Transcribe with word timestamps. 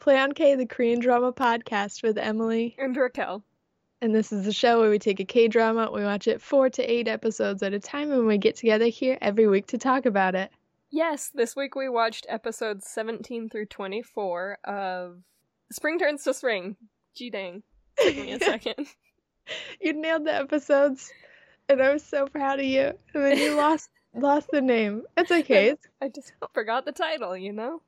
Play 0.00 0.18
on 0.18 0.32
K, 0.32 0.54
the 0.54 0.64
Korean 0.64 0.98
drama 0.98 1.30
podcast 1.30 2.02
with 2.02 2.16
Emily. 2.16 2.74
And 2.78 2.96
Raquel. 2.96 3.44
And 4.00 4.14
this 4.14 4.32
is 4.32 4.46
the 4.46 4.52
show 4.52 4.80
where 4.80 4.88
we 4.88 4.98
take 4.98 5.20
a 5.20 5.26
K 5.26 5.46
drama, 5.46 5.90
we 5.92 6.02
watch 6.02 6.26
it 6.26 6.40
four 6.40 6.70
to 6.70 6.82
eight 6.82 7.06
episodes 7.06 7.62
at 7.62 7.74
a 7.74 7.78
time, 7.78 8.10
and 8.10 8.26
we 8.26 8.38
get 8.38 8.56
together 8.56 8.86
here 8.86 9.18
every 9.20 9.46
week 9.46 9.66
to 9.68 9.78
talk 9.78 10.06
about 10.06 10.34
it. 10.34 10.50
Yes, 10.90 11.30
this 11.34 11.54
week 11.54 11.74
we 11.74 11.90
watched 11.90 12.24
episodes 12.30 12.88
17 12.88 13.50
through 13.50 13.66
24 13.66 14.58
of 14.64 15.18
Spring 15.70 15.98
Turns 15.98 16.24
to 16.24 16.32
Spring. 16.32 16.76
Gee 17.14 17.28
dang. 17.28 17.62
Took 17.98 18.16
me 18.16 18.32
a 18.32 18.38
second. 18.44 18.86
you 19.82 19.92
nailed 19.92 20.24
the 20.24 20.34
episodes, 20.34 21.12
and 21.68 21.82
I 21.82 21.92
was 21.92 22.02
so 22.02 22.26
proud 22.26 22.58
of 22.58 22.64
you. 22.64 22.92
And 23.12 23.22
then 23.22 23.36
you 23.36 23.54
lost 23.54 23.90
lost 24.14 24.48
the 24.50 24.62
name. 24.62 25.02
It's 25.18 25.30
okay. 25.30 25.76
I 26.00 26.08
just 26.08 26.32
forgot 26.54 26.86
the 26.86 26.92
title, 26.92 27.36
you 27.36 27.52
know? 27.52 27.82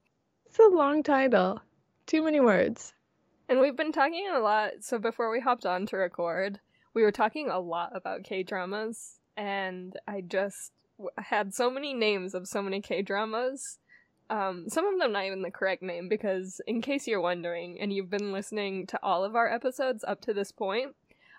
it's 0.46 0.58
a 0.58 0.64
long 0.68 1.02
title. 1.02 1.62
Too 2.06 2.22
many 2.22 2.40
words. 2.40 2.92
And 3.48 3.60
we've 3.60 3.76
been 3.76 3.92
talking 3.92 4.28
a 4.32 4.38
lot. 4.38 4.72
So 4.80 4.98
before 4.98 5.30
we 5.30 5.40
hopped 5.40 5.66
on 5.66 5.86
to 5.86 5.96
record, 5.96 6.60
we 6.94 7.02
were 7.02 7.12
talking 7.12 7.48
a 7.48 7.60
lot 7.60 7.90
about 7.94 8.24
K 8.24 8.42
dramas, 8.42 9.18
and 9.36 9.94
I 10.06 10.20
just 10.20 10.72
w- 10.98 11.10
had 11.18 11.54
so 11.54 11.70
many 11.70 11.94
names 11.94 12.34
of 12.34 12.46
so 12.46 12.62
many 12.62 12.80
K 12.80 13.02
dramas. 13.02 13.78
Um, 14.30 14.68
some 14.68 14.86
of 14.86 14.98
them 14.98 15.12
not 15.12 15.24
even 15.24 15.42
the 15.42 15.50
correct 15.50 15.82
name 15.82 16.08
because, 16.08 16.60
in 16.66 16.80
case 16.80 17.06
you're 17.06 17.20
wondering, 17.20 17.80
and 17.80 17.92
you've 17.92 18.10
been 18.10 18.32
listening 18.32 18.86
to 18.88 18.98
all 19.02 19.24
of 19.24 19.36
our 19.36 19.52
episodes 19.52 20.04
up 20.06 20.20
to 20.22 20.32
this 20.32 20.52
point, 20.52 20.94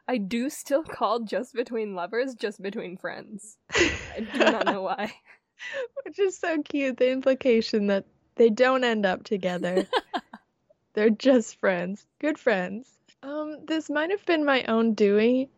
I 0.08 0.17
do 0.17 0.50
still 0.50 0.83
call 0.83 1.22
Just 1.22 1.53
Between 1.53 1.95
Lovers 1.95 2.36
Just 2.36 2.61
Between 2.61 2.98
Friends. 2.98 3.58
I 3.73 4.27
do 4.33 4.39
not 4.39 4.66
know 4.66 4.81
why. 4.83 5.14
Which 6.05 6.20
is 6.20 6.38
so 6.38 6.61
cute. 6.61 6.98
The 6.98 7.09
implication 7.09 7.88
that 7.88 8.05
they 8.36 8.50
don't 8.50 8.83
end 8.83 9.05
up 9.05 9.23
together. 9.23 9.88
They're 10.94 11.09
just 11.09 11.59
friends. 11.59 12.05
Good 12.19 12.38
friends. 12.38 12.88
Um, 13.23 13.66
this 13.66 13.89
might 13.89 14.11
have 14.11 14.25
been 14.25 14.45
my 14.45 14.63
own 14.66 14.94
doing 14.94 15.49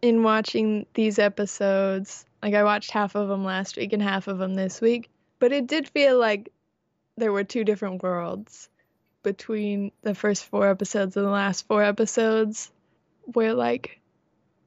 in 0.00 0.22
watching 0.22 0.86
these 0.94 1.18
episodes. 1.18 2.24
Like 2.42 2.54
I 2.54 2.64
watched 2.64 2.90
half 2.90 3.14
of 3.14 3.28
them 3.28 3.44
last 3.44 3.76
week 3.76 3.92
and 3.92 4.02
half 4.02 4.26
of 4.26 4.38
them 4.38 4.54
this 4.54 4.80
week, 4.80 5.10
but 5.38 5.52
it 5.52 5.66
did 5.66 5.88
feel 5.88 6.18
like 6.18 6.50
there 7.16 7.32
were 7.32 7.44
two 7.44 7.64
different 7.64 8.02
worlds 8.02 8.68
between 9.22 9.92
the 10.02 10.14
first 10.14 10.46
four 10.46 10.68
episodes 10.68 11.16
and 11.16 11.26
the 11.26 11.30
last 11.30 11.66
four 11.66 11.82
episodes 11.82 12.70
where 13.24 13.52
like 13.52 14.00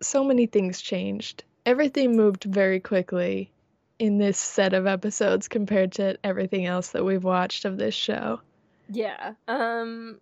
so 0.02 0.23
many 0.23 0.45
things 0.45 0.80
changed. 0.81 1.44
Everything 1.66 2.16
moved 2.16 2.44
very 2.44 2.80
quickly 2.80 3.52
in 3.97 4.17
this 4.17 4.38
set 4.38 4.73
of 4.73 4.86
episodes 4.86 5.47
compared 5.47 5.94
to 5.94 6.17
everything 6.23 6.66
else 6.66 6.89
that 6.89 7.06
we've 7.06 7.23
watched 7.23 7.66
of 7.66 7.78
this 7.78 7.95
show. 7.95 8.41
Yeah. 8.89 9.34
Um 9.48 10.20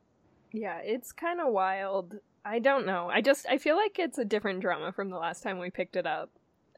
yeah, 0.53 0.79
it's 0.79 1.11
kind 1.11 1.39
of 1.39 1.53
wild. 1.53 2.15
I 2.43 2.59
don't 2.59 2.85
know. 2.85 3.09
I 3.09 3.21
just 3.21 3.45
I 3.49 3.57
feel 3.57 3.75
like 3.75 3.99
it's 3.99 4.17
a 4.17 4.25
different 4.25 4.61
drama 4.61 4.91
from 4.91 5.09
the 5.09 5.17
last 5.17 5.43
time 5.43 5.59
we 5.59 5.69
picked 5.69 5.95
it 5.95 6.07
up. 6.07 6.29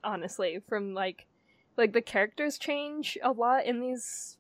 Honestly, 0.04 0.62
from 0.68 0.94
like 0.94 1.28
like 1.78 1.94
the 1.94 2.02
characters 2.02 2.58
change 2.58 3.18
a 3.24 3.32
lot 3.32 3.66
in 3.66 3.80
these 3.80 4.38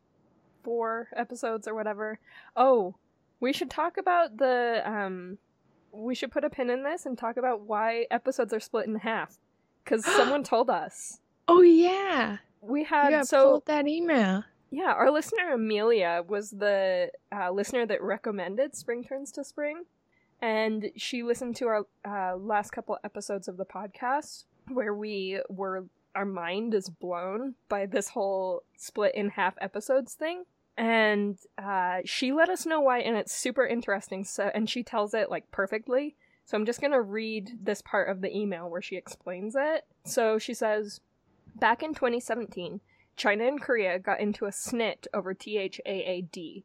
four 0.63 1.09
episodes 1.15 1.67
or 1.67 1.75
whatever. 1.75 2.19
Oh, 2.55 2.95
we 3.39 3.53
should 3.53 3.69
talk 3.69 3.97
about 3.97 4.37
the 4.37 4.81
um 4.85 5.37
we 5.91 6.15
should 6.15 6.31
put 6.31 6.43
a 6.43 6.49
pin 6.49 6.69
in 6.69 6.83
this 6.83 7.05
and 7.05 7.17
talk 7.17 7.37
about 7.37 7.61
why 7.61 8.05
episodes 8.11 8.53
are 8.53 8.59
split 8.59 8.87
in 8.87 8.95
half 8.95 9.37
cuz 9.85 10.05
someone 10.17 10.43
told 10.43 10.69
us. 10.69 11.19
Oh 11.47 11.61
yeah. 11.61 12.37
We 12.61 12.83
had 12.83 13.25
so 13.25 13.61
that 13.65 13.87
email. 13.87 14.43
Yeah, 14.73 14.91
our 14.91 15.11
listener 15.11 15.53
Amelia 15.53 16.23
was 16.27 16.49
the 16.49 17.11
uh, 17.31 17.51
listener 17.51 17.85
that 17.85 18.01
recommended 18.01 18.75
Spring 18.75 19.03
Turns 19.03 19.31
to 19.33 19.43
Spring, 19.43 19.83
and 20.41 20.89
she 20.95 21.21
listened 21.21 21.55
to 21.57 21.67
our 21.67 21.85
uh, 22.03 22.35
last 22.37 22.71
couple 22.71 22.97
episodes 23.03 23.47
of 23.47 23.57
the 23.57 23.65
podcast 23.65 24.45
where 24.69 24.95
we 24.95 25.39
were 25.47 25.85
our 26.15 26.25
mind 26.25 26.73
is 26.73 26.89
blown 26.89 27.53
by 27.69 27.85
this 27.85 28.09
whole 28.09 28.63
split 28.75 29.13
in 29.13 29.29
half 29.29 29.53
episodes 29.61 30.15
thing. 30.15 30.43
And 30.75 31.37
uh, 31.59 31.99
she 32.03 32.31
let 32.31 32.49
us 32.49 32.65
know 32.65 32.81
why, 32.81 33.01
and 33.01 33.15
it's 33.15 33.35
super 33.35 33.67
interesting. 33.67 34.23
So, 34.23 34.49
and 34.55 34.67
she 34.67 34.81
tells 34.81 35.13
it 35.13 35.29
like 35.29 35.51
perfectly. 35.51 36.15
So 36.45 36.57
I'm 36.57 36.65
just 36.65 36.81
gonna 36.81 36.99
read 36.99 37.59
this 37.61 37.83
part 37.83 38.09
of 38.09 38.21
the 38.21 38.35
email 38.35 38.67
where 38.71 38.81
she 38.81 38.95
explains 38.95 39.55
it. 39.55 39.85
So 40.03 40.39
she 40.39 40.55
says, 40.55 40.99
back 41.55 41.83
in 41.83 41.93
2017. 41.93 42.81
China 43.15 43.45
and 43.45 43.61
Korea 43.61 43.99
got 43.99 44.19
into 44.19 44.45
a 44.45 44.51
snit 44.51 45.07
over 45.13 45.33
THAAD, 45.33 46.63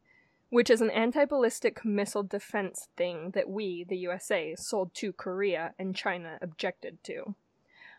which 0.50 0.70
is 0.70 0.80
an 0.80 0.90
anti 0.90 1.24
ballistic 1.24 1.84
missile 1.84 2.22
defense 2.22 2.88
thing 2.96 3.32
that 3.32 3.48
we, 3.48 3.84
the 3.84 3.98
USA, 3.98 4.54
sold 4.56 4.94
to 4.94 5.12
Korea 5.12 5.74
and 5.78 5.94
China 5.94 6.38
objected 6.40 7.02
to. 7.04 7.34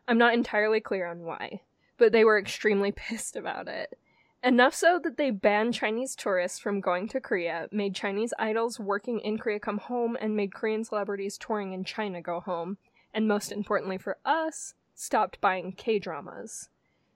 I'm 0.08 0.18
not 0.18 0.34
entirely 0.34 0.80
clear 0.80 1.06
on 1.06 1.20
why, 1.20 1.62
but 1.98 2.12
they 2.12 2.26
were 2.26 2.40
extremely 2.40 2.92
pissed 2.96 3.36
about 3.36 3.68
it. 3.68 3.98
Enough 4.44 4.74
so 4.74 5.00
that 5.04 5.18
they 5.18 5.32
banned 5.32 5.74
Chinese 5.74 6.16
tourists 6.16 6.60
from 6.60 6.80
going 6.80 7.10
to 7.10 7.20
Korea, 7.20 7.68
made 7.72 7.94
Chinese 7.94 8.34
idols 8.40 8.80
working 8.80 9.20
in 9.20 9.38
Korea 9.38 9.60
come 9.60 9.80
home, 9.80 10.18
and 10.20 10.36
made 10.36 10.54
Korean 10.54 10.86
celebrities 10.86 11.38
touring 11.38 11.74
in 11.74 11.84
China 11.84 12.22
go 12.22 12.40
home, 12.40 12.78
and 13.14 13.28
most 13.28 13.52
importantly 13.52 13.98
for 13.98 14.18
us, 14.24 14.76
stopped 14.96 15.42
buying 15.42 15.74
K 15.74 16.00
dramas. 16.00 16.70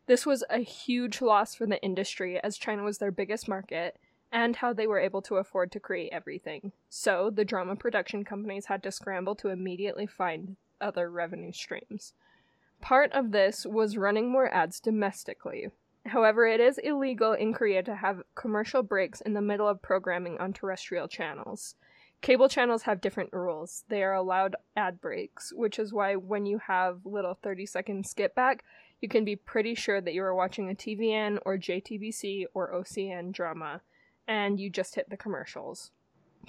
This 0.05 0.25
was 0.25 0.43
a 0.49 0.59
huge 0.59 1.21
loss 1.21 1.55
for 1.55 1.65
the 1.65 1.81
industry 1.81 2.39
as 2.43 2.57
China 2.57 2.83
was 2.83 2.97
their 2.97 3.11
biggest 3.11 3.47
market 3.47 3.97
and 4.31 4.57
how 4.57 4.73
they 4.73 4.87
were 4.87 4.99
able 4.99 5.21
to 5.21 5.37
afford 5.37 5.71
to 5.71 5.79
create 5.79 6.09
everything. 6.11 6.71
So, 6.89 7.29
the 7.29 7.45
drama 7.45 7.75
production 7.75 8.25
companies 8.25 8.65
had 8.65 8.83
to 8.83 8.91
scramble 8.91 9.35
to 9.35 9.49
immediately 9.49 10.07
find 10.07 10.57
other 10.81 11.09
revenue 11.09 11.53
streams. 11.53 12.13
Part 12.81 13.13
of 13.13 13.31
this 13.31 13.65
was 13.65 13.95
running 13.95 14.29
more 14.29 14.53
ads 14.53 14.79
domestically. 14.79 15.69
However, 16.07 16.45
it 16.45 16.59
is 16.59 16.77
illegal 16.79 17.31
in 17.31 17.53
Korea 17.53 17.81
to 17.83 17.95
have 17.95 18.23
commercial 18.35 18.83
breaks 18.83 19.21
in 19.21 19.33
the 19.33 19.41
middle 19.41 19.69
of 19.69 19.81
programming 19.81 20.37
on 20.37 20.51
terrestrial 20.51 21.07
channels. 21.07 21.75
Cable 22.21 22.49
channels 22.49 22.83
have 22.83 23.01
different 23.01 23.31
rules. 23.31 23.83
They 23.87 24.03
are 24.03 24.13
allowed 24.13 24.55
ad 24.75 24.99
breaks, 24.99 25.53
which 25.53 25.79
is 25.79 25.93
why 25.93 26.15
when 26.15 26.45
you 26.45 26.57
have 26.57 27.05
little 27.05 27.37
30 27.41 27.65
second 27.65 28.05
skip 28.05 28.35
back, 28.35 28.63
you 29.03 29.09
can 29.09 29.25
be 29.25 29.35
pretty 29.35 29.75
sure 29.75 29.99
that 29.99 30.13
you 30.13 30.23
are 30.23 30.33
watching 30.33 30.69
a 30.69 30.73
TVN 30.73 31.37
or 31.45 31.57
JTBC 31.57 32.45
or 32.53 32.71
OCN 32.71 33.33
drama, 33.33 33.81
and 34.29 34.61
you 34.61 34.69
just 34.69 34.95
hit 34.95 35.09
the 35.09 35.17
commercials. 35.17 35.91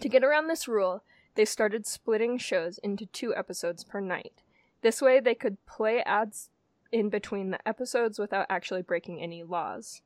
To 0.00 0.08
get 0.08 0.22
around 0.22 0.46
this 0.46 0.68
rule, 0.68 1.02
they 1.34 1.46
started 1.46 1.84
splitting 1.84 2.38
shows 2.38 2.78
into 2.78 3.06
two 3.06 3.34
episodes 3.34 3.82
per 3.82 3.98
night. 3.98 4.44
This 4.82 5.02
way, 5.02 5.18
they 5.18 5.34
could 5.34 5.66
play 5.66 6.00
ads 6.04 6.48
in 6.92 7.08
between 7.08 7.50
the 7.50 7.68
episodes 7.68 8.20
without 8.20 8.46
actually 8.48 8.82
breaking 8.82 9.20
any 9.20 9.42
laws. 9.42 10.00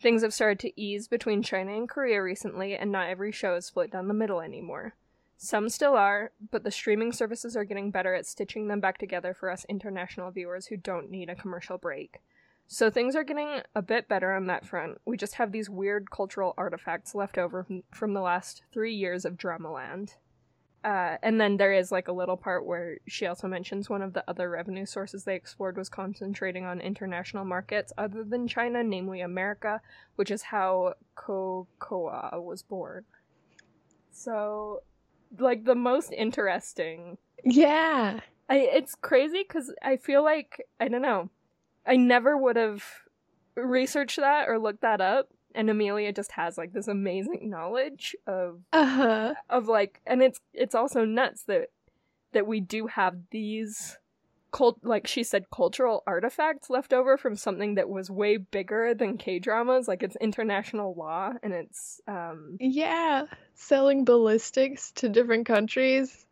Things 0.00 0.22
have 0.22 0.34
started 0.34 0.58
to 0.58 0.80
ease 0.80 1.06
between 1.06 1.40
China 1.40 1.72
and 1.72 1.88
Korea 1.88 2.20
recently, 2.20 2.76
and 2.76 2.90
not 2.90 3.08
every 3.08 3.30
show 3.30 3.54
is 3.54 3.66
split 3.66 3.92
down 3.92 4.08
the 4.08 4.14
middle 4.14 4.40
anymore. 4.40 4.94
Some 5.38 5.68
still 5.68 5.94
are, 5.94 6.32
but 6.50 6.64
the 6.64 6.70
streaming 6.70 7.12
services 7.12 7.56
are 7.56 7.64
getting 7.64 7.90
better 7.90 8.14
at 8.14 8.26
stitching 8.26 8.68
them 8.68 8.80
back 8.80 8.98
together 8.98 9.34
for 9.34 9.50
us 9.50 9.66
international 9.68 10.30
viewers 10.30 10.66
who 10.66 10.76
don't 10.76 11.10
need 11.10 11.28
a 11.28 11.34
commercial 11.34 11.76
break. 11.76 12.20
So 12.68 12.90
things 12.90 13.14
are 13.14 13.22
getting 13.22 13.60
a 13.74 13.82
bit 13.82 14.08
better 14.08 14.32
on 14.32 14.46
that 14.46 14.66
front. 14.66 14.98
We 15.04 15.16
just 15.16 15.34
have 15.34 15.52
these 15.52 15.70
weird 15.70 16.10
cultural 16.10 16.54
artifacts 16.56 17.14
left 17.14 17.38
over 17.38 17.66
from, 17.92 18.14
the 18.14 18.20
last 18.20 18.62
three 18.72 18.94
years 18.94 19.24
of 19.24 19.36
Dramaland. 19.36 20.14
Uh, 20.82 21.16
and 21.22 21.40
then 21.40 21.56
there 21.56 21.72
is 21.72 21.92
like 21.92 22.08
a 22.08 22.12
little 22.12 22.36
part 22.36 22.64
where 22.64 22.98
she 23.06 23.26
also 23.26 23.46
mentions 23.46 23.90
one 23.90 24.02
of 24.02 24.14
the 24.14 24.24
other 24.28 24.48
revenue 24.48 24.86
sources 24.86 25.24
they 25.24 25.34
explored 25.34 25.76
was 25.76 25.88
concentrating 25.88 26.64
on 26.64 26.80
international 26.80 27.44
markets 27.44 27.92
other 27.98 28.24
than 28.24 28.48
China, 28.48 28.82
namely 28.82 29.20
America, 29.20 29.80
which 30.16 30.30
is 30.30 30.42
how 30.42 30.94
Kocowa 31.16 32.42
was 32.42 32.62
born. 32.62 33.04
So, 34.10 34.82
like 35.38 35.64
the 35.64 35.74
most 35.74 36.12
interesting. 36.12 37.18
Yeah. 37.44 38.20
I 38.48 38.56
it's 38.58 38.94
crazy 38.94 39.44
because 39.46 39.72
I 39.82 39.96
feel 39.96 40.22
like 40.22 40.64
I 40.80 40.88
don't 40.88 41.02
know. 41.02 41.30
I 41.86 41.96
never 41.96 42.36
would 42.36 42.56
have 42.56 42.84
researched 43.56 44.16
that 44.18 44.48
or 44.48 44.58
looked 44.58 44.82
that 44.82 45.00
up, 45.00 45.28
and 45.54 45.70
Amelia 45.70 46.12
just 46.12 46.32
has 46.32 46.58
like 46.58 46.72
this 46.72 46.88
amazing 46.88 47.48
knowledge 47.50 48.14
of 48.26 48.60
Uh-huh. 48.72 49.34
of 49.50 49.66
like 49.68 50.00
and 50.06 50.22
it's 50.22 50.40
it's 50.52 50.74
also 50.74 51.04
nuts 51.04 51.44
that 51.44 51.68
that 52.32 52.46
we 52.46 52.60
do 52.60 52.86
have 52.86 53.16
these 53.30 53.98
cult 54.56 54.78
like 54.82 55.06
she 55.06 55.22
said 55.22 55.44
cultural 55.50 56.02
artifacts 56.06 56.70
left 56.70 56.92
over 56.92 57.16
from 57.18 57.36
something 57.36 57.74
that 57.74 57.88
was 57.88 58.10
way 58.10 58.36
bigger 58.38 58.94
than 58.94 59.18
K-dramas 59.18 59.86
like 59.88 60.02
it's 60.02 60.16
international 60.16 60.94
law 60.94 61.32
and 61.42 61.52
it's 61.52 62.00
um 62.08 62.56
Yeah. 62.58 63.26
Selling 63.54 64.04
ballistics 64.04 64.92
to 64.92 65.08
different 65.08 65.46
countries 65.46 66.26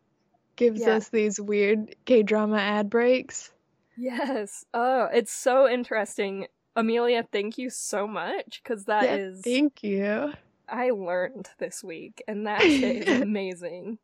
gives 0.55 0.81
Yeah. 0.81 0.95
us 0.95 1.09
these 1.09 1.39
weird 1.39 1.95
K-drama 2.05 2.57
ad 2.57 2.89
breaks. 2.89 3.51
yes 3.97 4.65
oh 4.73 5.07
it's 5.13 5.31
so 5.31 5.69
interesting 5.69 6.47
Amelia 6.75 7.25
thank 7.31 7.57
you 7.57 7.69
so 7.69 8.07
much 8.07 8.61
cuz 8.63 8.85
that 8.85 9.03
Yeah, 9.03 9.15
is 9.15 9.41
Thank 9.43 9.83
you. 9.83 10.33
I 10.67 10.89
learned 10.89 11.47
this 11.59 11.83
week, 11.83 12.23
and 12.27 12.47
that 12.47 12.61
is 12.83 13.07
amazing. 13.21 13.99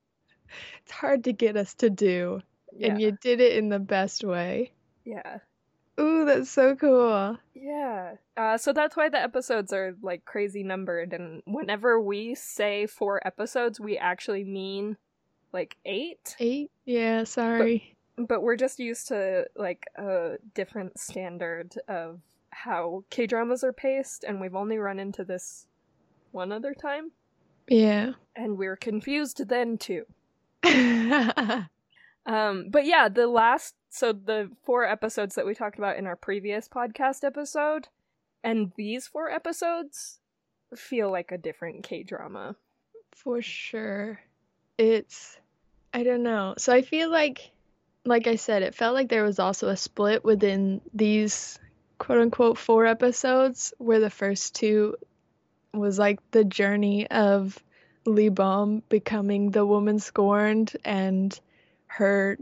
It's 0.83 0.91
hard 0.91 1.24
to 1.24 1.33
get 1.33 1.57
us 1.57 1.74
to 1.75 1.89
do, 1.89 2.41
Yeah. 2.75 2.88
and 2.91 3.01
you 3.01 3.12
did 3.21 3.39
it 3.41 3.57
in 3.57 3.69
the 3.69 3.79
best 3.79 4.23
way. 4.23 4.71
yeah. 5.06 5.39
Ooh, 6.00 6.25
that's 6.25 6.50
so 6.50 6.75
cool. 6.75 7.38
Yeah. 7.53 8.15
Uh, 8.35 8.57
so 8.57 8.73
that's 8.73 8.95
why 8.95 9.09
the 9.09 9.21
episodes 9.21 9.71
are 9.73 9.94
like 10.01 10.25
crazy 10.25 10.63
numbered, 10.63 11.13
and 11.13 11.44
whenever 11.45 12.00
we 12.01 12.33
say 12.33 12.88
four 12.88 13.21
episodes, 13.27 13.79
we 13.79 13.97
actually 13.97 14.44
mean 14.44 14.97
like 15.53 15.75
eight. 15.85 16.35
Eight? 16.39 16.71
Yeah, 16.85 17.25
sorry. 17.25 17.95
But 18.18 18.41
we're 18.41 18.56
just 18.56 18.79
used 18.79 19.09
to 19.09 19.45
like 19.56 19.85
a 19.95 20.38
different 20.56 20.97
standard 20.97 21.75
of 21.88 22.21
how 22.51 23.03
K 23.09 23.27
dramas 23.27 23.63
are 23.63 23.74
paced, 23.74 24.24
and 24.24 24.39
we've 24.41 24.56
only 24.56 24.77
run 24.77 24.97
into 24.97 25.24
this 25.24 25.67
one 26.31 26.51
other 26.51 26.74
time, 26.74 27.12
Yeah. 27.67 28.13
and 28.35 28.57
we 28.57 28.65
are 28.67 28.77
confused 28.77 29.47
then 29.50 29.77
too. 29.77 30.06
Um, 32.25 32.68
but 32.69 32.85
yeah, 32.85 33.09
the 33.09 33.27
last 33.27 33.75
so 33.89 34.13
the 34.13 34.50
four 34.63 34.85
episodes 34.85 35.35
that 35.35 35.45
we 35.45 35.53
talked 35.53 35.77
about 35.77 35.97
in 35.97 36.07
our 36.07 36.15
previous 36.15 36.68
podcast 36.68 37.23
episode, 37.23 37.88
and 38.44 38.71
these 38.75 39.07
four 39.07 39.29
episodes 39.29 40.19
feel 40.75 41.12
like 41.12 41.31
a 41.31 41.38
different 41.38 41.83
K 41.83 42.03
drama. 42.03 42.56
For 43.12 43.41
sure. 43.41 44.19
It's 44.77 45.38
I 45.94 46.03
don't 46.03 46.23
know. 46.23 46.56
So 46.57 46.73
I 46.73 46.81
feel 46.81 47.12
like 47.12 47.51
like 48.06 48.27
I 48.27 48.35
said, 48.35 48.63
it 48.63 48.75
felt 48.75 48.95
like 48.95 49.09
there 49.09 49.24
was 49.24 49.39
also 49.39 49.67
a 49.69 49.77
split 49.77 50.24
within 50.24 50.81
these 50.94 51.59
quote 51.97 52.19
unquote 52.19 52.57
four 52.57 52.85
episodes 52.85 53.74
where 53.77 54.00
the 54.00 54.09
first 54.09 54.56
two 54.56 54.95
was 55.74 56.00
like 56.00 56.19
the 56.31 56.44
journey 56.44 57.09
of 57.09 57.57
Lee 58.06 58.29
Bom 58.29 58.81
becoming 58.89 59.51
the 59.51 59.65
woman 59.65 60.00
scorned 60.00 60.75
and 60.83 61.39
her 61.91 62.38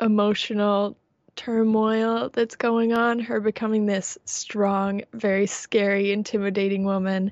emotional 0.00 0.96
turmoil 1.36 2.30
that's 2.32 2.56
going 2.56 2.94
on, 2.94 3.18
her 3.18 3.38
becoming 3.38 3.84
this 3.84 4.16
strong, 4.24 5.02
very 5.12 5.46
scary, 5.46 6.10
intimidating 6.10 6.84
woman. 6.84 7.30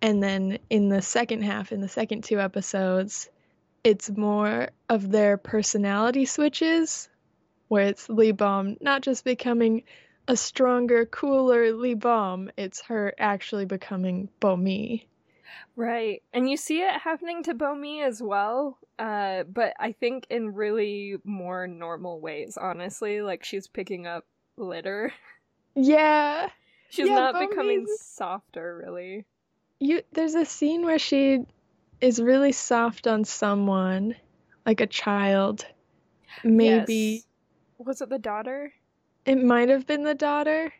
And 0.00 0.22
then 0.22 0.58
in 0.70 0.88
the 0.88 1.02
second 1.02 1.42
half, 1.42 1.70
in 1.70 1.82
the 1.82 1.88
second 1.88 2.24
two 2.24 2.40
episodes, 2.40 3.28
it's 3.84 4.08
more 4.10 4.70
of 4.88 5.10
their 5.10 5.36
personality 5.36 6.24
switches, 6.24 7.10
where 7.68 7.88
it's 7.88 8.08
Lee 8.08 8.32
Bom 8.32 8.76
not 8.80 9.02
just 9.02 9.22
becoming 9.22 9.82
a 10.26 10.36
stronger, 10.36 11.04
cooler 11.04 11.72
Lee 11.72 11.94
Bom, 11.94 12.50
it's 12.56 12.80
her 12.82 13.14
actually 13.18 13.66
becoming 13.66 14.30
Bomi. 14.40 15.04
Right. 15.76 16.22
And 16.32 16.48
you 16.48 16.56
see 16.56 16.80
it 16.82 17.00
happening 17.00 17.42
to 17.44 17.54
Bomi 17.54 18.02
as 18.02 18.22
well. 18.22 18.78
Uh, 18.98 19.42
but 19.44 19.74
I 19.78 19.92
think 19.92 20.26
in 20.30 20.54
really 20.54 21.16
more 21.24 21.66
normal 21.66 22.20
ways, 22.20 22.56
honestly. 22.60 23.20
Like 23.22 23.44
she's 23.44 23.66
picking 23.68 24.06
up 24.06 24.24
litter. 24.56 25.12
Yeah, 25.74 26.48
She's 26.88 27.06
Yeah, 27.06 27.14
not 27.32 27.38
becoming 27.38 27.86
softer, 28.00 28.78
really. 28.82 29.26
you. 29.78 30.00
There's 30.12 30.34
a 30.34 30.46
scene 30.46 30.84
where 30.86 30.98
she 30.98 31.44
is 32.00 32.20
really 32.20 32.52
soft 32.52 33.06
on 33.06 33.24
someone, 33.24 34.14
like 34.64 34.80
a 34.80 34.86
child. 34.86 35.66
Maybe 36.42 36.94
Yes. 36.94 37.26
Was 37.78 38.00
it 38.00 38.08
the 38.08 38.18
daughter? 38.18 38.72
it 39.26 39.42
might 39.42 39.68
have 39.68 39.86
been 39.86 40.04
the 40.04 40.14
daughter, 40.14 40.72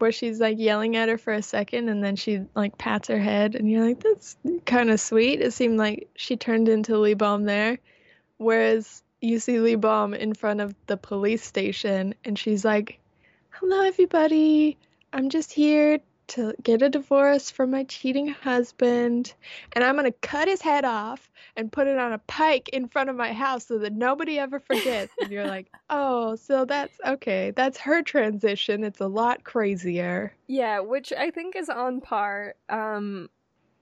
where 0.00 0.12
she's 0.12 0.40
like 0.40 0.58
yelling 0.58 0.96
at 0.96 1.08
her 1.08 1.18
for 1.18 1.32
a 1.32 1.42
second 1.42 1.88
and 1.88 2.02
then 2.02 2.16
she 2.16 2.40
like 2.54 2.78
pats 2.78 3.08
her 3.08 3.18
head, 3.18 3.54
and 3.54 3.70
you're 3.70 3.84
like, 3.84 4.00
that's 4.00 4.36
kind 4.64 4.90
of 4.90 5.00
sweet. 5.00 5.40
It 5.40 5.52
seemed 5.52 5.78
like 5.78 6.08
she 6.16 6.36
turned 6.36 6.68
into 6.68 6.98
Lee 6.98 7.14
Bom 7.14 7.44
there. 7.44 7.78
Whereas 8.38 9.02
you 9.20 9.38
see 9.38 9.60
Lee 9.60 9.74
Bom 9.74 10.14
in 10.14 10.34
front 10.34 10.60
of 10.60 10.74
the 10.86 10.96
police 10.96 11.44
station 11.44 12.14
and 12.24 12.38
she's 12.38 12.64
like, 12.64 12.98
Hello, 13.50 13.82
everybody. 13.82 14.78
I'm 15.12 15.28
just 15.28 15.52
here 15.52 15.98
to 16.30 16.54
get 16.62 16.82
a 16.82 16.88
divorce 16.88 17.50
from 17.50 17.70
my 17.70 17.84
cheating 17.84 18.28
husband, 18.28 19.34
and 19.72 19.84
I'm 19.84 19.96
gonna 19.96 20.12
cut 20.12 20.48
his 20.48 20.62
head 20.62 20.84
off 20.84 21.30
and 21.56 21.72
put 21.72 21.86
it 21.86 21.98
on 21.98 22.12
a 22.12 22.18
pike 22.18 22.68
in 22.70 22.88
front 22.88 23.10
of 23.10 23.16
my 23.16 23.32
house 23.32 23.66
so 23.66 23.78
that 23.78 23.92
nobody 23.92 24.38
ever 24.38 24.60
forgets. 24.60 25.12
and 25.20 25.30
you're 25.30 25.46
like, 25.46 25.66
Oh, 25.90 26.36
so 26.36 26.64
that's 26.64 26.98
okay. 27.04 27.50
That's 27.50 27.78
her 27.78 28.02
transition. 28.02 28.84
It's 28.84 29.00
a 29.00 29.06
lot 29.08 29.42
crazier. 29.44 30.32
Yeah, 30.46 30.80
which 30.80 31.12
I 31.12 31.30
think 31.30 31.56
is 31.56 31.68
on 31.68 32.00
par. 32.00 32.54
Um 32.68 33.28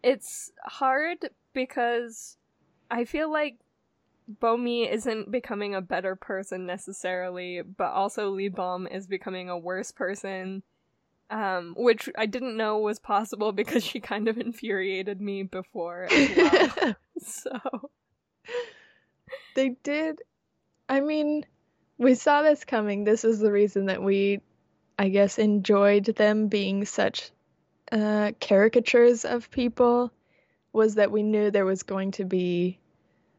it's 0.02 0.52
hard 0.64 1.18
because 1.52 2.36
I 2.90 3.04
feel 3.04 3.30
like 3.30 3.58
Bomi 4.40 4.90
isn't 4.90 5.30
becoming 5.30 5.74
a 5.74 5.80
better 5.80 6.14
person 6.14 6.66
necessarily, 6.66 7.62
but 7.62 7.92
also 7.92 8.30
Lee 8.30 8.48
Bom 8.48 8.86
is 8.86 9.06
becoming 9.06 9.48
a 9.48 9.58
worse 9.58 9.90
person. 9.90 10.62
Um, 11.30 11.75
which 11.76 12.08
I 12.16 12.25
didn't 12.25 12.56
know 12.56 12.78
was 12.78 12.98
possible 12.98 13.52
because 13.52 13.84
she 13.84 14.00
kind 14.00 14.28
of 14.28 14.38
infuriated 14.38 15.20
me 15.20 15.42
before 15.42 16.08
as 16.10 16.36
well. 16.36 16.96
so 17.19 17.90
they 19.54 19.76
did. 19.82 20.22
I 20.88 21.00
mean, 21.00 21.44
we 21.98 22.14
saw 22.14 22.42
this 22.42 22.64
coming. 22.64 23.04
This 23.04 23.25
is 23.25 23.40
the 23.40 23.52
reason 23.52 23.86
that 23.86 24.02
we, 24.02 24.40
I 24.98 25.08
guess, 25.10 25.38
enjoyed 25.38 26.06
them 26.06 26.48
being 26.48 26.84
such 26.84 27.30
uh, 27.92 28.32
caricatures 28.40 29.25
of 29.25 29.50
people, 29.50 30.12
was 30.72 30.94
that 30.94 31.10
we 31.10 31.22
knew 31.22 31.50
there 31.50 31.66
was 31.66 31.82
going 31.82 32.12
to 32.12 32.25
be 32.25 32.78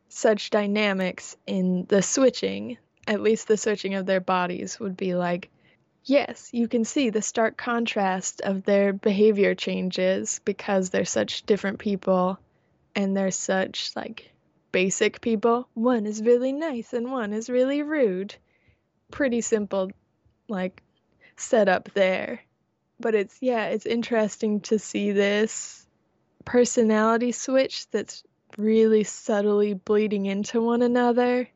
such 0.10 0.50
dynamics 0.50 1.38
in 1.48 1.86
the 1.88 2.02
switching. 2.02 2.78
At 3.08 3.22
least 3.22 3.48
the 3.48 3.58
switching 3.58 3.96
of 3.96 4.06
their 4.06 4.20
bodies 4.20 4.80
would 4.80 4.98
be 4.98 5.16
like, 5.16 5.50
yes, 6.04 6.50
you 6.52 6.68
can 6.68 6.86
see 6.86 7.10
the 7.10 7.22
stark 7.22 7.58
contrast 7.58 8.42
of 8.42 8.64
their 8.64 8.94
behavior 8.94 9.56
changes 9.56 10.42
because 10.46 10.90
they're 10.90 11.06
such 11.06 11.46
different 11.46 11.80
people 11.80 12.40
and 12.96 13.16
they're 13.16 13.32
such 13.32 13.96
like 13.96 14.32
basic 14.72 15.22
people. 15.22 15.68
One 15.74 16.06
is 16.06 16.22
really 16.22 16.52
nice 16.52 16.94
and 16.94 17.12
one 17.12 17.34
is 17.34 17.50
really 17.50 17.84
rude. 17.84 18.36
Pretty 19.12 19.42
simple, 19.42 19.92
like, 20.48 20.82
setup 21.36 21.90
there. 21.94 22.42
But 23.00 23.16
it's, 23.16 23.38
yeah, 23.42 23.68
it's 23.68 23.86
interesting 23.86 24.60
to 24.62 24.78
see 24.78 25.12
this 25.12 25.88
personality 26.46 27.32
switch 27.32 27.90
that's 27.92 28.24
really 28.58 29.04
subtly 29.04 29.74
bleeding 29.74 30.26
into 30.26 30.62
one 30.62 30.82
another. 30.82 31.48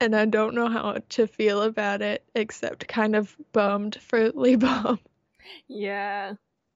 And 0.00 0.14
I 0.14 0.26
don't 0.26 0.54
know 0.54 0.68
how 0.68 0.98
to 1.10 1.26
feel 1.26 1.62
about 1.62 2.02
it 2.02 2.24
except 2.34 2.88
kind 2.88 3.16
of 3.16 3.36
bummed 3.52 3.96
for 4.00 4.30
Lee 4.32 4.56
Bom. 4.56 4.98
Yeah. 5.68 6.34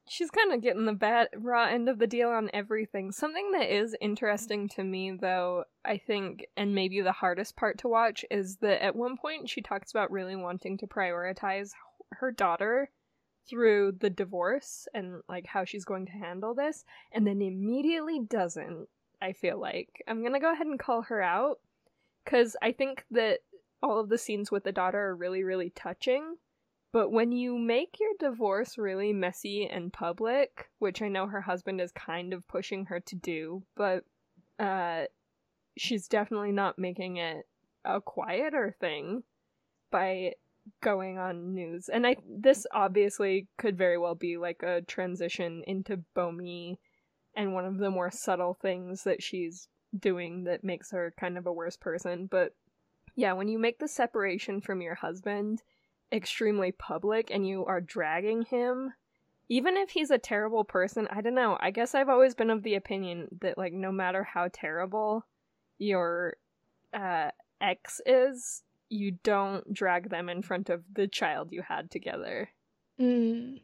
She's 0.08 0.30
kind 0.30 0.52
of 0.52 0.62
getting 0.62 0.86
the 0.86 0.94
bad 0.94 1.28
raw 1.36 1.66
end 1.66 1.88
of 1.88 1.98
the 1.98 2.06
deal 2.06 2.30
on 2.30 2.48
everything. 2.54 3.12
Something 3.12 3.52
that 3.52 3.70
is 3.70 3.94
interesting 4.00 4.68
to 4.70 4.84
me 4.84 5.10
though, 5.10 5.64
I 5.84 5.98
think, 5.98 6.46
and 6.56 6.74
maybe 6.74 7.02
the 7.02 7.12
hardest 7.12 7.56
part 7.56 7.78
to 7.78 7.88
watch 7.88 8.24
is 8.30 8.56
that 8.58 8.82
at 8.82 8.96
one 8.96 9.18
point 9.18 9.50
she 9.50 9.60
talks 9.60 9.90
about 9.90 10.10
really 10.10 10.36
wanting 10.36 10.78
to 10.78 10.86
prioritize 10.86 11.72
her 12.12 12.32
daughter 12.32 12.90
through 13.48 13.92
the 14.00 14.10
divorce 14.10 14.88
and 14.94 15.20
like 15.28 15.46
how 15.46 15.64
she's 15.64 15.84
going 15.84 16.06
to 16.06 16.12
handle 16.12 16.54
this 16.54 16.84
and 17.12 17.26
then 17.26 17.42
immediately 17.42 18.20
doesn't. 18.20 18.88
I 19.20 19.32
feel 19.32 19.60
like 19.60 20.02
I'm 20.06 20.20
going 20.20 20.34
to 20.34 20.40
go 20.40 20.52
ahead 20.52 20.66
and 20.66 20.78
call 20.78 21.02
her 21.02 21.20
out 21.20 21.58
cuz 22.28 22.56
I 22.62 22.72
think 22.72 23.04
that 23.10 23.40
all 23.82 24.00
of 24.00 24.08
the 24.08 24.18
scenes 24.18 24.50
with 24.50 24.64
the 24.64 24.72
daughter 24.72 24.98
are 24.98 25.16
really 25.16 25.42
really 25.44 25.70
touching. 25.70 26.36
But 26.92 27.10
when 27.10 27.32
you 27.32 27.58
make 27.58 28.00
your 28.00 28.12
divorce 28.18 28.78
really 28.78 29.12
messy 29.12 29.66
and 29.66 29.92
public, 29.92 30.70
which 30.78 31.02
I 31.02 31.08
know 31.08 31.26
her 31.26 31.42
husband 31.42 31.80
is 31.80 31.92
kind 31.92 32.32
of 32.32 32.48
pushing 32.48 32.86
her 32.86 33.00
to 33.00 33.14
do, 33.16 33.62
but 33.76 34.04
uh 34.58 35.04
she's 35.76 36.08
definitely 36.08 36.52
not 36.52 36.78
making 36.78 37.18
it 37.18 37.46
a 37.84 38.00
quieter 38.00 38.74
thing 38.80 39.22
by 39.90 40.34
going 40.80 41.18
on 41.18 41.54
news. 41.54 41.88
And 41.88 42.06
I 42.06 42.16
this 42.28 42.66
obviously 42.72 43.48
could 43.56 43.76
very 43.78 43.98
well 43.98 44.14
be 44.14 44.36
like 44.36 44.62
a 44.62 44.82
transition 44.82 45.62
into 45.66 46.02
Bomi 46.14 46.78
and 47.34 47.54
one 47.54 47.64
of 47.64 47.78
the 47.78 47.90
more 47.90 48.10
subtle 48.10 48.54
things 48.54 49.04
that 49.04 49.22
she's 49.22 49.68
doing 49.96 50.44
that 50.44 50.64
makes 50.64 50.90
her 50.90 51.14
kind 51.18 51.38
of 51.38 51.46
a 51.46 51.52
worse 51.52 51.76
person, 51.76 52.26
but 52.30 52.54
yeah, 53.14 53.32
when 53.32 53.48
you 53.48 53.58
make 53.58 53.78
the 53.78 53.88
separation 53.88 54.60
from 54.60 54.80
your 54.80 54.94
husband 54.94 55.62
extremely 56.12 56.72
public 56.72 57.30
and 57.30 57.46
you 57.46 57.64
are 57.66 57.80
dragging 57.82 58.42
him 58.42 58.94
even 59.50 59.76
if 59.76 59.90
he's 59.90 60.10
a 60.10 60.16
terrible 60.16 60.64
person 60.64 61.06
i 61.10 61.20
don't 61.20 61.34
know 61.34 61.58
i 61.60 61.70
guess 61.70 61.94
i've 61.94 62.08
always 62.08 62.34
been 62.34 62.48
of 62.48 62.62
the 62.62 62.76
opinion 62.76 63.28
that 63.42 63.58
like 63.58 63.74
no 63.74 63.92
matter 63.92 64.24
how 64.24 64.48
terrible 64.50 65.26
your 65.78 66.34
uh 66.94 67.28
ex 67.60 68.00
is 68.06 68.62
you 68.88 69.10
don't 69.22 69.70
drag 69.74 70.08
them 70.08 70.30
in 70.30 70.40
front 70.40 70.70
of 70.70 70.82
the 70.94 71.06
child 71.06 71.48
you 71.52 71.60
had 71.60 71.90
together 71.90 72.48
Mm. 72.98 73.60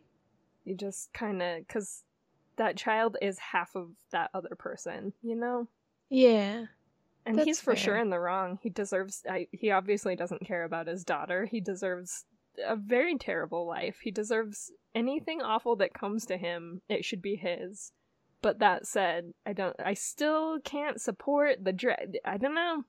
you 0.64 0.76
just 0.76 1.12
kind 1.14 1.40
of 1.40 1.66
because 1.66 2.04
that 2.56 2.76
child 2.76 3.16
is 3.20 3.38
half 3.38 3.74
of 3.74 3.88
that 4.12 4.30
other 4.32 4.54
person, 4.56 5.12
you 5.22 5.34
know? 5.34 5.66
Yeah. 6.14 6.66
And 7.26 7.40
he's 7.40 7.60
for 7.60 7.74
fair. 7.74 7.84
sure 7.84 7.96
in 7.96 8.10
the 8.10 8.20
wrong. 8.20 8.58
He 8.62 8.68
deserves. 8.68 9.22
I, 9.28 9.48
he 9.50 9.70
obviously 9.70 10.14
doesn't 10.14 10.46
care 10.46 10.64
about 10.64 10.86
his 10.86 11.04
daughter. 11.04 11.46
He 11.46 11.60
deserves 11.60 12.24
a 12.64 12.76
very 12.76 13.16
terrible 13.16 13.66
life. 13.66 13.96
He 14.02 14.10
deserves 14.10 14.70
anything 14.94 15.40
awful 15.40 15.76
that 15.76 15.94
comes 15.94 16.26
to 16.26 16.36
him. 16.36 16.82
It 16.88 17.04
should 17.04 17.22
be 17.22 17.36
his. 17.36 17.92
But 18.42 18.58
that 18.58 18.86
said, 18.86 19.32
I 19.46 19.54
don't. 19.54 19.74
I 19.82 19.94
still 19.94 20.60
can't 20.60 21.00
support 21.00 21.64
the 21.64 21.72
dread. 21.72 22.18
I 22.26 22.36
don't 22.36 22.54
know. 22.54 22.84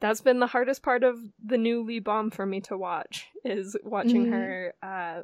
That's 0.00 0.22
been 0.22 0.40
the 0.40 0.46
hardest 0.46 0.82
part 0.82 1.04
of 1.04 1.18
the 1.44 1.58
new 1.58 1.82
Lee 1.84 2.00
Bom 2.00 2.30
for 2.30 2.46
me 2.46 2.60
to 2.62 2.76
watch. 2.78 3.28
Is 3.44 3.76
watching 3.84 4.26
Mhm. 4.26 4.30
her 4.32 4.74
uh, 4.82 5.22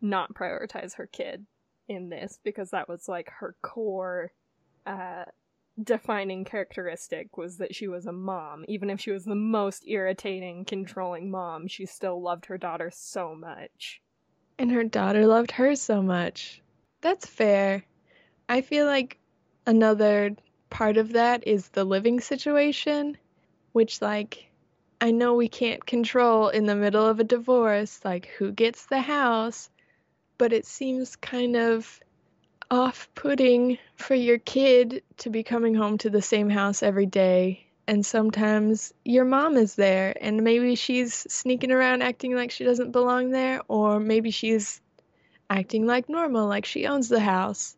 not 0.00 0.34
prioritize 0.34 0.94
her 0.96 1.06
kid 1.06 1.46
in 1.88 2.08
this 2.08 2.40
because 2.42 2.70
that 2.70 2.88
was 2.88 3.08
like 3.08 3.30
her 3.38 3.54
core 3.62 4.32
uh, 4.86 5.24
defining 5.82 6.44
characteristic 6.44 7.36
was 7.36 7.58
that 7.58 7.74
she 7.74 7.88
was 7.88 8.06
a 8.06 8.12
mom. 8.12 8.64
Even 8.68 8.90
if 8.90 9.00
she 9.00 9.10
was 9.10 9.24
the 9.24 9.34
most 9.34 9.84
irritating, 9.86 10.64
controlling 10.64 11.30
mom, 11.30 11.66
she 11.68 11.86
still 11.86 12.20
loved 12.20 12.46
her 12.46 12.58
daughter 12.58 12.90
so 12.92 13.34
much. 13.34 14.00
And 14.58 14.70
her 14.70 14.84
daughter 14.84 15.26
loved 15.26 15.50
her 15.52 15.74
so 15.76 16.02
much. 16.02 16.62
That's 17.00 17.26
fair. 17.26 17.84
I 18.48 18.60
feel 18.60 18.86
like 18.86 19.18
another 19.66 20.36
part 20.70 20.96
of 20.96 21.12
that 21.12 21.46
is 21.46 21.68
the 21.68 21.84
living 21.84 22.20
situation, 22.20 23.16
which, 23.72 24.02
like, 24.02 24.50
I 25.00 25.10
know 25.10 25.34
we 25.34 25.48
can't 25.48 25.84
control 25.84 26.48
in 26.48 26.66
the 26.66 26.76
middle 26.76 27.06
of 27.06 27.18
a 27.18 27.24
divorce, 27.24 28.04
like, 28.04 28.26
who 28.26 28.52
gets 28.52 28.86
the 28.86 29.00
house, 29.00 29.70
but 30.38 30.52
it 30.52 30.66
seems 30.66 31.16
kind 31.16 31.56
of 31.56 32.00
off 32.72 33.06
putting 33.14 33.76
for 33.96 34.14
your 34.14 34.38
kid 34.38 35.02
to 35.18 35.28
be 35.28 35.42
coming 35.42 35.74
home 35.74 35.98
to 35.98 36.08
the 36.08 36.22
same 36.22 36.48
house 36.48 36.82
every 36.82 37.04
day. 37.04 37.66
And 37.86 38.04
sometimes 38.04 38.94
your 39.04 39.26
mom 39.26 39.58
is 39.58 39.74
there, 39.74 40.16
and 40.18 40.42
maybe 40.42 40.74
she's 40.74 41.12
sneaking 41.12 41.70
around 41.70 42.00
acting 42.00 42.34
like 42.34 42.50
she 42.50 42.64
doesn't 42.64 42.92
belong 42.92 43.30
there, 43.30 43.60
or 43.68 44.00
maybe 44.00 44.30
she's 44.30 44.80
acting 45.50 45.86
like 45.86 46.08
normal, 46.08 46.48
like 46.48 46.64
she 46.64 46.86
owns 46.86 47.10
the 47.10 47.20
house. 47.20 47.76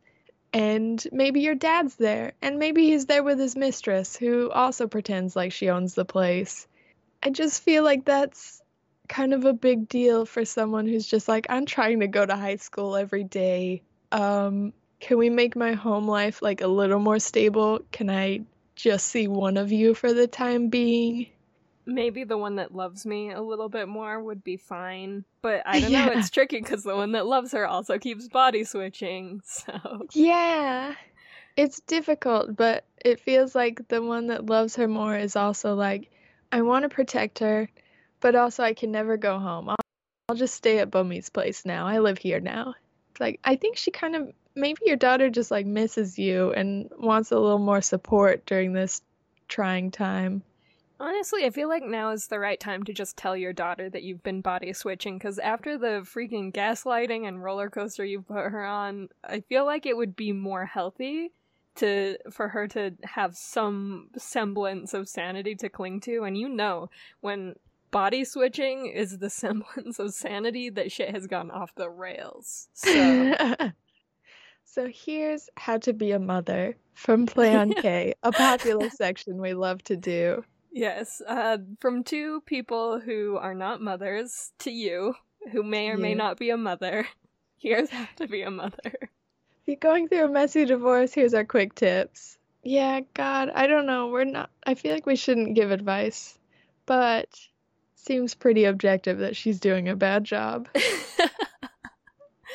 And 0.52 1.04
maybe 1.10 1.40
your 1.40 1.56
dad's 1.56 1.96
there, 1.96 2.34
and 2.40 2.60
maybe 2.60 2.84
he's 2.84 3.06
there 3.06 3.24
with 3.24 3.40
his 3.40 3.56
mistress, 3.56 4.14
who 4.14 4.48
also 4.52 4.86
pretends 4.86 5.34
like 5.34 5.50
she 5.50 5.70
owns 5.70 5.94
the 5.94 6.04
place. 6.04 6.68
I 7.20 7.30
just 7.30 7.64
feel 7.64 7.82
like 7.82 8.04
that's 8.04 8.62
kind 9.08 9.34
of 9.34 9.44
a 9.44 9.52
big 9.52 9.88
deal 9.88 10.24
for 10.24 10.44
someone 10.44 10.86
who's 10.86 11.08
just 11.08 11.26
like, 11.26 11.46
I'm 11.48 11.66
trying 11.66 11.98
to 11.98 12.06
go 12.06 12.24
to 12.24 12.36
high 12.36 12.56
school 12.56 12.94
every 12.94 13.24
day. 13.24 13.82
Um, 14.12 14.72
can 15.00 15.18
we 15.18 15.30
make 15.30 15.56
my 15.56 15.72
home 15.72 16.08
life 16.08 16.42
like 16.42 16.60
a 16.60 16.66
little 16.66 16.98
more 16.98 17.18
stable? 17.18 17.80
Can 17.92 18.10
I 18.10 18.42
just 18.76 19.06
see 19.06 19.28
one 19.28 19.56
of 19.56 19.72
you 19.72 19.94
for 19.94 20.12
the 20.12 20.26
time 20.26 20.68
being? 20.68 21.28
Maybe 21.86 22.24
the 22.24 22.38
one 22.38 22.56
that 22.56 22.74
loves 22.74 23.04
me 23.04 23.30
a 23.30 23.42
little 23.42 23.68
bit 23.68 23.88
more 23.88 24.22
would 24.22 24.42
be 24.42 24.56
fine, 24.56 25.24
but 25.42 25.62
I 25.66 25.80
don't 25.80 25.92
know. 25.92 26.08
It's 26.12 26.30
tricky 26.30 26.60
because 26.60 26.82
the 26.82 26.96
one 26.96 27.12
that 27.12 27.26
loves 27.26 27.52
her 27.52 27.66
also 27.66 27.98
keeps 27.98 28.28
body 28.28 28.64
switching. 28.64 29.40
So 29.66 30.06
Yeah. 30.12 30.94
It's 31.56 31.80
difficult, 31.80 32.56
but 32.56 32.84
it 33.04 33.20
feels 33.20 33.54
like 33.54 33.86
the 33.88 34.02
one 34.02 34.26
that 34.28 34.46
loves 34.46 34.74
her 34.76 34.88
more 34.88 35.16
is 35.16 35.36
also 35.36 35.74
like, 35.74 36.10
I 36.50 36.62
want 36.62 36.82
to 36.82 36.88
protect 36.88 37.38
her, 37.38 37.68
but 38.20 38.34
also 38.34 38.64
I 38.64 38.74
can 38.74 38.90
never 38.90 39.16
go 39.16 39.38
home. 39.38 39.68
I'll, 39.68 39.76
I'll 40.28 40.34
just 40.34 40.54
stay 40.54 40.78
at 40.78 40.90
Bomi's 40.90 41.28
place 41.30 41.64
now. 41.64 41.86
I 41.86 42.00
live 42.00 42.18
here 42.18 42.40
now. 42.40 42.74
It's 43.10 43.20
like, 43.20 43.38
I 43.44 43.54
think 43.54 43.76
she 43.76 43.92
kind 43.92 44.16
of, 44.16 44.32
maybe 44.54 44.80
your 44.84 44.96
daughter 44.96 45.30
just 45.30 45.50
like 45.50 45.66
misses 45.66 46.18
you 46.18 46.52
and 46.52 46.90
wants 46.98 47.30
a 47.30 47.38
little 47.38 47.58
more 47.58 47.82
support 47.82 48.46
during 48.46 48.72
this 48.72 49.02
trying 49.48 49.90
time. 49.90 50.42
honestly, 51.00 51.44
I 51.44 51.50
feel 51.50 51.68
like 51.68 51.82
now 51.84 52.10
is 52.10 52.28
the 52.28 52.38
right 52.38 52.58
time 52.58 52.82
to 52.84 52.92
just 52.92 53.16
tell 53.16 53.36
your 53.36 53.52
daughter 53.52 53.90
that 53.90 54.02
you've 54.02 54.22
been 54.22 54.40
body 54.40 54.72
switching. 54.72 55.18
Because 55.18 55.38
after 55.38 55.76
the 55.76 56.02
freaking 56.04 56.52
gaslighting 56.52 57.26
and 57.26 57.42
roller 57.42 57.68
coaster 57.68 58.04
you 58.04 58.22
put 58.22 58.50
her 58.50 58.64
on, 58.64 59.08
I 59.22 59.40
feel 59.40 59.64
like 59.64 59.86
it 59.86 59.96
would 59.96 60.16
be 60.16 60.32
more 60.32 60.64
healthy 60.64 61.32
to 61.76 62.16
for 62.30 62.48
her 62.48 62.68
to 62.68 62.92
have 63.02 63.36
some 63.36 64.08
semblance 64.16 64.94
of 64.94 65.08
sanity 65.08 65.54
to 65.56 65.68
cling 65.68 66.00
to. 66.00 66.22
And 66.22 66.38
you 66.38 66.48
know, 66.48 66.88
when 67.20 67.56
body 67.90 68.24
switching 68.24 68.86
is 68.86 69.18
the 69.18 69.30
semblance 69.42 69.98
of 69.98 70.14
sanity, 70.14 70.70
that 70.70 70.92
shit 70.92 71.14
has 71.14 71.26
gone 71.26 71.50
off 71.50 71.74
the 71.74 71.90
rails. 71.90 72.68
So. 72.74 73.34
So 74.74 74.90
here's 74.92 75.48
how 75.56 75.78
to 75.78 75.92
be 75.92 76.10
a 76.10 76.18
mother 76.18 76.76
from 76.94 77.26
Play 77.26 77.54
on 77.54 77.74
K, 77.74 78.14
a 78.24 78.32
popular 78.32 78.90
section 78.96 79.40
we 79.40 79.54
love 79.54 79.80
to 79.84 79.96
do. 79.96 80.44
Yes, 80.72 81.22
uh, 81.28 81.58
from 81.78 82.02
two 82.02 82.40
people 82.40 82.98
who 82.98 83.36
are 83.36 83.54
not 83.54 83.80
mothers 83.80 84.50
to 84.58 84.72
you, 84.72 85.14
who 85.52 85.62
may 85.62 85.90
or 85.90 85.96
may 85.96 86.14
not 86.14 86.38
be 86.38 86.50
a 86.50 86.56
mother. 86.56 87.06
Here's 87.56 87.88
how 87.88 88.08
to 88.16 88.26
be 88.26 88.42
a 88.42 88.50
mother. 88.50 88.92
If 89.00 89.66
you're 89.66 89.76
going 89.76 90.08
through 90.08 90.24
a 90.24 90.28
messy 90.28 90.64
divorce, 90.64 91.14
here's 91.14 91.34
our 91.34 91.44
quick 91.44 91.76
tips. 91.76 92.36
Yeah, 92.64 93.02
God, 93.14 93.50
I 93.54 93.68
don't 93.68 93.86
know. 93.86 94.08
We're 94.08 94.24
not, 94.24 94.50
I 94.66 94.74
feel 94.74 94.92
like 94.92 95.06
we 95.06 95.14
shouldn't 95.14 95.54
give 95.54 95.70
advice, 95.70 96.36
but 96.84 97.28
seems 97.94 98.34
pretty 98.34 98.64
objective 98.64 99.18
that 99.18 99.36
she's 99.36 99.60
doing 99.60 99.88
a 99.88 99.94
bad 99.94 100.24
job. 100.24 100.68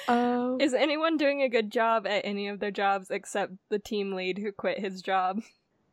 Um, 0.09 0.59
Is 0.59 0.73
anyone 0.73 1.17
doing 1.17 1.43
a 1.43 1.49
good 1.49 1.71
job 1.71 2.07
at 2.07 2.25
any 2.25 2.47
of 2.47 2.59
their 2.59 2.71
jobs 2.71 3.11
except 3.11 3.53
the 3.69 3.77
team 3.77 4.13
lead 4.13 4.39
who 4.39 4.51
quit 4.51 4.79
his 4.79 5.03
job? 5.03 5.43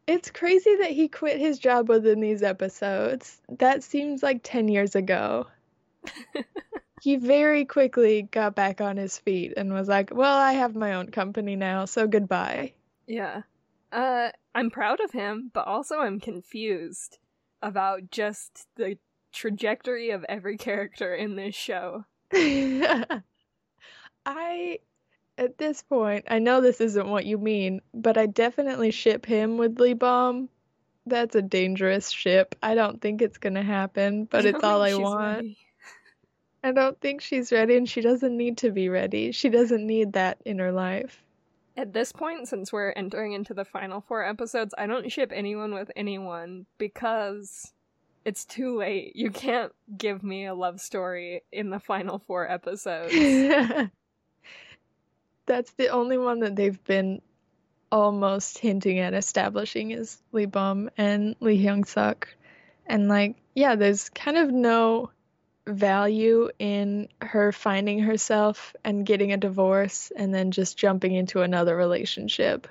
it's 0.06 0.30
crazy 0.30 0.76
that 0.76 0.92
he 0.92 1.08
quit 1.08 1.38
his 1.38 1.58
job 1.58 1.88
within 1.88 2.20
these 2.20 2.42
episodes. 2.42 3.42
That 3.58 3.82
seems 3.82 4.22
like 4.22 4.40
10 4.42 4.68
years 4.68 4.94
ago. 4.94 5.48
he 7.02 7.16
very 7.16 7.64
quickly 7.66 8.22
got 8.22 8.54
back 8.54 8.80
on 8.80 8.96
his 8.96 9.18
feet 9.18 9.52
and 9.56 9.74
was 9.74 9.88
like, 9.88 10.10
Well, 10.14 10.38
I 10.38 10.52
have 10.52 10.74
my 10.74 10.94
own 10.94 11.10
company 11.10 11.56
now, 11.56 11.84
so 11.84 12.06
goodbye. 12.06 12.72
Yeah. 13.06 13.42
Uh, 13.92 14.30
I'm 14.54 14.70
proud 14.70 15.00
of 15.00 15.12
him, 15.12 15.50
but 15.52 15.66
also 15.66 15.98
I'm 15.98 16.20
confused 16.20 17.18
about 17.60 18.10
just 18.10 18.66
the 18.76 18.96
trajectory 19.32 20.10
of 20.10 20.24
every 20.24 20.56
character 20.56 21.14
in 21.14 21.36
this 21.36 21.54
show. 21.54 22.04
I, 24.26 24.80
at 25.38 25.56
this 25.56 25.82
point, 25.82 26.24
I 26.28 26.40
know 26.40 26.60
this 26.60 26.80
isn't 26.80 27.08
what 27.08 27.24
you 27.24 27.38
mean, 27.38 27.80
but 27.94 28.18
I 28.18 28.26
definitely 28.26 28.90
ship 28.90 29.24
him 29.24 29.56
with 29.56 29.78
Lee 29.78 29.94
Bom. 29.94 30.48
That's 31.06 31.36
a 31.36 31.42
dangerous 31.42 32.10
ship. 32.10 32.56
I 32.60 32.74
don't 32.74 33.00
think 33.00 33.22
it's 33.22 33.38
gonna 33.38 33.62
happen, 33.62 34.24
but 34.24 34.44
it's 34.44 34.64
all 34.64 34.82
I 34.82 34.94
want. 34.96 35.36
ready. 35.36 35.58
I 36.64 36.72
don't 36.72 37.00
think 37.00 37.20
she's 37.20 37.52
ready, 37.52 37.76
and 37.76 37.88
she 37.88 38.00
doesn't 38.00 38.36
need 38.36 38.58
to 38.58 38.72
be 38.72 38.88
ready. 38.88 39.30
She 39.30 39.48
doesn't 39.48 39.86
need 39.86 40.14
that 40.14 40.38
in 40.44 40.58
her 40.58 40.72
life. 40.72 41.22
At 41.76 41.92
this 41.92 42.10
point, 42.10 42.48
since 42.48 42.72
we're 42.72 42.90
entering 42.96 43.34
into 43.34 43.54
the 43.54 43.64
final 43.64 44.00
four 44.00 44.24
episodes, 44.24 44.74
I 44.76 44.86
don't 44.88 45.12
ship 45.12 45.30
anyone 45.32 45.74
with 45.74 45.92
anyone 45.94 46.66
because 46.78 47.72
it's 48.24 48.44
too 48.44 48.76
late. 48.76 49.14
You 49.14 49.30
can't 49.30 49.72
give 49.96 50.24
me 50.24 50.46
a 50.46 50.54
love 50.54 50.80
story 50.80 51.42
in 51.52 51.70
the 51.70 51.78
final 51.78 52.18
four 52.18 52.50
episodes. 52.50 53.14
That's 55.46 55.70
the 55.72 55.88
only 55.88 56.18
one 56.18 56.40
that 56.40 56.56
they've 56.56 56.82
been 56.84 57.22
almost 57.90 58.58
hinting 58.58 58.98
at 58.98 59.14
establishing 59.14 59.92
is 59.92 60.20
Lee 60.32 60.46
Bom 60.46 60.90
and 60.98 61.36
Lee 61.40 61.62
Hyung 61.62 61.86
Suk. 61.86 62.28
And 62.86 63.08
like, 63.08 63.36
yeah, 63.54 63.76
there's 63.76 64.08
kind 64.10 64.36
of 64.36 64.50
no 64.50 65.10
value 65.66 66.50
in 66.58 67.08
her 67.20 67.52
finding 67.52 67.98
herself 68.00 68.74
and 68.84 69.04
getting 69.04 69.32
a 69.32 69.36
divorce 69.36 70.12
and 70.16 70.32
then 70.32 70.50
just 70.50 70.78
jumping 70.78 71.14
into 71.14 71.42
another 71.42 71.76
relationship. 71.76 72.68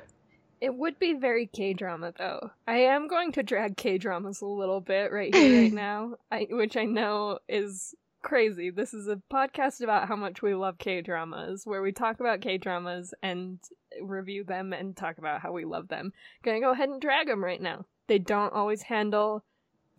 It 0.61 0.73
would 0.73 0.97
be 0.97 1.13
very 1.13 1.47
K 1.47 1.73
drama 1.73 2.13
though. 2.17 2.51
I 2.65 2.77
am 2.77 3.07
going 3.07 3.33
to 3.33 3.43
drag 3.43 3.77
K 3.77 3.97
dramas 3.97 4.41
a 4.41 4.45
little 4.45 4.79
bit 4.79 5.11
right 5.11 5.33
here, 5.35 5.63
right 5.63 5.73
now, 5.73 6.15
I, 6.31 6.47
which 6.49 6.77
I 6.77 6.85
know 6.85 7.39
is 7.47 7.93
crazy. 8.25 8.71
This 8.71 8.93
is 8.93 9.07
a 9.07 9.21
podcast 9.31 9.81
about 9.81 10.07
how 10.07 10.15
much 10.15 10.41
we 10.41 10.55
love 10.55 10.79
K 10.79 11.01
dramas, 11.01 11.65
where 11.65 11.83
we 11.83 11.91
talk 11.91 12.19
about 12.19 12.41
K 12.41 12.57
dramas 12.57 13.13
and 13.21 13.59
review 14.01 14.43
them 14.43 14.73
and 14.73 14.97
talk 14.97 15.19
about 15.19 15.41
how 15.41 15.51
we 15.51 15.63
love 15.63 15.87
them. 15.87 16.11
Gonna 16.43 16.59
go 16.59 16.71
ahead 16.71 16.89
and 16.89 16.99
drag 16.99 17.27
them 17.27 17.43
right 17.43 17.61
now. 17.61 17.85
They 18.07 18.17
don't 18.17 18.51
always 18.51 18.81
handle 18.81 19.45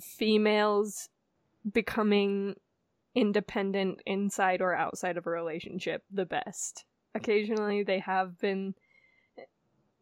females 0.00 1.08
becoming 1.72 2.56
independent 3.14 4.02
inside 4.04 4.60
or 4.60 4.74
outside 4.74 5.16
of 5.16 5.26
a 5.28 5.30
relationship 5.30 6.02
the 6.10 6.26
best. 6.26 6.84
Occasionally, 7.14 7.84
they 7.84 8.00
have 8.00 8.38
been 8.40 8.74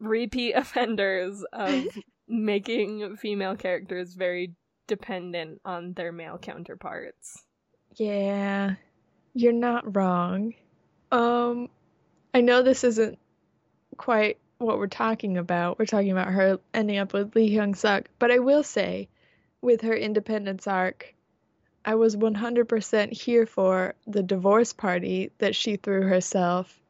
repeat 0.01 0.53
offenders 0.57 1.45
of 1.53 1.85
making 2.27 3.17
female 3.17 3.55
characters 3.55 4.15
very 4.15 4.55
dependent 4.87 5.61
on 5.67 5.93
their 5.93 6.11
male 6.11 6.39
counterparts. 6.39 7.45
Yeah, 7.97 8.75
you're 9.35 9.53
not 9.53 9.95
wrong. 9.97 10.55
Um, 11.13 11.69
I 12.33 12.41
know 12.41 12.63
this 12.63 12.85
isn't 12.85 13.19
quite 13.97 14.39
what 14.59 14.79
we're 14.79 14.87
talking 14.87 15.39
about. 15.39 15.79
We're 15.79 15.87
talking 15.87 16.11
about 16.11 16.33
her 16.33 16.59
ending 16.73 16.99
up 16.99 17.13
with 17.13 17.35
Lee 17.35 17.55
Hyung 17.55 17.77
Suk. 17.77 18.09
But 18.19 18.31
I 18.31 18.39
will 18.39 18.63
say, 18.63 19.09
with 19.61 19.83
her 19.83 19.95
independence 19.95 20.67
arc, 20.67 21.15
I 21.85 21.95
was 21.97 22.17
100% 22.17 23.13
here 23.13 23.47
for 23.47 23.95
the 24.07 24.23
divorce 24.23 24.73
party 24.73 25.31
that 25.39 25.55
she 25.55 25.77
threw 25.77 26.03
herself 26.03 26.81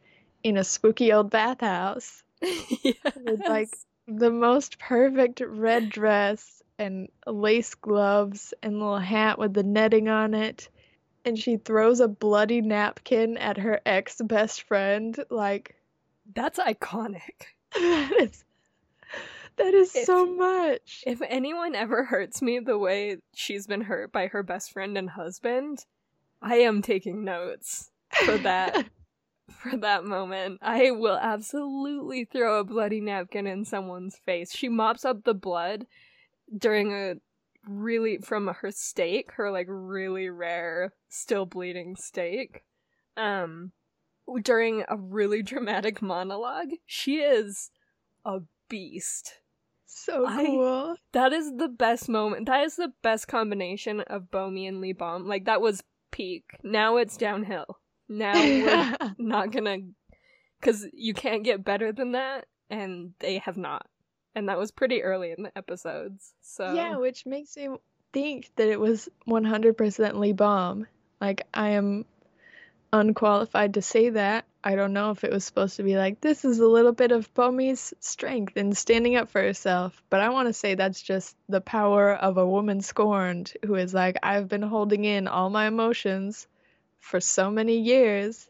in 0.43 0.57
a 0.57 0.65
spooky 0.65 1.13
old 1.13 1.31
bathhouse. 1.31 2.23
yes. 2.41 2.97
With 3.17 3.41
like 3.49 3.77
the 4.07 4.31
most 4.31 4.79
perfect 4.79 5.41
red 5.45 5.91
dress 5.91 6.63
and 6.79 7.09
lace 7.27 7.75
gloves 7.75 8.55
and 8.63 8.79
little 8.79 8.99
hat 8.99 9.39
with 9.39 9.55
the 9.55 9.63
netting 9.63 10.09
on 10.09 10.35
it. 10.35 10.69
And 11.25 11.39
she 11.39 11.57
throws 11.57 12.01
a 12.01 12.09
bloody 12.09 12.61
napkin 12.61 13.37
at 13.39 13.57
her 13.59 13.81
ex 13.87 14.21
best 14.23 14.63
friend. 14.63 15.19
Like, 15.31 15.77
That's 16.35 16.59
iconic. 16.59 17.47
that 17.75 18.13
is, 18.21 18.45
that 19.57 19.75
is 19.75 19.95
If- 19.95 20.05
so 20.05 20.27
much. 20.27 21.03
If 21.07 21.23
anyone 21.23 21.75
ever 21.75 22.05
hurts 22.05 22.43
me 22.43 22.59
the 22.59 22.79
way 22.79 23.19
she's 23.35 23.67
been 23.67 23.83
hurt 23.83 24.13
by 24.13 24.27
her 24.29 24.43
best 24.43 24.73
friend 24.73 24.99
and 24.99 25.11
husband, 25.11 25.85
I 26.43 26.57
am 26.57 26.83
taking 26.83 27.25
notes 27.25 27.91
for 28.25 28.37
that 28.39 28.87
for 29.51 29.77
that 29.79 30.05
moment. 30.05 30.59
I 30.63 30.91
will 30.91 31.17
absolutely 31.17 32.25
throw 32.27 32.61
a 32.61 32.65
bloody 32.65 33.01
napkin 33.01 33.47
in 33.47 33.65
someone's 33.65 34.17
face. 34.17 34.55
She 34.55 34.69
mops 34.69 35.05
up 35.05 35.25
the 35.25 35.35
blood 35.35 35.87
during 36.57 36.93
a 36.93 37.15
really 37.67 38.19
from 38.19 38.49
her 38.49 38.71
steak, 38.71 39.33
her 39.33 39.51
like 39.51 39.67
really 39.69 40.29
rare 40.29 40.93
still 41.09 41.47
bleeding 41.47 41.97
steak. 41.97 42.65
Um 43.17 43.73
during 44.43 44.85
a 44.89 44.97
really 44.97 45.43
dramatic 45.43 46.01
monologue. 46.01 46.71
She 46.87 47.17
is 47.17 47.71
a 48.25 48.41
beast. 48.69 49.35
so 49.87 50.27
I- 50.27 50.47
cool. 50.47 50.97
That 51.13 51.33
is 51.33 51.53
the 51.57 51.69
best 51.69 52.09
moment. 52.09 52.47
That 52.47 52.65
is 52.65 52.77
the 52.77 52.93
best 53.03 53.29
combination 53.29 54.01
of 54.01 54.31
Bomi 54.31 54.67
and 54.67 54.81
Lee 54.81 54.93
Bom. 54.93 55.27
Like 55.27 55.45
that 55.45 55.61
was 55.61 55.83
peak. 56.11 56.45
Now 56.63 56.97
it's 56.97 57.17
downhill. 57.17 57.79
Now 58.09 58.35
we're 58.35 58.97
not 59.19 59.51
gonna, 59.53 59.79
because 60.61 60.87
you 60.93 61.15
can't 61.15 61.45
get 61.45 61.65
better 61.65 61.93
than 61.93 62.13
that, 62.13 62.47
and 62.71 63.13
they 63.21 63.39
have 63.39 63.57
not. 63.57 63.87
And 64.35 64.49
that 64.49 64.59
was 64.59 64.71
pretty 64.71 65.03
early 65.03 65.33
in 65.37 65.45
the 65.45 65.57
episodes. 65.57 66.35
So 66.41 66.73
Yeah, 66.75 66.97
which 66.97 67.27
makes 67.27 67.57
me 67.57 67.69
think 68.13 68.51
that 68.57 68.69
it 68.69 68.81
was 68.81 69.09
100% 69.29 70.19
Lee 70.19 70.33
Bom. 70.33 70.87
Like, 71.21 71.47
I 71.55 71.71
am 71.71 72.05
unqualified 72.93 73.75
to 73.75 73.83
say 73.83 74.11
that. 74.11 74.45
I 74.63 74.77
don't 74.77 74.93
know 74.93 75.11
if 75.11 75.25
it 75.25 75.33
was 75.33 75.45
supposed 75.45 75.77
to 75.77 75.83
be 75.83 75.97
like, 75.97 76.21
this 76.21 76.45
is 76.45 76.59
a 76.59 76.67
little 76.67 76.93
bit 76.93 77.13
of 77.13 77.33
Bomi's 77.35 77.93
strength 78.01 78.57
in 78.57 78.73
standing 78.73 79.17
up 79.17 79.29
for 79.29 79.43
herself. 79.43 80.03
But 80.11 80.21
I 80.21 80.31
want 80.31 80.49
to 80.49 80.53
say 80.55 80.75
that's 80.75 81.03
just 81.03 81.37
the 81.49 81.61
power 81.61 82.15
of 82.15 82.39
a 82.39 82.47
woman 82.47 82.81
scorned 82.81 83.53
who 83.67 83.75
is 83.75 83.93
like, 83.93 84.17
I've 84.23 84.49
been 84.49 84.63
holding 84.63 85.05
in 85.05 85.29
all 85.29 85.51
my 85.51 85.67
emotions 85.67 86.47
for 86.99 87.21
so 87.21 87.51
many 87.51 87.79
years. 87.79 88.49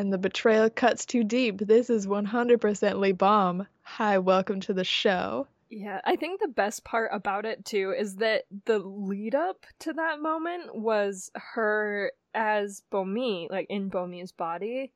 And 0.00 0.10
the 0.10 0.16
betrayal 0.16 0.70
cuts 0.70 1.04
too 1.04 1.22
deep. 1.24 1.58
This 1.58 1.90
is 1.90 2.06
100% 2.06 3.00
Lee 3.00 3.12
Bom. 3.12 3.66
Hi, 3.82 4.16
welcome 4.16 4.58
to 4.60 4.72
the 4.72 4.82
show. 4.82 5.46
Yeah, 5.68 6.00
I 6.04 6.16
think 6.16 6.40
the 6.40 6.48
best 6.48 6.84
part 6.84 7.10
about 7.12 7.44
it 7.44 7.66
too 7.66 7.92
is 7.94 8.16
that 8.16 8.44
the 8.64 8.78
lead 8.78 9.34
up 9.34 9.66
to 9.80 9.92
that 9.92 10.22
moment 10.22 10.74
was 10.74 11.30
her 11.34 12.12
as 12.32 12.82
Bomi, 12.90 13.50
like 13.50 13.66
in 13.68 13.90
Bomi's 13.90 14.32
body. 14.32 14.90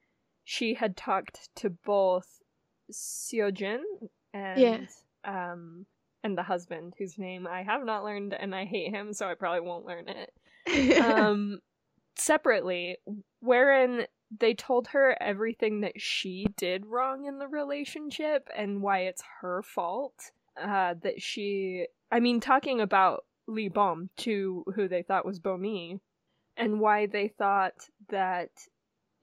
She 0.44 0.72
had 0.72 0.96
talked 0.96 1.50
to 1.56 1.68
both 1.68 2.40
Seojin 2.90 3.82
and 4.32 4.58
Yeah. 4.58 4.78
um 5.52 5.84
and 6.22 6.38
the 6.38 6.42
husband 6.42 6.94
whose 6.96 7.18
name 7.18 7.46
I 7.46 7.62
have 7.62 7.84
not 7.84 8.04
learned 8.04 8.32
and 8.32 8.54
I 8.54 8.64
hate 8.64 8.90
him 8.90 9.12
so 9.12 9.28
I 9.28 9.34
probably 9.34 9.60
won't 9.60 9.84
learn 9.84 10.06
it. 10.08 10.98
um 10.98 11.58
separately 12.16 12.96
wherein 13.40 14.06
they 14.40 14.54
told 14.54 14.88
her 14.88 15.16
everything 15.20 15.80
that 15.80 16.00
she 16.00 16.46
did 16.56 16.86
wrong 16.86 17.26
in 17.26 17.38
the 17.38 17.48
relationship 17.48 18.48
and 18.56 18.82
why 18.82 19.00
it's 19.00 19.22
her 19.40 19.62
fault 19.62 20.30
uh 20.60 20.94
that 21.02 21.20
she 21.20 21.86
i 22.10 22.20
mean 22.20 22.40
talking 22.40 22.80
about 22.80 23.24
lee 23.46 23.68
bom 23.68 24.08
to 24.16 24.64
who 24.74 24.88
they 24.88 25.02
thought 25.02 25.26
was 25.26 25.40
bomi 25.40 25.98
and 26.56 26.80
why 26.80 27.06
they 27.06 27.28
thought 27.28 27.88
that 28.08 28.50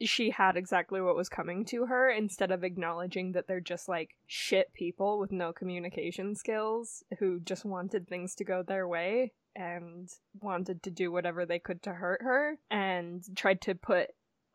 she 0.02 0.32
had 0.32 0.58
exactly 0.58 1.00
what 1.00 1.16
was 1.16 1.30
coming 1.30 1.64
to 1.66 1.86
her 1.86 2.10
instead 2.10 2.52
of 2.52 2.64
acknowledging 2.64 3.32
that 3.34 3.48
they're 3.48 3.60
just 3.60 3.88
like 3.88 4.16
shit 4.26 4.74
people 4.74 5.20
with 5.20 5.32
no 5.32 5.54
communication 5.54 6.36
skills 6.36 7.04
who 7.20 7.40
just 7.40 7.66
wanted 7.66 8.08
things 8.08 8.36
to 8.36 8.44
go 8.44 8.64
their 8.64 8.88
way 8.88 9.32
and 9.56 10.10
wanted 10.40 10.82
to 10.82 10.90
do 10.90 11.12
whatever 11.12 11.46
they 11.46 11.60
could 11.60 11.84
to 11.84 11.94
hurt 11.94 12.22
her 12.22 12.58
and 12.70 13.24
tried 13.36 13.62
to 13.62 13.76
put 13.76 14.10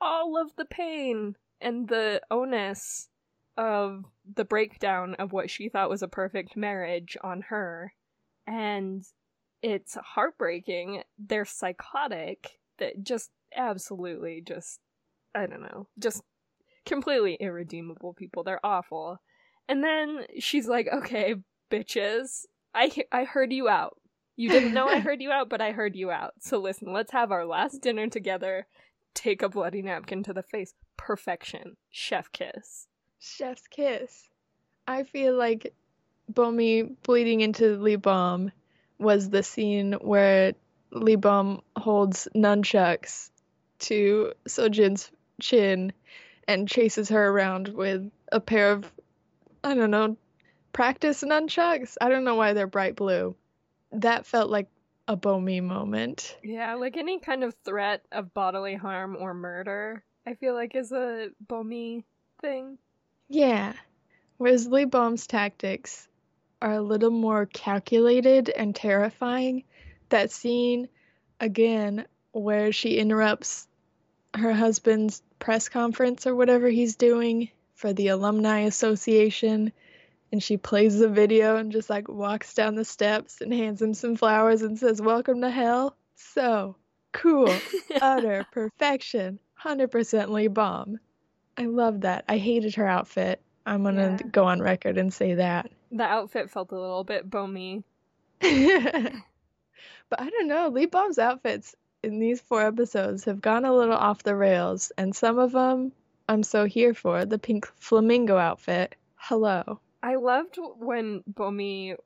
all 0.07 0.40
of 0.40 0.55
the 0.57 0.64
pain 0.64 1.35
and 1.61 1.88
the 1.88 2.21
onus 2.31 3.09
of 3.57 4.05
the 4.37 4.45
breakdown 4.45 5.14
of 5.19 5.33
what 5.33 5.51
she 5.51 5.69
thought 5.69 5.90
was 5.90 6.03
a 6.03 6.09
perfect 6.09 6.57
marriage 6.57 7.16
on 7.25 7.42
her. 7.49 7.92
And 8.47 9.05
it's 9.62 9.97
heartbreaking. 9.97 11.03
They're 11.19 11.45
psychotic. 11.45 12.61
That 12.79 13.03
just 13.03 13.31
absolutely 13.55 14.42
just 14.47 14.79
I 15.35 15.47
don't 15.47 15.62
know, 15.62 15.88
just 15.99 16.23
completely 16.85 17.35
irredeemable 17.35 18.14
people. 18.14 18.45
They're 18.45 18.64
awful. 18.64 19.19
And 19.69 19.83
then 19.83 20.25
she's 20.38 20.69
like, 20.69 20.88
"Okay, 20.92 21.35
bitches, 21.71 22.45
I 22.75 22.87
he- 22.87 23.07
I 23.11 23.25
heard 23.25 23.53
you 23.53 23.69
out. 23.69 23.97
You 24.37 24.51
didn't 24.51 24.75
know 24.75 24.87
I 24.87 25.01
heard 25.07 25.21
you 25.21 25.33
out, 25.33 25.49
but 25.49 25.61
I 25.61 25.73
heard 25.73 25.97
you 25.97 26.11
out. 26.11 26.35
So 26.40 26.59
listen, 26.59 26.92
let's 26.92 27.12
have 27.12 27.33
our 27.33 27.45
last 27.45 27.83
dinner 27.83 28.07
together. 28.09 28.66
Take 29.16 29.40
a 29.40 29.48
bloody 29.48 29.81
napkin 29.81 30.22
to 30.24 30.35
the 30.35 30.42
face. 30.42 30.74
Perfection. 30.98 31.76
Chef 31.90 32.31
kiss. 32.33 32.87
Chef's 33.18 33.66
kiss. 33.66 34.29
I 34.87 35.05
feel 35.05 35.35
like 35.35 35.72
Bomi 36.31 36.94
bleeding 37.02 37.40
into 37.40 37.76
Lee 37.76 37.96
Bom 37.96 38.52
was 38.98 39.31
the 39.31 39.42
scene 39.42 39.94
where 39.94 40.52
Lee 40.92 41.16
Bom 41.16 41.62
holds 41.79 42.29
nunchucks 42.37 43.31
to 43.79 44.35
Sojin's 44.46 45.11
chin 45.40 45.94
and 46.46 46.68
chases 46.68 47.09
her 47.09 47.26
around 47.26 47.68
with 47.68 48.11
a 48.31 48.38
pair 48.38 48.72
of, 48.72 48.92
I 49.64 49.74
don't 49.74 49.90
know, 49.90 50.18
practice 50.74 51.24
nunchucks. 51.24 51.96
I 52.00 52.11
don't 52.11 52.24
know 52.24 52.35
why 52.35 52.52
they're 52.52 52.66
bright 52.66 52.96
blue. 52.96 53.35
That 53.92 54.26
felt 54.26 54.50
like 54.50 54.68
a 55.09 55.16
Bomi 55.16 55.62
moment. 55.62 56.37
Yeah, 56.42 56.75
like 56.75 56.97
any 56.97 57.21
kind 57.21 57.45
of 57.45 57.55
threat 57.64 58.03
of 58.12 58.35
bodily 58.35 58.75
harm 58.75 59.16
or 59.19 59.35
murder, 59.35 60.05
I 60.27 60.35
feel 60.35 60.55
like 60.55 60.75
is 60.75 60.92
a 60.92 61.29
Bomi 61.47 62.05
thing. 62.40 62.79
Yeah. 63.29 63.73
Whereas 64.38 64.66
Lee 64.66 64.85
Bom's 64.85 65.27
tactics 65.27 66.09
are 66.61 66.75
a 66.75 66.83
little 66.83 67.11
more 67.11 67.47
calculated 67.47 68.49
and 68.51 68.75
terrifying. 68.75 69.64
That 70.09 70.31
scene, 70.31 70.88
again, 71.40 72.07
where 72.33 72.73
she 72.73 72.99
interrupts 72.99 73.69
her 74.35 74.53
husband's 74.53 75.23
press 75.38 75.69
conference 75.69 76.27
or 76.27 76.35
whatever 76.35 76.69
he's 76.69 76.97
doing 76.97 77.51
for 77.75 77.92
the 77.92 78.09
Alumni 78.09 78.61
Association, 78.61 79.73
and 80.33 80.43
she 80.43 80.57
plays 80.57 80.99
the 80.99 81.09
video 81.09 81.57
and 81.57 81.71
just 81.73 81.89
like 81.91 82.09
walks 82.09 82.55
down 82.55 82.75
the 82.75 82.85
steps 82.85 83.41
and 83.41 83.53
hands 83.53 83.81
him 83.83 83.95
some 83.95 84.17
flowers 84.17 84.62
and 84.62 84.79
says, 84.79 85.01
Welcome 85.01 85.41
to 85.43 85.51
hell. 85.51 85.97
So 86.17 86.77
cool. 87.12 87.55
Utter 88.01 88.47
perfection. 88.53 89.39
100% 89.62 90.29
Lee 90.29 90.49
Bom. 90.49 90.99
I 91.57 91.65
love 91.67 92.03
that. 92.03 92.25
I 92.29 92.37
hated 92.39 92.75
her 92.75 92.87
outfit. 92.87 93.41
I'm 93.65 93.83
gonna 93.83 94.19
Yeah. 94.21 94.27
go 94.31 94.45
on 94.45 94.61
record 94.61 94.99
and 94.99 95.12
say 95.12 95.35
that. 95.35 95.71
the 95.91 96.05
outfit 96.05 96.51
felt 96.51 96.73
a 96.73 96.79
little 96.79 97.05
bit 97.05 97.29
Bomi. 97.31 97.83
but 98.41 100.21
I 100.21 100.31
don't 100.31 100.49
know. 100.49 100.69
Lee 100.69 100.87
Bom's 100.87 101.19
outfits 101.19 101.75
in 102.03 102.19
these 102.19 102.41
four 102.41 102.62
episodes 102.62 103.25
have 103.25 103.41
gone 103.41 103.65
a 103.65 103.75
little 103.75 103.95
off 103.97 104.23
the 104.23 104.37
rails, 104.37 104.93
and 104.99 105.15
some 105.17 105.39
of 105.39 105.53
them 105.53 105.93
I'm 106.29 106.43
so 106.43 106.65
here 106.67 106.93
for. 106.95 107.25
The 107.25 107.39
pink 107.39 107.67
flamingo 107.81 108.37
outfit. 108.37 108.95
Hello. 109.17 109.81
I 110.07 110.14
loved 110.14 110.57
when 110.79 111.25
Bomi 111.29 111.97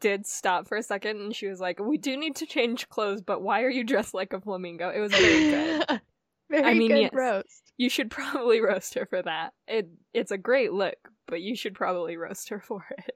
did 0.00 0.26
stop 0.26 0.66
for 0.66 0.76
a 0.76 0.82
second 0.82 1.20
and 1.20 1.36
she 1.36 1.46
was 1.46 1.60
like, 1.60 1.78
We 1.78 1.96
do 1.96 2.16
need 2.16 2.34
to 2.36 2.46
change 2.46 2.88
clothes, 2.88 3.22
but 3.22 3.42
why 3.42 3.62
are 3.62 3.70
you 3.70 3.84
dressed 3.84 4.12
like 4.12 4.32
a 4.32 4.40
flamingo? 4.40 4.90
It 4.90 4.98
was 4.98 5.12
very 5.12 5.50
good. 5.50 6.00
Very 6.50 6.64
I 6.64 6.72
mean, 6.72 6.88
good 6.88 7.00
yes. 7.00 7.10
roast. 7.12 7.72
You 7.76 7.90
should 7.90 8.10
probably 8.10 8.60
roast 8.62 8.94
her 8.94 9.04
for 9.04 9.20
that. 9.20 9.52
It 9.68 9.86
it's 10.14 10.30
a 10.30 10.38
great 10.38 10.72
look, 10.72 10.96
but 11.26 11.42
you 11.42 11.54
should 11.54 11.74
probably 11.74 12.16
roast 12.16 12.48
her 12.48 12.58
for 12.66 12.86
it. 12.96 13.14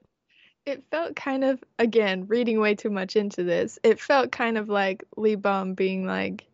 It 0.67 0.83
felt 0.91 1.15
kind 1.15 1.43
of, 1.43 1.61
again, 1.79 2.27
reading 2.27 2.61
way 2.61 2.75
too 2.75 2.91
much 2.91 3.15
into 3.15 3.43
this, 3.43 3.79
it 3.83 3.99
felt 3.99 4.31
kind 4.31 4.57
of 4.57 4.69
like 4.69 5.03
Lee 5.17 5.35
Bom 5.35 5.73
being 5.73 6.05
like, 6.05 6.45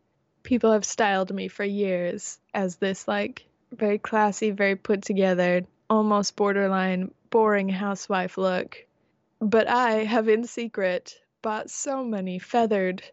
people 0.42 0.72
have 0.72 0.86
styled 0.86 1.32
me 1.32 1.50
for 1.50 1.66
years 1.66 2.40
as 2.54 2.78
this, 2.78 3.08
like, 3.08 3.46
very 3.72 4.00
classy, 4.00 4.50
very 4.50 4.76
put 4.78 5.04
together 5.04 5.68
almost 5.90 6.36
borderline 6.36 7.12
boring 7.30 7.70
housewife 7.70 8.38
look. 8.38 8.78
But 9.40 9.68
I 9.68 10.04
have 10.04 10.28
in 10.28 10.44
secret 10.46 11.20
bought 11.42 11.70
so 11.70 12.04
many 12.04 12.40
feathered 12.40 13.04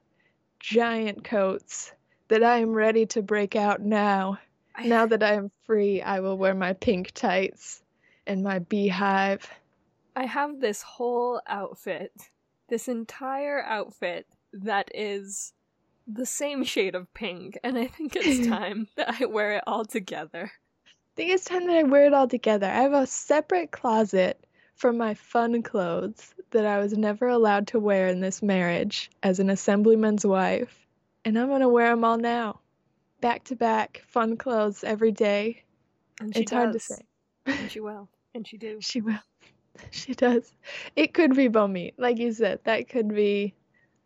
giant 0.59 1.25
coats 1.25 1.93
that 2.29 2.43
I 2.43 2.59
am 2.59 2.71
ready 2.73 3.07
to 3.07 3.23
break 3.23 3.55
out 3.57 3.81
now. 3.81 4.39
I- 4.75 4.87
Now 4.87 5.07
that 5.07 5.23
I 5.23 5.35
am 5.35 5.51
free, 5.65 6.03
I 6.03 6.21
will 6.21 6.37
wear 6.37 6.55
my 6.55 6.73
pink 6.73 7.13
tights 7.13 7.83
and 8.27 8.43
my 8.43 8.59
beehive. 8.59 9.49
I 10.17 10.27
have 10.27 10.61
this 10.61 10.83
whole 10.83 11.41
outfit, 11.47 12.13
this 12.69 12.89
entire 12.89 13.63
outfit 13.63 14.27
that 14.53 14.91
is 14.95 15.53
the 16.07 16.27
same 16.27 16.65
shade 16.65 16.95
of 16.95 17.13
pink, 17.15 17.59
and 17.63 17.79
I 17.79 17.87
think 17.87 18.17
it's 18.17 18.47
time 18.49 18.89
that 18.97 19.21
I 19.21 19.27
wear 19.27 19.53
it 19.53 19.65
all 19.67 19.85
together. 19.85 20.51
I 21.17 21.23
think 21.25 21.33
it's 21.33 21.47
time 21.47 21.67
that 21.67 21.77
I 21.79 21.83
wear 21.83 22.05
it 22.05 22.13
all 22.13 22.29
together. 22.29 22.67
I 22.67 22.83
have 22.83 22.93
a 22.93 23.07
separate 23.07 23.71
closet 23.71 24.47
for 24.75 24.93
my 24.93 25.15
fun 25.15 25.63
clothes 25.63 26.35
that 26.51 26.67
I 26.67 26.79
was 26.79 26.93
never 26.93 27.27
allowed 27.27 27.69
to 27.69 27.81
wear 27.81 28.09
in 28.09 28.21
this 28.21 28.43
marriage 28.43 29.11
as 29.23 29.41
an 29.41 29.49
assemblyman's 29.49 30.27
wife, 30.27 30.87
and 31.25 31.39
I'm 31.39 31.49
gonna 31.49 31.71
wear 31.71 31.89
them 31.89 32.05
all 32.05 32.19
now. 32.19 32.61
Back 33.23 33.45
to 33.45 33.57
back, 33.57 34.03
fun 34.07 34.37
clothes 34.37 34.85
every 34.85 35.11
day. 35.11 35.65
And 36.21 36.35
she 36.37 36.43
It's 36.43 36.53
hard 36.53 36.75
to 36.75 36.79
say. 36.79 37.07
And 37.47 37.71
she 37.71 37.81
will. 37.81 38.11
And 38.35 38.47
she 38.47 38.59
do. 38.59 38.77
She 38.83 39.01
will. 39.01 39.19
She 39.91 40.13
does. 40.13 40.53
It 40.97 41.15
could 41.15 41.35
be 41.35 41.49
Bomi, 41.49 41.95
like 41.97 42.19
you 42.19 42.33
said. 42.33 42.61
That 42.65 42.91
could 42.91 43.15
be 43.15 43.55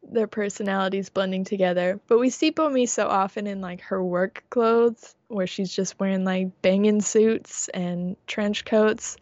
their 0.03 0.27
personalities 0.27 1.11
blending 1.11 1.45
together. 1.45 2.01
But 2.07 2.19
we 2.19 2.31
see 2.31 2.53
Bomi 2.53 2.89
so 2.89 3.07
often 3.07 3.47
in 3.47 3.61
like 3.61 3.81
her 3.83 4.03
work 4.03 4.45
clothes, 4.51 5.15
where 5.29 5.47
she's 5.47 5.73
just 5.73 5.99
wearing 6.01 6.25
like 6.25 6.63
banging 6.63 7.01
suits 7.01 7.69
and 7.69 8.17
trench 8.27 8.65
coats, 8.65 9.17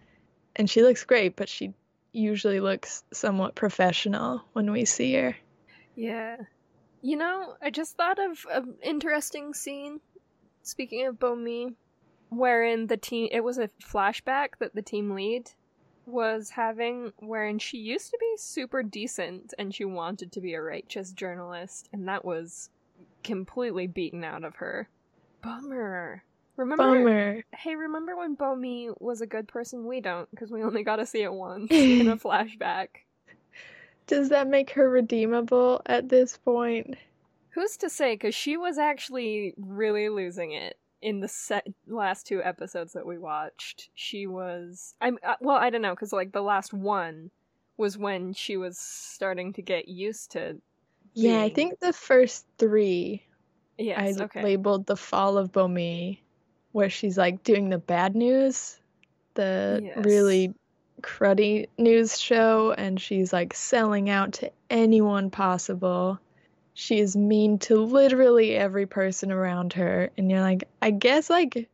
and 0.57 0.69
she 0.69 0.83
looks 0.83 1.05
great. 1.05 1.37
But 1.37 1.49
she 1.49 1.75
usually 2.13 2.61
looks 2.61 3.05
somewhat 3.13 3.55
professional 3.55 4.43
when 4.53 4.71
we 4.73 4.85
see 4.85 5.15
her. 5.15 5.37
Yeah. 5.95 6.37
You 7.03 7.17
know, 7.17 7.55
I 7.63 7.71
just 7.71 7.97
thought 7.97 8.19
of 8.19 8.45
an 8.51 8.75
interesting 8.83 9.55
scene, 9.55 10.01
speaking 10.63 11.07
of 11.07 11.17
Bomi, 11.17 11.75
wherein 12.29 12.87
the 12.87 12.97
team, 12.97 13.29
it 13.31 13.43
was 13.45 13.59
a 13.59 13.71
flashback 13.83 14.49
that 14.59 14.75
the 14.75 14.83
team 14.83 15.13
lead 15.13 15.51
was 16.09 16.51
having, 16.51 17.13
wherein 17.19 17.59
she 17.59 17.79
used 17.79 18.11
to 18.11 18.19
be 18.19 18.35
super 18.37 18.83
decent 18.83 19.55
and 19.59 19.75
she 19.75 19.85
wanted 19.85 20.33
to 20.33 20.41
be 20.41 20.55
a 20.55 20.63
righteous 20.63 21.13
journalist, 21.13 21.89
and 21.93 22.09
that 22.09 22.25
was 22.25 22.71
completely 23.23 23.87
beaten 23.87 24.25
out 24.25 24.45
of 24.45 24.57
her. 24.57 24.89
Bummer. 25.43 26.25
Remember? 26.57 26.83
Bummer. 26.83 27.45
Hey, 27.55 27.77
remember 27.77 28.17
when 28.17 28.37
Bomi 28.37 28.93
was 29.01 29.21
a 29.21 29.27
good 29.27 29.47
person? 29.47 29.87
We 29.87 30.01
don't, 30.01 30.29
because 30.31 30.51
we 30.51 30.63
only 30.63 30.83
got 30.83 30.97
to 30.97 31.07
see 31.07 31.23
it 31.23 31.33
once 31.33 31.71
in 31.71 32.09
a 32.09 32.17
flashback. 32.17 32.89
Does 34.07 34.31
that 34.31 34.49
make 34.49 34.71
her 34.71 34.89
redeemable 34.89 35.83
at 35.87 36.09
this 36.09 36.37
point? 36.39 36.97
Who's 37.51 37.77
to 37.79 37.91
say? 37.91 38.15
Because 38.15 38.35
she 38.35 38.57
was 38.57 38.79
actually 38.79 39.55
really 39.59 40.09
losing 40.09 40.53
it 40.53 40.79
in 41.03 41.21
the 41.21 41.29
set 41.29 41.67
last 41.87 42.27
two 42.27 42.43
episodes 42.43 42.93
that 42.93 43.07
we 43.07 43.19
watched. 43.19 43.91
She 43.95 44.27
was. 44.27 44.95
I'm 45.01 45.19
uh, 45.23 45.35
well. 45.41 45.57
I 45.57 45.71
don't 45.71 45.83
know 45.83 45.95
because 45.95 46.13
like 46.13 46.33
the 46.33 46.43
last 46.43 46.73
one 46.73 47.31
was 47.77 47.97
when 47.97 48.33
she 48.33 48.57
was 48.57 48.79
starting 48.79 49.53
to 49.55 49.63
get 49.63 49.89
used 49.89 50.33
to. 50.33 50.57
Yeah, 51.15 51.41
I 51.41 51.49
think 51.49 51.81
the 51.81 51.93
first 51.93 52.47
three 52.59 53.23
Yes. 53.79 54.19
I 54.19 54.25
okay. 54.25 54.43
labeled 54.43 54.87
the 54.87 54.97
fall 54.97 55.39
of 55.39 55.53
Bomi, 55.53 56.19
where 56.73 56.91
she's 56.91 57.17
like 57.17 57.45
doing 57.45 57.69
the 57.69 57.79
bad 57.79 58.17
news, 58.17 58.81
the 59.35 59.81
Yes. 59.83 60.05
really 60.05 60.53
cruddy 61.01 61.69
news 61.79 62.21
show, 62.21 62.73
and 62.73 63.01
she's 63.01 63.33
like 63.33 63.55
selling 63.55 64.11
out 64.11 64.33
to 64.35 64.51
anyone 64.69 65.31
possible. 65.31 66.19
She 66.81 67.01
is 67.01 67.17
mean 67.17 67.59
to 67.61 67.83
literally 67.83 68.55
every 68.55 68.87
person 68.87 69.33
around 69.33 69.73
her, 69.73 70.11
and 70.17 70.31
you're 70.31 70.41
like, 70.41 70.69
I 70.81 70.93
guess 70.93 71.29
like 71.29 71.69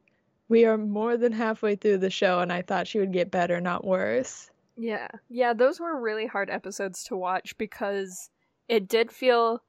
we 0.48 0.64
are 0.64 0.78
more 0.78 1.18
than 1.18 1.30
halfway 1.30 1.76
through 1.76 1.98
the 1.98 2.08
show, 2.08 2.40
and 2.40 2.50
I 2.50 2.62
thought 2.62 2.86
she 2.86 3.00
would 3.00 3.12
get 3.12 3.30
better, 3.30 3.60
not 3.60 3.84
worse. 3.84 4.50
Yeah. 4.78 5.08
Yeah, 5.28 5.52
those 5.52 5.78
were 5.78 6.00
really 6.00 6.26
hard 6.26 6.48
episodes 6.48 7.04
to 7.04 7.18
watch 7.18 7.58
because 7.58 8.30
it 8.66 8.88
did 8.88 9.12
feel 9.12 9.62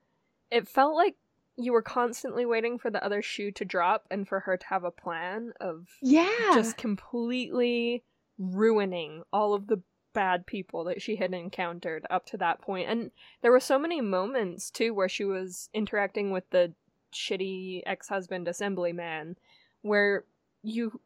it 0.52 0.70
felt 0.70 0.96
like 0.96 1.18
you 1.58 1.74
were 1.74 1.82
constantly 1.82 2.46
waiting 2.46 2.80
for 2.80 2.90
the 2.90 3.04
other 3.04 3.22
shoe 3.22 3.52
to 3.52 3.66
drop 3.66 4.08
and 4.10 4.26
for 4.26 4.40
her 4.40 4.56
to 4.56 4.66
have 4.68 4.86
a 4.86 4.92
plan 4.92 5.52
of 5.60 5.90
Yeah, 6.02 6.52
just 6.54 6.78
completely 6.78 8.06
ruining 8.38 9.24
all 9.34 9.54
of 9.54 9.68
the 9.68 9.82
bad 10.16 10.48
people 10.48 10.86
that 10.86 11.02
she 11.02 11.18
had 11.18 11.34
encountered 11.34 12.08
up 12.10 12.26
to 12.28 12.38
that 12.38 12.62
point. 12.62 12.90
And 12.90 13.12
there 13.42 13.52
were 13.52 13.60
so 13.60 13.78
many 13.78 14.02
moments 14.02 14.72
too 14.72 14.94
where 14.94 15.10
she 15.10 15.26
was 15.26 15.70
interacting 15.74 16.32
with 16.32 16.50
the 16.50 16.74
shitty 17.14 17.84
ex-husband 17.86 18.48
assemblyman 18.48 19.38
where 19.82 20.24
you 20.64 21.00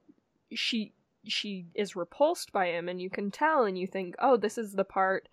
she 0.54 0.94
she 1.26 1.66
is 1.76 1.96
repulsed 1.96 2.52
by 2.54 2.68
him 2.68 2.88
and 2.88 3.02
you 3.02 3.10
can 3.10 3.30
tell 3.32 3.66
and 3.66 3.78
you 3.78 3.88
think, 3.88 4.16
"Oh, 4.20 4.38
this 4.38 4.58
is 4.58 4.74
the 4.74 4.86
part 4.86 5.28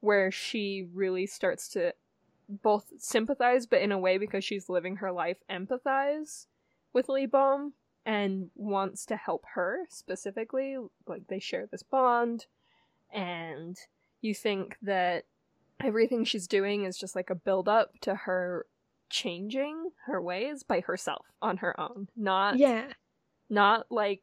where 0.00 0.30
she 0.30 0.86
really 0.92 1.26
starts 1.26 1.68
to 1.70 1.94
both 2.48 2.92
sympathize 2.98 3.66
but 3.66 3.80
in 3.80 3.92
a 3.92 3.98
way 3.98 4.18
because 4.18 4.44
she's 4.44 4.68
living 4.68 4.96
her 4.96 5.10
life 5.10 5.38
empathize 5.50 6.46
with 6.92 7.08
Lee 7.08 7.26
Bom 7.26 7.72
and 8.04 8.50
wants 8.54 9.06
to 9.06 9.16
help 9.16 9.44
her 9.54 9.86
specifically. 9.88 10.76
Like 11.06 11.28
they 11.28 11.38
share 11.38 11.66
this 11.66 11.82
bond, 11.82 12.46
and 13.12 13.76
you 14.20 14.34
think 14.34 14.76
that 14.82 15.24
everything 15.82 16.24
she's 16.24 16.46
doing 16.46 16.84
is 16.84 16.96
just 16.96 17.16
like 17.16 17.30
a 17.30 17.34
build 17.34 17.68
up 17.68 17.90
to 18.00 18.14
her 18.14 18.66
changing 19.10 19.90
her 20.06 20.20
ways 20.20 20.62
by 20.62 20.80
herself 20.80 21.26
on 21.42 21.58
her 21.58 21.78
own, 21.78 22.08
not 22.16 22.56
yeah, 22.58 22.86
not 23.50 23.86
like 23.90 24.22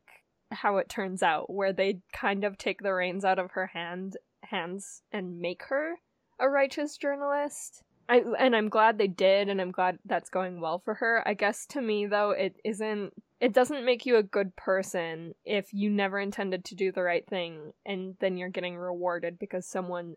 how 0.52 0.78
it 0.78 0.90
turns 0.90 1.22
out 1.22 1.52
where 1.52 1.74
they 1.74 2.00
kind 2.12 2.44
of 2.44 2.58
take 2.58 2.82
the 2.82 2.94
reins 2.94 3.24
out 3.24 3.40
of 3.40 3.52
her 3.52 3.68
hand 3.68 4.18
hands 4.44 5.04
and 5.12 5.40
make 5.40 5.64
her 5.64 5.96
a 6.40 6.50
righteous 6.50 6.98
journalist. 6.98 7.84
I 8.08 8.24
and 8.40 8.56
I'm 8.56 8.70
glad 8.70 8.98
they 8.98 9.08
did 9.08 9.50
and 9.50 9.62
I'm 9.62 9.72
glad 9.72 10.00
that's 10.06 10.30
going 10.30 10.60
well 10.60 10.80
for 10.80 10.96
her. 10.96 11.22
I 11.28 11.36
guess 11.36 11.66
to 11.68 11.82
me 11.82 12.08
though 12.08 12.32
it 12.32 12.56
isn't 12.64 13.14
it 13.40 13.54
doesn't 13.54 13.86
make 13.86 14.06
you 14.06 14.18
a 14.18 14.24
good 14.24 14.56
person 14.56 15.34
if 15.46 15.74
you 15.74 15.90
never 15.90 16.20
intended 16.20 16.66
to 16.66 16.76
do 16.76 16.92
the 16.92 17.04
right 17.04 17.26
thing 17.28 17.72
and 17.86 18.16
then 18.20 18.38
you're 18.38 18.50
getting 18.50 18.78
rewarded 18.78 19.40
because 19.40 19.66
someone 19.66 20.16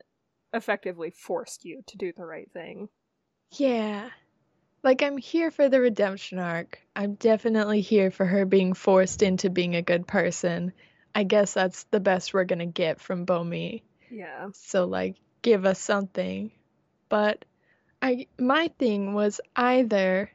effectively 0.53 1.11
forced 1.11 1.65
you 1.65 1.83
to 1.87 1.97
do 1.97 2.13
the 2.17 2.25
right 2.25 2.51
thing. 2.53 2.89
Yeah. 3.53 4.11
Like, 4.83 5.03
I'm 5.03 5.17
here 5.17 5.53
for 5.53 5.69
the 5.69 5.81
redemption 5.81 6.41
arc. 6.41 6.81
I'm 6.97 7.15
definitely 7.15 7.81
here 7.81 8.11
for 8.11 8.27
her 8.27 8.45
being 8.45 8.75
forced 8.75 9.23
into 9.23 9.49
being 9.49 9.77
a 9.77 9.83
good 9.83 10.07
person. 10.07 10.73
I 11.15 11.23
guess 11.23 11.55
that's 11.55 11.85
the 11.85 12.01
best 12.01 12.35
we're 12.35 12.45
gonna 12.45 12.67
get 12.67 13.01
from 13.01 13.25
Bomi. 13.25 13.83
Yeah. 14.11 14.49
So, 14.55 14.87
like, 14.87 15.17
give 15.43 15.65
us 15.65 15.79
something. 15.79 16.51
But 17.09 17.45
I, 18.01 18.27
my 18.39 18.69
thing 18.79 19.15
was 19.15 19.41
either 19.55 20.33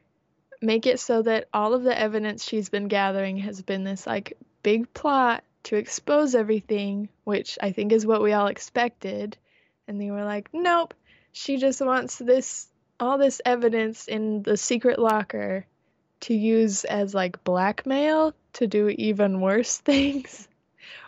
make 0.61 0.85
it 0.85 0.99
so 0.99 1.21
that 1.21 1.47
all 1.53 1.73
of 1.73 1.83
the 1.83 1.97
evidence 1.97 2.43
she's 2.43 2.69
been 2.69 2.87
gathering 2.87 3.37
has 3.37 3.61
been 3.61 3.83
this, 3.83 4.07
like, 4.07 4.37
big 4.63 4.93
plot 4.93 5.43
to 5.63 5.75
expose 5.75 6.35
everything, 6.35 7.09
which 7.23 7.57
I 7.61 7.71
think 7.71 7.91
is 7.91 8.05
what 8.05 8.21
we 8.21 8.33
all 8.33 8.47
expected. 8.47 9.37
And 9.87 9.99
they 9.99 10.11
were 10.11 10.23
like, 10.23 10.49
nope, 10.53 10.93
she 11.31 11.57
just 11.57 11.81
wants 11.81 12.17
this 12.17 12.67
all 12.99 13.17
this 13.17 13.41
evidence 13.45 14.07
in 14.07 14.41
the 14.41 14.57
secret 14.57 14.97
locker 14.97 15.65
to 16.21 16.33
use 16.33 16.83
as 16.83 17.13
like 17.13 17.43
blackmail 17.43 18.33
to 18.53 18.67
do 18.67 18.89
even 18.89 19.39
worse 19.39 19.77
things 19.85 20.47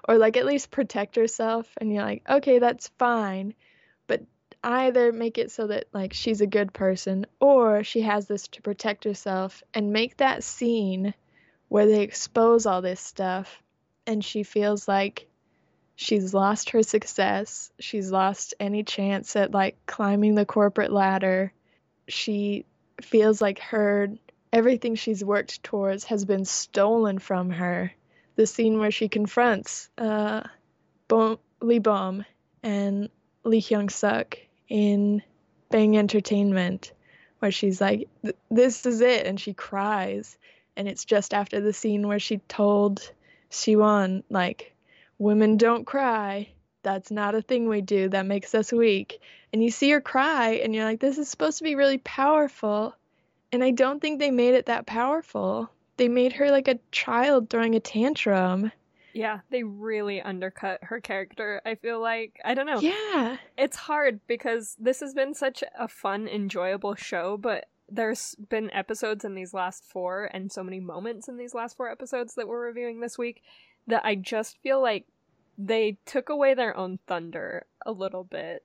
or 0.07 0.17
like 0.17 0.37
at 0.37 0.45
least 0.45 0.71
protect 0.71 1.15
herself 1.15 1.67
and 1.77 1.91
you're 1.91 2.03
like 2.03 2.21
okay 2.29 2.59
that's 2.59 2.89
fine 2.99 3.53
either 4.63 5.11
make 5.11 5.37
it 5.37 5.51
so 5.51 5.67
that 5.67 5.85
like 5.93 6.13
she's 6.13 6.41
a 6.41 6.47
good 6.47 6.73
person 6.73 7.25
or 7.39 7.83
she 7.83 8.01
has 8.01 8.27
this 8.27 8.47
to 8.47 8.61
protect 8.61 9.03
herself 9.03 9.63
and 9.73 9.93
make 9.93 10.17
that 10.17 10.43
scene 10.43 11.13
where 11.69 11.85
they 11.85 12.01
expose 12.01 12.65
all 12.65 12.81
this 12.81 12.99
stuff 12.99 13.61
and 14.05 14.23
she 14.23 14.43
feels 14.43 14.87
like 14.87 15.27
she's 15.95 16.33
lost 16.33 16.71
her 16.71 16.83
success 16.83 17.71
she's 17.79 18.11
lost 18.11 18.53
any 18.59 18.83
chance 18.83 19.35
at 19.35 19.51
like 19.51 19.77
climbing 19.85 20.35
the 20.35 20.45
corporate 20.45 20.91
ladder 20.91 21.53
she 22.07 22.65
feels 23.01 23.41
like 23.41 23.59
her 23.59 24.09
everything 24.51 24.95
she's 24.95 25.23
worked 25.23 25.63
towards 25.63 26.05
has 26.05 26.25
been 26.25 26.45
stolen 26.45 27.19
from 27.19 27.49
her. 27.51 27.91
The 28.35 28.47
scene 28.47 28.79
where 28.79 28.91
she 28.91 29.09
confronts 29.09 29.89
uh, 29.97 30.43
Lee 31.61 31.79
Bom 31.79 32.25
and 32.63 33.09
Lee 33.43 33.61
Hyung 33.61 33.91
Suk 33.91 34.37
in 34.69 35.21
Bang 35.69 35.97
Entertainment, 35.97 36.93
where 37.39 37.51
she's 37.51 37.81
like, 37.81 38.07
"This 38.49 38.85
is 38.85 39.01
it," 39.01 39.25
and 39.25 39.39
she 39.39 39.53
cries, 39.53 40.37
and 40.75 40.87
it's 40.87 41.05
just 41.05 41.33
after 41.33 41.59
the 41.59 41.73
scene 41.73 42.07
where 42.07 42.19
she 42.19 42.37
told 42.47 43.11
Siwon 43.49 44.23
like, 44.29 44.73
women 45.17 45.57
don't 45.57 45.85
cry. 45.85 46.49
That's 46.83 47.11
not 47.11 47.35
a 47.35 47.41
thing 47.41 47.67
we 47.67 47.81
do. 47.81 48.09
That 48.09 48.25
makes 48.25 48.55
us 48.55 48.71
weak. 48.71 49.21
And 49.51 49.61
you 49.63 49.69
see 49.69 49.89
her 49.91 50.01
cry, 50.01 50.61
and 50.63 50.73
you're 50.73 50.85
like, 50.85 50.99
this 50.99 51.17
is 51.17 51.29
supposed 51.29 51.57
to 51.57 51.63
be 51.63 51.75
really 51.75 51.97
powerful. 51.97 52.95
And 53.51 53.63
I 53.63 53.71
don't 53.71 53.99
think 53.99 54.19
they 54.19 54.31
made 54.31 54.53
it 54.53 54.67
that 54.67 54.85
powerful. 54.85 55.69
They 55.97 56.07
made 56.07 56.33
her 56.33 56.51
like 56.51 56.67
a 56.67 56.79
child 56.91 57.49
throwing 57.49 57.75
a 57.75 57.79
tantrum. 57.79 58.71
Yeah, 59.19 59.41
they 59.49 59.63
really 59.63 60.21
undercut 60.21 60.79
her 60.83 61.01
character. 61.01 61.61
I 61.65 61.75
feel 61.75 61.99
like 61.99 62.39
I 62.45 62.53
don't 62.53 62.65
know. 62.65 62.79
Yeah. 62.79 63.35
It's 63.57 63.75
hard 63.75 64.21
because 64.27 64.77
this 64.79 65.01
has 65.01 65.13
been 65.13 65.33
such 65.33 65.61
a 65.77 65.89
fun, 65.89 66.29
enjoyable 66.29 66.95
show, 66.95 67.35
but 67.35 67.65
there's 67.89 68.35
been 68.47 68.71
episodes 68.71 69.25
in 69.25 69.35
these 69.35 69.53
last 69.53 69.83
four 69.83 70.29
and 70.33 70.49
so 70.49 70.63
many 70.63 70.79
moments 70.79 71.27
in 71.27 71.35
these 71.35 71.53
last 71.53 71.75
four 71.75 71.91
episodes 71.91 72.35
that 72.35 72.47
we're 72.47 72.65
reviewing 72.65 73.01
this 73.01 73.17
week 73.17 73.43
that 73.87 74.05
I 74.05 74.15
just 74.15 74.57
feel 74.63 74.81
like 74.81 75.05
they 75.57 75.97
took 76.05 76.29
away 76.29 76.53
their 76.53 76.77
own 76.77 76.97
thunder 77.05 77.65
a 77.85 77.91
little 77.91 78.23
bit. 78.23 78.63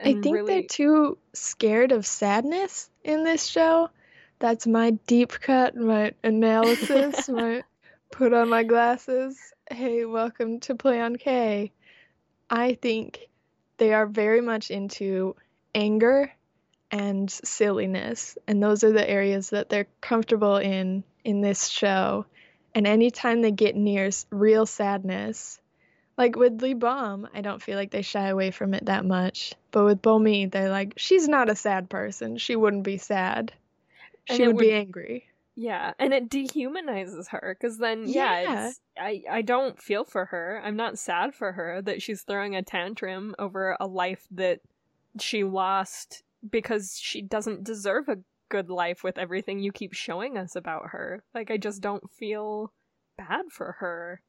I 0.00 0.14
think 0.14 0.34
really... 0.34 0.46
they're 0.46 0.62
too 0.62 1.18
scared 1.34 1.92
of 1.92 2.06
sadness 2.06 2.88
in 3.02 3.22
this 3.22 3.44
show. 3.44 3.90
That's 4.38 4.66
my 4.66 4.92
deep 5.06 5.32
cut, 5.32 5.76
my 5.76 6.14
analysis, 6.22 7.28
my 7.28 7.64
put 8.10 8.32
on 8.32 8.48
my 8.48 8.62
glasses. 8.62 9.38
Hey, 9.70 10.04
welcome 10.04 10.60
to 10.60 10.74
Play 10.74 11.00
on 11.00 11.16
K. 11.16 11.72
I 12.50 12.74
think 12.74 13.30
they 13.78 13.94
are 13.94 14.04
very 14.04 14.42
much 14.42 14.70
into 14.70 15.36
anger 15.74 16.30
and 16.90 17.30
silliness, 17.30 18.36
and 18.46 18.62
those 18.62 18.84
are 18.84 18.92
the 18.92 19.08
areas 19.08 19.50
that 19.50 19.70
they're 19.70 19.86
comfortable 20.02 20.58
in 20.58 21.02
in 21.24 21.40
this 21.40 21.68
show. 21.68 22.26
And 22.74 22.86
anytime 22.86 23.40
they 23.40 23.52
get 23.52 23.74
near 23.74 24.10
real 24.30 24.66
sadness, 24.66 25.58
like 26.18 26.36
with 26.36 26.60
Lee 26.60 26.74
Bom, 26.74 27.26
I 27.32 27.40
don't 27.40 27.62
feel 27.62 27.78
like 27.78 27.90
they 27.90 28.02
shy 28.02 28.28
away 28.28 28.50
from 28.50 28.74
it 28.74 28.84
that 28.84 29.06
much. 29.06 29.54
But 29.70 29.84
with 29.84 30.02
Bomi, 30.02 30.50
they're 30.50 30.68
like, 30.68 30.92
she's 30.98 31.26
not 31.26 31.48
a 31.48 31.56
sad 31.56 31.88
person. 31.88 32.36
She 32.36 32.54
wouldn't 32.54 32.82
be 32.82 32.98
sad. 32.98 33.50
She 34.26 34.46
would, 34.46 34.56
would 34.56 34.62
be 34.62 34.72
angry. 34.72 35.26
Yeah, 35.56 35.92
and 35.98 36.12
it 36.12 36.28
dehumanizes 36.28 37.28
her 37.28 37.56
because 37.58 37.78
then 37.78 38.04
yeah, 38.08 38.42
yeah, 38.42 38.70
I 38.98 39.22
I 39.30 39.42
don't 39.42 39.80
feel 39.80 40.04
for 40.04 40.24
her. 40.26 40.60
I'm 40.64 40.76
not 40.76 40.98
sad 40.98 41.34
for 41.34 41.52
her 41.52 41.80
that 41.82 42.02
she's 42.02 42.22
throwing 42.22 42.56
a 42.56 42.62
tantrum 42.62 43.34
over 43.38 43.76
a 43.78 43.86
life 43.86 44.26
that 44.32 44.60
she 45.20 45.44
lost 45.44 46.22
because 46.48 46.98
she 47.00 47.22
doesn't 47.22 47.64
deserve 47.64 48.08
a 48.08 48.18
good 48.48 48.68
life 48.68 49.04
with 49.04 49.16
everything 49.16 49.60
you 49.60 49.72
keep 49.72 49.92
showing 49.92 50.36
us 50.36 50.56
about 50.56 50.88
her. 50.90 51.22
Like 51.34 51.50
I 51.50 51.56
just 51.56 51.80
don't 51.80 52.10
feel 52.10 52.72
bad 53.16 53.46
for 53.50 53.76
her. 53.78 54.20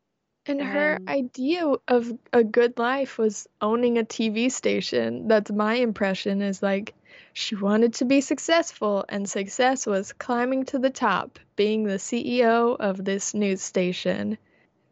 And, 0.48 0.62
and 0.62 0.70
her 0.70 1.00
idea 1.08 1.66
of 1.88 2.14
a 2.34 2.44
good 2.44 2.78
life 2.78 3.18
was 3.18 3.48
owning 3.62 3.98
a 3.98 4.04
TV 4.04 4.52
station. 4.52 5.28
That's 5.28 5.52
my 5.52 5.76
impression 5.76 6.44
is 6.44 6.62
like 6.62 6.94
she 7.34 7.56
wanted 7.56 7.94
to 7.96 8.06
be 8.06 8.22
successful, 8.22 9.06
and 9.10 9.30
success 9.30 9.86
was 9.86 10.14
climbing 10.14 10.66
to 10.66 10.80
the 10.80 10.90
top, 10.90 11.40
being 11.56 11.84
the 11.84 11.96
CEO 11.96 12.76
of 12.80 13.04
this 13.04 13.34
news 13.34 13.62
station. 13.62 14.38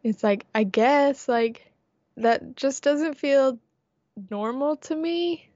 It's 0.02 0.22
like, 0.22 0.46
I 0.54 0.64
guess, 0.64 1.28
like, 1.28 1.72
that 2.16 2.56
just 2.56 2.82
doesn't 2.82 3.18
feel 3.18 3.58
normal 4.30 4.76
to 4.76 4.94
me. 4.94 5.50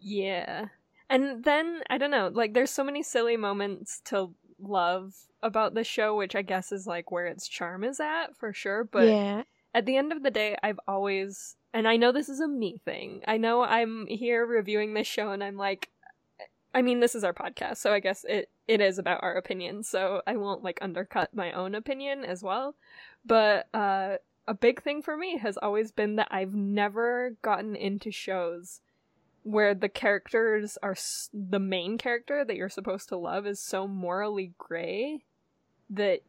Yeah. 0.00 0.66
And 1.10 1.42
then, 1.42 1.80
I 1.88 1.98
don't 1.98 2.10
know, 2.10 2.30
like, 2.32 2.52
there's 2.52 2.70
so 2.70 2.84
many 2.84 3.02
silly 3.02 3.36
moments 3.36 4.02
to 4.06 4.30
love 4.60 5.14
about 5.42 5.74
the 5.74 5.84
show, 5.84 6.14
which 6.16 6.36
I 6.36 6.42
guess 6.42 6.70
is, 6.70 6.86
like, 6.86 7.10
where 7.10 7.26
its 7.26 7.48
charm 7.48 7.82
is 7.84 7.98
at, 8.00 8.36
for 8.36 8.52
sure. 8.52 8.84
But 8.84 9.08
yeah. 9.08 9.42
at 9.72 9.86
the 9.86 9.96
end 9.96 10.12
of 10.12 10.22
the 10.22 10.30
day, 10.30 10.56
I've 10.62 10.80
always, 10.86 11.56
and 11.72 11.88
I 11.88 11.96
know 11.96 12.12
this 12.12 12.28
is 12.28 12.40
a 12.40 12.48
me 12.48 12.80
thing, 12.84 13.22
I 13.26 13.38
know 13.38 13.62
I'm 13.62 14.06
here 14.06 14.44
reviewing 14.44 14.92
this 14.92 15.06
show 15.06 15.30
and 15.30 15.42
I'm 15.42 15.56
like, 15.56 15.88
I 16.74 16.82
mean, 16.82 17.00
this 17.00 17.14
is 17.14 17.24
our 17.24 17.32
podcast, 17.32 17.78
so 17.78 17.92
I 17.92 18.00
guess 18.00 18.24
it 18.28 18.50
it 18.66 18.80
is 18.80 18.98
about 18.98 19.22
our 19.22 19.34
opinions. 19.34 19.88
So 19.88 20.22
I 20.26 20.36
won't 20.36 20.62
like 20.62 20.78
undercut 20.82 21.34
my 21.34 21.52
own 21.52 21.74
opinion 21.74 22.24
as 22.24 22.42
well. 22.42 22.74
But 23.24 23.68
uh, 23.74 24.16
a 24.46 24.54
big 24.54 24.82
thing 24.82 25.02
for 25.02 25.16
me 25.16 25.38
has 25.38 25.56
always 25.56 25.90
been 25.90 26.16
that 26.16 26.28
I've 26.30 26.54
never 26.54 27.36
gotten 27.42 27.74
into 27.74 28.10
shows 28.10 28.80
where 29.42 29.74
the 29.74 29.88
characters 29.88 30.76
are 30.82 30.92
s- 30.92 31.30
the 31.32 31.58
main 31.58 31.96
character 31.96 32.44
that 32.44 32.56
you're 32.56 32.68
supposed 32.68 33.08
to 33.08 33.16
love 33.16 33.46
is 33.46 33.60
so 33.60 33.86
morally 33.88 34.52
gray 34.58 35.24
that 35.90 36.20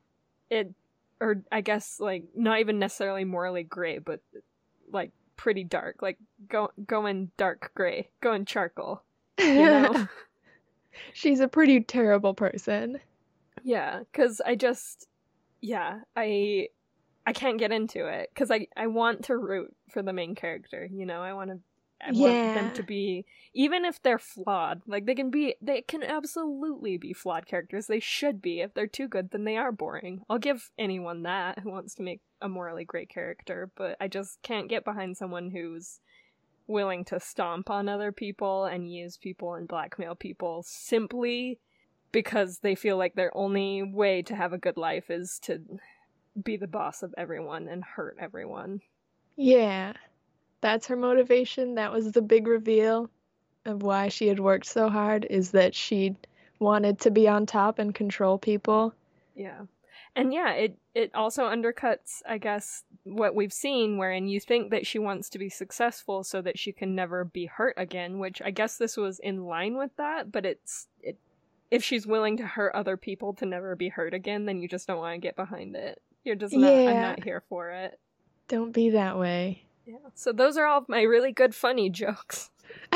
it 0.49 0.73
or 1.19 1.43
I 1.52 1.62
guess 1.62 1.99
like 1.99 2.23
not 2.34 2.60
even 2.60 2.80
necessarily 2.80 3.25
morally 3.25 3.63
gray, 3.63 3.97
but 3.97 4.21
like 4.91 5.12
pretty 5.36 5.63
dark, 5.65 6.02
like 6.02 6.17
go 6.47 6.71
going 6.86 7.32
dark 7.38 7.71
gray, 7.75 8.10
going 8.21 8.45
charcoal. 8.45 9.04
You 9.38 9.65
know? 9.65 10.08
She's 11.13 11.39
a 11.39 11.47
pretty 11.47 11.81
terrible 11.81 12.33
person. 12.33 12.99
Yeah, 13.63 14.03
cuz 14.13 14.41
I 14.41 14.55
just 14.55 15.07
yeah, 15.62 16.01
I 16.15 16.69
I 17.25 17.33
can't 17.33 17.59
get 17.59 17.71
into 17.71 18.07
it 18.07 18.31
cuz 18.35 18.51
I 18.51 18.67
I 18.75 18.88
want 18.88 19.25
to 19.25 19.38
root 19.38 19.75
for 19.89 20.01
the 20.01 20.13
main 20.13 20.35
character, 20.35 20.85
you 20.91 21.05
know? 21.05 21.21
I 21.21 21.33
want 21.33 21.51
to 21.51 21.59
I 22.01 22.12
yeah. 22.12 22.51
want 22.51 22.53
them 22.53 22.71
to 22.71 22.83
be 22.83 23.25
even 23.53 23.85
if 23.85 24.01
they're 24.01 24.19
flawed. 24.19 24.81
Like 24.88 25.05
they 25.05 25.15
can 25.15 25.29
be 25.29 25.55
they 25.62 25.81
can 25.81 26.03
absolutely 26.03 26.97
be 26.97 27.13
flawed 27.13 27.45
characters. 27.45 27.88
They 27.88 27.99
should 27.99 28.41
be. 28.41 28.62
If 28.62 28.73
they're 28.73 28.88
too 28.88 29.07
good, 29.07 29.31
then 29.31 29.43
they 29.43 29.57
are 29.57 29.71
boring. 29.71 30.23
I'll 30.29 30.39
give 30.39 30.71
anyone 30.77 31.23
that 31.23 31.59
who 31.59 31.71
wants 31.71 31.95
to 31.95 32.03
make 32.03 32.21
a 32.41 32.49
morally 32.49 32.85
great 32.85 33.09
character, 33.09 33.71
but 33.75 33.97
I 33.99 34.07
just 34.07 34.41
can't 34.43 34.69
get 34.69 34.85
behind 34.85 35.17
someone 35.17 35.51
who's 35.51 35.99
willing 36.69 37.03
to 37.03 37.19
stomp 37.19 37.69
on 37.69 37.89
other 37.89 38.12
people 38.12 38.65
and 38.65 38.91
use 38.91 39.17
people 39.17 39.55
and 39.55 39.67
blackmail 39.67 40.15
people 40.15 40.63
simply 40.65 41.60
because 42.12 42.60
they 42.60 42.75
feel 42.75 42.97
like 42.97 43.15
their 43.15 43.36
only 43.36 43.84
way 43.84 44.21
to 44.21 44.36
have 44.36 44.53
a 44.53 44.58
good 44.58 44.77
life 44.77 45.10
is 45.10 45.39
to 45.43 45.60
be 46.43 46.58
the 46.58 46.67
boss 46.67 47.03
of 47.03 47.13
everyone 47.17 47.67
and 47.67 47.84
hurt 47.84 48.15
everyone. 48.19 48.82
Yeah. 49.36 49.93
That's 50.62 50.88
her 50.88 50.95
motivation. 50.95 51.75
That 51.75 51.91
was 51.91 52.12
the 52.12 52.21
big 52.21 52.47
reveal 52.47 53.10
of 53.65 53.84
why 53.84 54.10
she 54.10 54.27
had 54.27 54.39
worked 54.39 54.65
so 54.65 54.89
hard 54.89 55.25
is 55.29 55.51
that 55.51 55.75
she 55.75 56.15
wanted 56.60 56.99
to 56.99 57.12
be 57.12 57.27
on 57.27 57.45
top 57.45 57.79
and 57.79 57.93
control 57.95 58.38
people. 58.38 58.93
Yeah. 59.36 59.62
And 60.19 60.34
yeah, 60.34 60.51
it 60.51 60.77
it 60.93 61.12
also 61.15 61.45
undercuts, 61.45 62.21
I 62.27 62.39
guess, 62.39 62.84
what 63.05 63.36
we've 63.36 63.53
seen, 63.53 63.97
wherein 63.97 64.27
you 64.27 64.41
think 64.41 64.69
that 64.71 64.86
she 64.86 64.99
wants 64.99 65.29
to 65.29 65.39
be 65.39 65.47
successful 65.47 66.25
so 66.25 66.41
that 66.41 66.60
she 66.60 66.73
can 66.73 66.93
never 66.93 67.23
be 67.23 67.45
hurt 67.45 67.75
again. 67.77 68.19
Which 68.19 68.41
I 68.41 68.51
guess 68.51 68.77
this 68.77 68.97
was 68.97 69.19
in 69.19 69.45
line 69.45 69.77
with 69.77 69.95
that, 69.95 70.29
but 70.29 70.45
it's 70.45 70.88
it. 71.01 71.17
If 71.71 71.86
she's 71.86 72.05
willing 72.05 72.36
to 72.38 72.45
hurt 72.45 72.75
other 72.75 72.97
people 72.97 73.34
to 73.36 73.45
never 73.45 73.77
be 73.77 73.88
hurt 73.88 74.13
again, 74.13 74.45
then 74.45 74.60
you 74.62 74.67
just 74.67 74.88
don't 74.88 74.97
want 74.97 75.13
to 75.13 75.19
get 75.19 75.38
behind 75.38 75.77
it. 75.77 76.01
You're 76.25 76.36
just 76.36 76.53
not. 76.53 76.67
Yeah. 76.69 76.89
I'm 76.89 77.01
not 77.01 77.23
here 77.23 77.43
for 77.47 77.69
it. 77.69 77.97
Don't 78.49 78.73
be 78.73 78.89
that 78.89 79.17
way. 79.17 79.63
Yeah. 79.86 79.97
So 80.15 80.34
those 80.34 80.58
are 80.58 80.65
all 80.65 80.84
my 80.89 81.03
really 81.03 81.32
good 81.32 81.55
funny 81.55 81.89
jokes. 81.91 82.49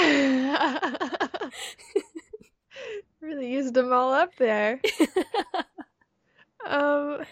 really 3.22 3.50
used 3.50 3.74
them 3.76 3.94
all 3.94 4.12
up 4.14 4.36
there. 4.36 4.82
um 6.68 7.26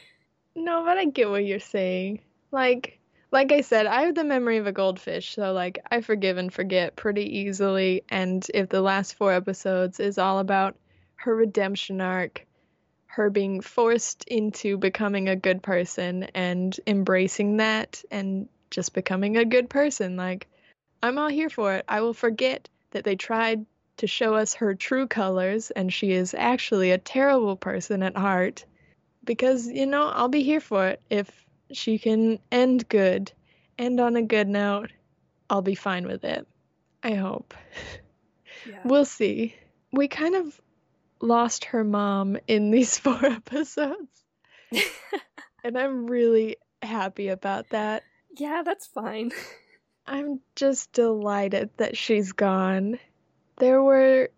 no, 0.55 0.83
but 0.83 0.97
I 0.97 1.05
get 1.05 1.29
what 1.29 1.45
you're 1.45 1.59
saying. 1.59 2.19
Like 2.51 2.99
like 3.31 3.53
I 3.53 3.61
said, 3.61 3.85
I 3.85 4.01
have 4.01 4.15
the 4.15 4.25
memory 4.25 4.57
of 4.57 4.67
a 4.67 4.73
goldfish, 4.73 5.35
so 5.35 5.53
like 5.53 5.79
I 5.89 6.01
forgive 6.01 6.37
and 6.37 6.53
forget 6.53 6.97
pretty 6.97 7.39
easily. 7.39 8.03
And 8.09 8.45
if 8.53 8.67
the 8.69 8.81
last 8.81 9.15
four 9.15 9.31
episodes 9.31 9.99
is 9.99 10.17
all 10.17 10.39
about 10.39 10.75
her 11.15 11.33
redemption 11.33 12.01
arc, 12.01 12.45
her 13.05 13.29
being 13.29 13.61
forced 13.61 14.25
into 14.25 14.77
becoming 14.77 15.29
a 15.29 15.35
good 15.35 15.63
person 15.63 16.23
and 16.35 16.77
embracing 16.85 17.57
that 17.57 18.03
and 18.11 18.49
just 18.69 18.93
becoming 18.93 19.37
a 19.37 19.45
good 19.45 19.69
person, 19.69 20.17
like 20.17 20.47
I'm 21.01 21.17
all 21.17 21.29
here 21.29 21.49
for 21.49 21.75
it. 21.75 21.85
I 21.87 22.01
will 22.01 22.13
forget 22.13 22.67
that 22.91 23.05
they 23.05 23.15
tried 23.15 23.65
to 23.97 24.07
show 24.07 24.35
us 24.35 24.55
her 24.55 24.75
true 24.75 25.07
colors 25.07 25.71
and 25.71 25.93
she 25.93 26.11
is 26.11 26.33
actually 26.33 26.91
a 26.91 26.97
terrible 26.97 27.55
person 27.55 28.03
at 28.03 28.17
heart 28.17 28.65
because 29.23 29.67
you 29.67 29.85
know 29.85 30.09
I'll 30.09 30.27
be 30.27 30.43
here 30.43 30.61
for 30.61 30.87
it 30.87 31.01
if 31.09 31.29
she 31.71 31.97
can 31.97 32.39
end 32.51 32.87
good, 32.89 33.31
end 33.77 33.99
on 33.99 34.15
a 34.15 34.21
good 34.21 34.47
note. 34.47 34.91
I'll 35.49 35.61
be 35.61 35.75
fine 35.75 36.07
with 36.07 36.23
it. 36.23 36.47
I 37.03 37.13
hope. 37.13 37.53
Yeah. 38.63 38.81
We'll 38.85 39.05
see. 39.05 39.55
We 39.91 40.07
kind 40.07 40.35
of 40.35 40.61
lost 41.19 41.65
her 41.65 41.83
mom 41.83 42.37
in 42.47 42.71
these 42.71 42.97
four 42.99 43.25
episodes. 43.25 44.23
and 45.63 45.77
I'm 45.77 46.07
really 46.07 46.57
happy 46.81 47.29
about 47.29 47.69
that. 47.69 48.03
Yeah, 48.37 48.63
that's 48.63 48.87
fine. 48.87 49.31
I'm 50.05 50.41
just 50.55 50.91
delighted 50.93 51.69
that 51.77 51.97
she's 51.97 52.31
gone. 52.31 52.99
There 53.57 53.81
were 53.81 54.29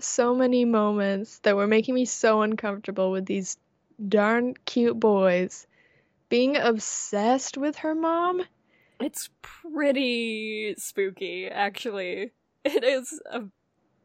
so 0.00 0.34
many 0.34 0.64
moments 0.64 1.38
that 1.40 1.56
were 1.56 1.66
making 1.66 1.94
me 1.94 2.04
so 2.04 2.42
uncomfortable 2.42 3.10
with 3.10 3.26
these 3.26 3.56
darn 4.08 4.54
cute 4.64 4.98
boys 4.98 5.66
being 6.28 6.56
obsessed 6.56 7.56
with 7.56 7.76
her 7.76 7.94
mom 7.94 8.42
It's 9.00 9.28
pretty 9.42 10.74
spooky, 10.78 11.46
actually. 11.48 12.32
It 12.64 12.82
is. 12.82 13.20
A, 13.30 13.42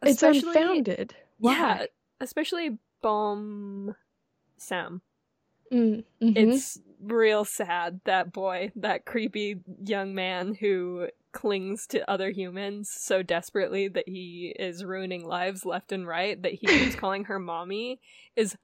It's 0.04 0.22
unfounded. 0.22 1.16
Why? 1.40 1.54
Yeah, 1.54 1.86
especially 2.20 2.78
Bom 3.02 3.96
Sam. 4.58 5.02
Mm, 5.72 6.04
mhm. 6.22 6.34
It's 6.36 6.80
real 7.02 7.46
sad, 7.46 8.02
that 8.06 8.32
boy, 8.34 8.72
that 8.76 9.06
creepy 9.06 9.62
young 9.84 10.14
man 10.14 10.54
who 10.54 11.08
clings 11.32 11.88
to 11.88 12.10
other 12.10 12.30
humans 12.30 12.92
so 12.92 13.24
desperately 13.24 13.88
that 13.88 14.08
he 14.08 14.54
is 14.60 14.84
ruining 14.84 15.26
lives 15.26 15.66
left 15.66 15.92
and 15.92 16.06
right, 16.06 16.42
that 16.44 16.54
he 16.54 16.68
keeps 16.68 16.96
calling 17.00 17.24
her 17.26 17.40
mommy, 17.40 18.00
is 18.36 18.56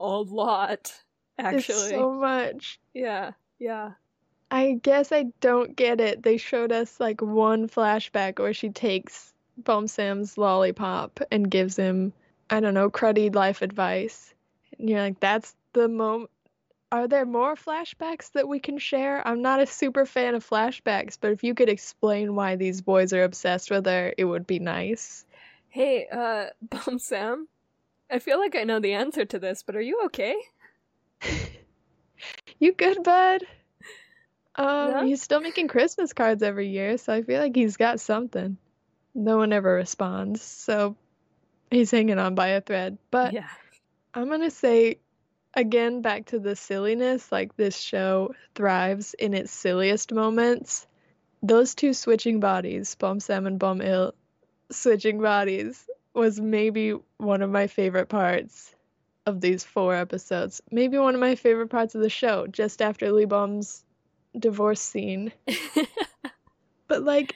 a 0.00 0.06
lot, 0.06 0.92
actually. 1.38 1.58
It's 1.58 1.90
so 1.90 2.12
much. 2.12 2.78
Yeah, 2.94 3.32
yeah. 3.58 3.92
I 4.50 4.78
guess 4.80 5.10
I 5.12 5.26
don't 5.40 5.74
get 5.74 6.00
it. 6.00 6.22
They 6.22 6.36
showed 6.36 6.72
us 6.72 7.00
like 7.00 7.20
one 7.20 7.68
flashback 7.68 8.38
where 8.38 8.54
she 8.54 8.70
takes 8.70 9.32
Bom 9.58 9.88
Sam's 9.88 10.38
lollipop 10.38 11.20
and 11.32 11.50
gives 11.50 11.76
him, 11.76 12.12
I 12.48 12.60
don't 12.60 12.74
know, 12.74 12.90
cruddy 12.90 13.34
life 13.34 13.62
advice. 13.62 14.32
And 14.78 14.88
you're 14.88 15.00
like, 15.00 15.20
that's 15.20 15.54
the 15.72 15.88
moment. 15.88 16.30
Are 16.92 17.08
there 17.08 17.26
more 17.26 17.56
flashbacks 17.56 18.30
that 18.32 18.46
we 18.46 18.60
can 18.60 18.78
share? 18.78 19.26
I'm 19.26 19.42
not 19.42 19.60
a 19.60 19.66
super 19.66 20.06
fan 20.06 20.36
of 20.36 20.48
flashbacks, 20.48 21.18
but 21.20 21.32
if 21.32 21.42
you 21.42 21.52
could 21.54 21.68
explain 21.68 22.36
why 22.36 22.54
these 22.54 22.80
boys 22.80 23.12
are 23.12 23.24
obsessed 23.24 23.72
with 23.72 23.86
her, 23.86 24.14
it 24.16 24.24
would 24.24 24.46
be 24.46 24.60
nice. 24.60 25.24
Hey, 25.68 26.06
uh, 26.10 26.46
Bom 26.62 27.00
Sam, 27.00 27.48
I 28.10 28.18
feel 28.18 28.38
like 28.38 28.56
I 28.56 28.64
know 28.64 28.80
the 28.80 28.94
answer 28.94 29.24
to 29.24 29.38
this, 29.38 29.62
but 29.62 29.76
are 29.76 29.80
you 29.80 30.02
okay? 30.06 30.36
You 32.58 32.72
good, 32.72 33.02
bud? 33.02 33.42
Um, 34.54 34.88
Yeah? 34.88 35.04
he's 35.04 35.20
still 35.22 35.40
making 35.40 35.68
Christmas 35.68 36.12
cards 36.12 36.42
every 36.42 36.68
year, 36.68 36.96
so 36.96 37.12
I 37.12 37.22
feel 37.22 37.40
like 37.40 37.54
he's 37.54 37.76
got 37.76 38.00
something. 38.00 38.56
No 39.14 39.36
one 39.36 39.52
ever 39.52 39.74
responds, 39.74 40.40
so 40.40 40.96
he's 41.70 41.90
hanging 41.90 42.18
on 42.18 42.34
by 42.34 42.48
a 42.48 42.60
thread. 42.60 42.96
But 43.10 43.34
yeah. 43.34 43.48
I'm 44.14 44.28
gonna 44.30 44.50
say, 44.50 44.98
again, 45.54 46.00
back 46.00 46.26
to 46.26 46.38
the 46.38 46.56
silliness, 46.56 47.30
like 47.30 47.54
this 47.56 47.76
show 47.78 48.34
thrives 48.54 49.14
in 49.14 49.34
its 49.34 49.52
silliest 49.52 50.12
moments. 50.12 50.86
Those 51.42 51.74
two 51.74 51.92
switching 51.92 52.40
bodies, 52.40 52.94
Bom 52.94 53.20
Sam 53.20 53.46
and 53.46 53.58
Bomil, 53.58 54.14
switching 54.70 55.20
bodies, 55.20 55.86
was 56.16 56.40
maybe 56.40 56.94
one 57.18 57.42
of 57.42 57.50
my 57.50 57.66
favorite 57.66 58.08
parts 58.08 58.74
of 59.26 59.40
these 59.40 59.62
four 59.62 59.94
episodes. 59.94 60.62
Maybe 60.70 60.98
one 60.98 61.14
of 61.14 61.20
my 61.20 61.34
favorite 61.34 61.68
parts 61.68 61.94
of 61.94 62.00
the 62.00 62.10
show, 62.10 62.46
just 62.46 62.82
after 62.82 63.12
Lee 63.12 63.24
Bom's 63.26 63.84
divorce 64.38 64.80
scene. 64.80 65.32
But 66.88 67.02
like, 67.02 67.34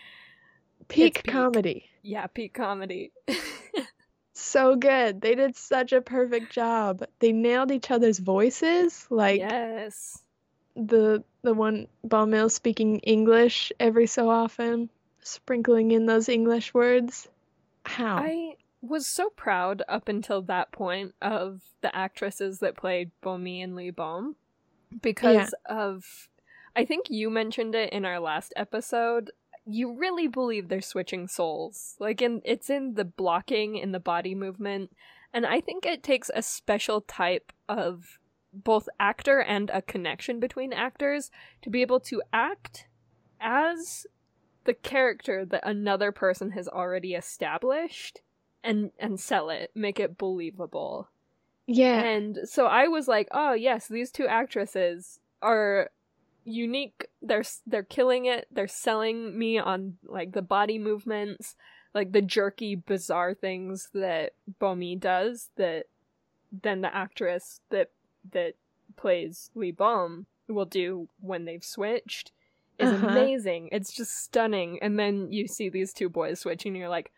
peak 0.89 1.25
peak. 1.25 1.33
comedy. 1.33 1.87
yeah, 2.03 2.27
peak 2.29 2.55
comedy. 2.55 3.13
So 4.33 4.75
good. 4.75 5.21
They 5.21 5.35
did 5.35 5.55
such 5.55 5.93
a 5.93 6.01
perfect 6.01 6.51
job. 6.51 7.05
They 7.19 7.31
nailed 7.31 7.71
each 7.71 7.91
other's 7.91 8.19
voices. 8.19 9.07
Like, 9.11 9.39
yes. 9.39 10.23
the 10.75 11.23
the 11.43 11.53
one 11.53 11.89
Bomil 12.03 12.49
speaking 12.49 13.01
English 13.01 13.71
every 13.79 14.07
so 14.07 14.31
often, 14.31 14.89
sprinkling 15.21 15.91
in 15.91 16.07
those 16.07 16.29
English 16.29 16.73
words. 16.73 17.29
How? 17.85 18.17
I 18.17 18.50
was 18.83 19.07
so 19.07 19.31
proud 19.31 19.83
up 19.89 20.09
until 20.09 20.43
that 20.43 20.73
point 20.73 21.15
of 21.21 21.61
the 21.83 21.95
actresses 21.95 22.61
that 22.61 22.77
played 22.77 23.11
Bomi 23.23 23.63
and 23.63 23.77
Lee 23.77 23.91
Bom 23.91 24.37
because 25.03 25.55
of 25.67 26.29
I 26.75 26.85
think 26.85 27.11
you 27.11 27.31
mentioned 27.31 27.75
it 27.75 27.93
in 27.93 28.05
our 28.05 28.21
last 28.21 28.53
episode. 28.57 29.33
You 29.67 29.93
really 29.93 30.29
believe 30.29 30.69
they're 30.69 30.81
switching 30.81 31.29
souls. 31.29 31.97
Like 31.99 32.23
in 32.23 32.41
it's 32.45 32.71
in 32.71 32.95
the 32.95 33.05
blocking 33.05 33.77
in 33.77 33.93
the 33.93 34.01
body 34.01 34.35
movement 34.35 34.91
and 35.33 35.47
I 35.47 35.61
think 35.61 35.87
it 35.87 36.03
takes 36.03 36.31
a 36.35 36.43
special 36.43 37.03
type 37.03 37.53
of 37.69 38.19
both 38.53 38.89
actor 38.99 39.41
and 39.41 39.71
a 39.71 39.83
connection 39.83 40.41
between 40.41 40.73
actors 40.73 41.31
to 41.63 41.71
be 41.71 41.83
able 41.83 42.01
to 42.01 42.23
act 42.33 42.89
as 43.41 44.07
the 44.65 44.75
character 44.75 45.45
that 45.45 45.67
another 45.67 46.11
person 46.11 46.51
has 46.51 46.67
already 46.67 47.15
established 47.15 48.21
and 48.63 48.91
and 48.99 49.19
sell 49.21 49.51
it, 49.51 49.71
make 49.75 49.99
it 50.01 50.19
believable. 50.19 51.09
yeah. 51.67 52.03
And 52.03 52.39
so 52.45 52.67
I 52.67 52.89
was 52.89 53.09
like, 53.09 53.29
"Oh, 53.33 53.53
yes, 53.53 53.89
these 53.89 54.11
two 54.11 54.27
actresses 54.27 55.21
are 55.43 55.91
unique. 56.45 57.07
They're 57.23 57.45
they're 57.67 57.83
killing 57.85 58.27
it. 58.27 58.47
They're 58.51 58.69
selling 58.69 59.39
me 59.39 59.59
on 59.59 59.99
like 60.05 60.33
the 60.33 60.43
body 60.43 60.79
movements, 60.79 61.57
like 61.95 62.13
the 62.13 62.23
jerky 62.23 62.75
bizarre 62.75 63.35
things 63.35 63.91
that 63.95 64.33
Bomi 64.61 64.99
does 64.99 65.51
that 65.57 65.87
then 66.53 66.81
the 66.81 66.95
actress 66.95 67.61
that 67.71 67.91
that 68.33 68.55
plays 68.97 69.51
Lee 69.55 69.71
Bom 69.71 70.27
will 70.49 70.65
do 70.65 71.09
when 71.21 71.45
they've 71.45 71.65
switched 71.65 72.33
is 72.79 72.93
Uh-huh. 72.93 73.07
amazing. 73.07 73.69
It's 73.73 73.93
just 73.93 74.17
stunning. 74.25 74.79
And 74.83 74.99
then 74.99 75.31
you 75.33 75.47
see 75.47 75.69
these 75.69 75.93
two 75.93 76.09
boys 76.09 76.41
switching 76.41 76.73
and 76.73 76.79
you're 76.79 76.89
like, 76.89 77.13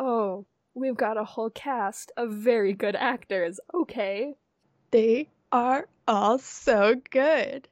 "Oh, 0.00 0.46
we've 0.78 0.96
got 0.96 1.16
a 1.16 1.24
whole 1.24 1.50
cast 1.50 2.12
of 2.16 2.30
very 2.30 2.72
good 2.72 2.96
actors. 2.96 3.60
Okay. 3.74 4.34
They 4.90 5.28
are 5.52 5.88
all 6.06 6.38
so 6.38 6.94
good. 7.10 7.68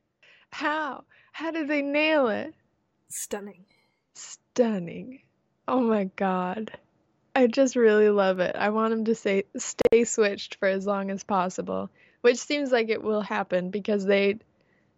How? 0.50 1.04
How 1.32 1.50
did 1.50 1.68
they 1.68 1.82
nail 1.82 2.28
it? 2.28 2.54
Stunning. 3.08 3.64
Stunning. 4.14 5.20
Oh 5.68 5.80
my 5.80 6.04
god. 6.16 6.72
I 7.34 7.46
just 7.46 7.76
really 7.76 8.08
love 8.08 8.40
it. 8.40 8.56
I 8.56 8.70
want 8.70 8.94
him 8.94 9.04
to 9.04 9.14
say 9.14 9.44
stay 9.56 10.04
switched 10.04 10.56
for 10.56 10.68
as 10.68 10.86
long 10.86 11.10
as 11.10 11.22
possible, 11.22 11.90
which 12.22 12.38
seems 12.38 12.72
like 12.72 12.88
it 12.88 13.02
will 13.02 13.20
happen 13.20 13.70
because 13.70 14.04
they 14.04 14.38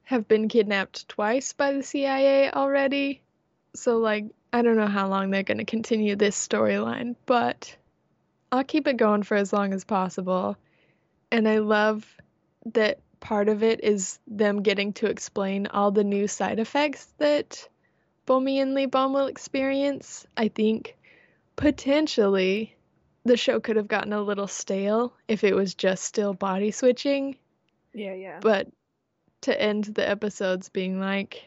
have 0.04 0.28
been 0.28 0.48
kidnapped 0.48 1.08
twice 1.08 1.52
by 1.52 1.72
the 1.72 1.82
CIA 1.82 2.50
already. 2.52 3.22
So 3.74 3.98
like 3.98 4.26
I 4.52 4.62
don't 4.62 4.76
know 4.76 4.86
how 4.86 5.08
long 5.08 5.30
they're 5.30 5.42
going 5.42 5.58
to 5.58 5.64
continue 5.64 6.16
this 6.16 6.36
storyline, 6.36 7.16
but 7.26 7.76
I'll 8.50 8.64
keep 8.64 8.86
it 8.86 8.96
going 8.96 9.22
for 9.22 9.36
as 9.36 9.52
long 9.52 9.72
as 9.72 9.84
possible. 9.84 10.56
And 11.30 11.48
I 11.48 11.58
love 11.58 12.06
that 12.72 13.00
part 13.20 13.48
of 13.48 13.62
it 13.62 13.82
is 13.82 14.18
them 14.26 14.62
getting 14.62 14.92
to 14.94 15.06
explain 15.06 15.66
all 15.66 15.90
the 15.90 16.04
new 16.04 16.28
side 16.28 16.58
effects 16.58 17.12
that 17.18 17.68
Bomi 18.26 18.60
and 18.62 18.74
Lee 18.74 18.86
Bom 18.86 19.12
will 19.12 19.26
experience. 19.26 20.26
I 20.36 20.48
think 20.48 20.96
potentially 21.56 22.76
the 23.24 23.36
show 23.36 23.60
could 23.60 23.76
have 23.76 23.88
gotten 23.88 24.12
a 24.12 24.22
little 24.22 24.46
stale 24.46 25.12
if 25.26 25.44
it 25.44 25.54
was 25.54 25.74
just 25.74 26.04
still 26.04 26.32
body 26.32 26.70
switching, 26.70 27.36
Yeah, 27.92 28.14
yeah. 28.14 28.38
but 28.40 28.68
to 29.42 29.60
end 29.60 29.84
the 29.84 30.08
episodes 30.08 30.68
being 30.68 30.98
like, 30.98 31.44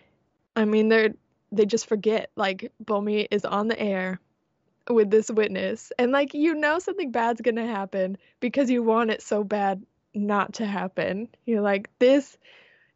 I 0.56 0.66
mean, 0.66 0.90
they're 0.90 1.14
they 1.52 1.66
just 1.66 1.88
forget 1.88 2.30
like 2.36 2.72
Bomi 2.84 3.28
is 3.32 3.44
on 3.46 3.68
the 3.68 3.80
air 3.80 4.20
with 4.94 5.10
this 5.10 5.30
witness, 5.30 5.92
and 5.98 6.12
like 6.12 6.34
you 6.34 6.54
know 6.56 6.80
something 6.80 7.12
bad's 7.12 7.42
gonna 7.42 7.68
happen 7.68 8.18
because 8.40 8.70
you 8.70 8.84
want 8.84 9.12
it 9.12 9.22
so 9.22 9.44
bad 9.44 9.84
not 10.14 10.54
to 10.54 10.66
happen. 10.66 11.30
You're 11.46 11.62
like, 11.62 11.90
this 12.00 12.38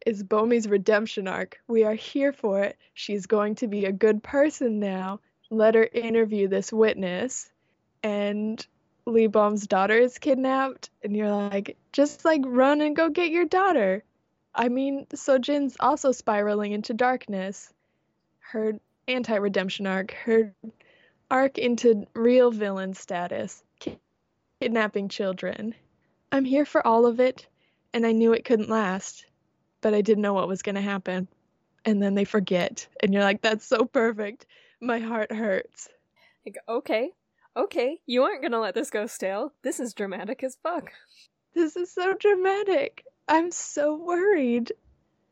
is 0.04 0.22
Bomi's 0.22 0.68
redemption 0.68 1.28
arc. 1.28 1.60
We 1.66 1.84
are 1.84 1.94
here 1.94 2.32
for 2.32 2.62
it. 2.62 2.76
She's 2.94 3.26
going 3.26 3.56
to 3.56 3.66
be 3.66 3.84
a 3.84 3.92
good 3.92 4.22
person 4.22 4.78
now. 4.78 5.20
Let 5.50 5.74
her 5.74 5.88
interview 5.92 6.48
this 6.48 6.72
witness. 6.72 7.50
And 8.02 8.64
Lee 9.04 9.26
Bom's 9.26 9.66
daughter 9.66 9.96
is 9.96 10.18
kidnapped. 10.18 10.90
And 11.02 11.16
you're 11.16 11.30
like, 11.30 11.76
just 11.92 12.24
like 12.24 12.42
run 12.44 12.80
and 12.80 12.94
go 12.94 13.08
get 13.08 13.30
your 13.30 13.46
daughter. 13.46 14.04
I 14.54 14.68
mean, 14.68 15.06
Sojin's 15.14 15.76
also 15.80 16.12
spiraling 16.12 16.72
into 16.72 16.94
darkness. 16.94 17.72
Her 18.38 18.74
anti 19.08 19.36
redemption 19.36 19.86
arc, 19.86 20.12
her 20.12 20.54
arc 21.30 21.58
into 21.58 22.06
real 22.14 22.50
villain 22.50 22.94
status, 22.94 23.62
kidnapping 24.60 25.08
children. 25.08 25.74
I'm 26.32 26.44
here 26.44 26.64
for 26.64 26.86
all 26.86 27.06
of 27.06 27.20
it, 27.20 27.46
and 27.92 28.06
I 28.06 28.12
knew 28.12 28.32
it 28.32 28.44
couldn't 28.44 28.68
last, 28.68 29.26
but 29.80 29.94
I 29.94 30.00
didn't 30.00 30.22
know 30.22 30.34
what 30.34 30.48
was 30.48 30.62
going 30.62 30.74
to 30.74 30.80
happen. 30.80 31.28
And 31.84 32.02
then 32.02 32.14
they 32.14 32.24
forget, 32.24 32.88
and 33.00 33.14
you're 33.14 33.22
like, 33.22 33.42
that's 33.42 33.64
so 33.64 33.84
perfect. 33.84 34.46
My 34.80 34.98
heart 34.98 35.30
hurts. 35.30 35.88
Like, 36.44 36.58
okay, 36.68 37.10
okay, 37.56 38.00
you 38.06 38.24
aren't 38.24 38.42
gonna 38.42 38.60
let 38.60 38.74
this 38.74 38.90
go 38.90 39.06
stale. 39.06 39.52
This 39.62 39.80
is 39.80 39.94
dramatic 39.94 40.42
as 40.44 40.58
fuck. 40.62 40.92
This 41.54 41.76
is 41.76 41.92
so 41.92 42.12
dramatic. 42.14 43.04
I'm 43.28 43.50
so 43.50 43.94
worried. 43.96 44.72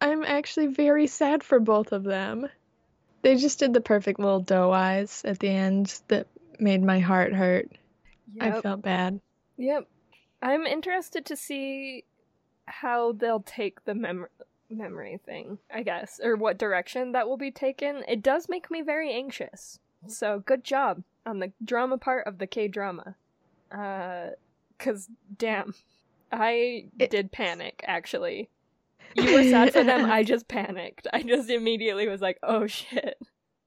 I'm 0.00 0.24
actually 0.24 0.68
very 0.68 1.06
sad 1.06 1.42
for 1.42 1.60
both 1.60 1.92
of 1.92 2.02
them. 2.04 2.48
They 3.24 3.36
just 3.36 3.58
did 3.58 3.72
the 3.72 3.80
perfect 3.80 4.20
little 4.20 4.40
doe 4.40 4.70
eyes 4.70 5.22
at 5.24 5.38
the 5.38 5.48
end 5.48 5.98
that 6.08 6.26
made 6.60 6.82
my 6.82 6.98
heart 7.00 7.32
hurt. 7.32 7.72
I 8.38 8.60
felt 8.60 8.82
bad. 8.82 9.18
Yep. 9.56 9.88
I'm 10.42 10.66
interested 10.66 11.24
to 11.26 11.36
see 11.36 12.04
how 12.66 13.12
they'll 13.12 13.40
take 13.40 13.84
the 13.86 13.94
mem 13.94 14.26
memory 14.68 15.20
thing, 15.24 15.58
I 15.72 15.82
guess, 15.82 16.20
or 16.22 16.36
what 16.36 16.58
direction 16.58 17.12
that 17.12 17.26
will 17.26 17.36
be 17.36 17.50
taken, 17.50 18.02
it 18.08 18.22
does 18.22 18.48
make 18.48 18.70
me 18.70 18.82
very 18.82 19.12
anxious. 19.12 19.78
So 20.06 20.40
good 20.44 20.62
job 20.64 21.02
on 21.24 21.38
the 21.38 21.52
drama 21.64 21.96
part 21.96 22.26
of 22.26 22.38
the 22.38 22.46
K 22.46 22.68
drama. 22.68 23.14
Uh, 23.72 24.30
cause 24.78 25.08
damn, 25.38 25.74
I 26.30 26.88
It- 26.98 27.10
did 27.10 27.32
panic 27.32 27.82
actually. 27.86 28.50
You 29.14 29.32
were 29.34 29.44
sad 29.44 29.72
for 29.72 29.84
them, 29.84 30.04
I 30.10 30.22
just 30.32 30.48
panicked. 30.48 31.06
I 31.12 31.22
just 31.22 31.50
immediately 31.50 32.08
was 32.08 32.20
like, 32.20 32.38
oh 32.42 32.66
shit. 32.66 33.16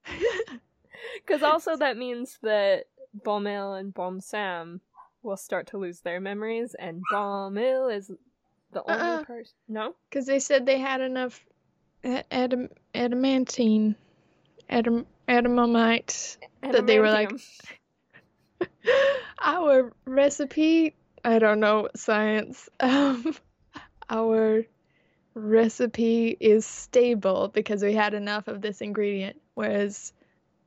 Cause 1.28 1.44
also 1.44 1.76
that 1.78 1.98
means 1.98 2.38
that 2.44 2.86
Bomil 3.26 3.74
and 3.80 3.94
Bom 3.94 4.20
Sam 4.22 4.82
will 5.24 5.38
start 5.38 5.68
to 5.68 5.78
lose 5.78 6.00
their 6.02 6.20
memories, 6.20 6.76
and 6.78 7.02
Bomil 7.12 7.90
is 7.90 8.12
the 8.72 8.84
only 8.90 9.02
Uh-uh. 9.02 9.24
person. 9.24 9.54
No? 9.68 9.96
Because 10.10 10.26
they 10.26 10.40
said 10.40 10.66
they 10.66 10.80
had 10.80 11.02
enough 11.02 11.46
adam 12.32 12.70
adamantine, 12.94 13.96
adam 14.70 15.06
adamamite. 15.28 16.38
That 16.62 16.88
they 16.88 17.00
were 17.00 17.10
like- 17.10 17.32
Our 19.44 19.92
recipe, 20.06 20.96
I 21.24 21.40
don't 21.40 21.60
know 21.60 21.90
science. 21.96 22.70
Um, 22.80 23.36
our 24.10 24.64
recipe 25.38 26.36
is 26.40 26.66
stable 26.66 27.50
because 27.54 27.84
we 27.84 27.94
had 27.94 28.14
enough 28.14 28.48
of 28.48 28.62
this 28.62 28.82
ingredient, 28.82 29.40
whereas 29.54 30.14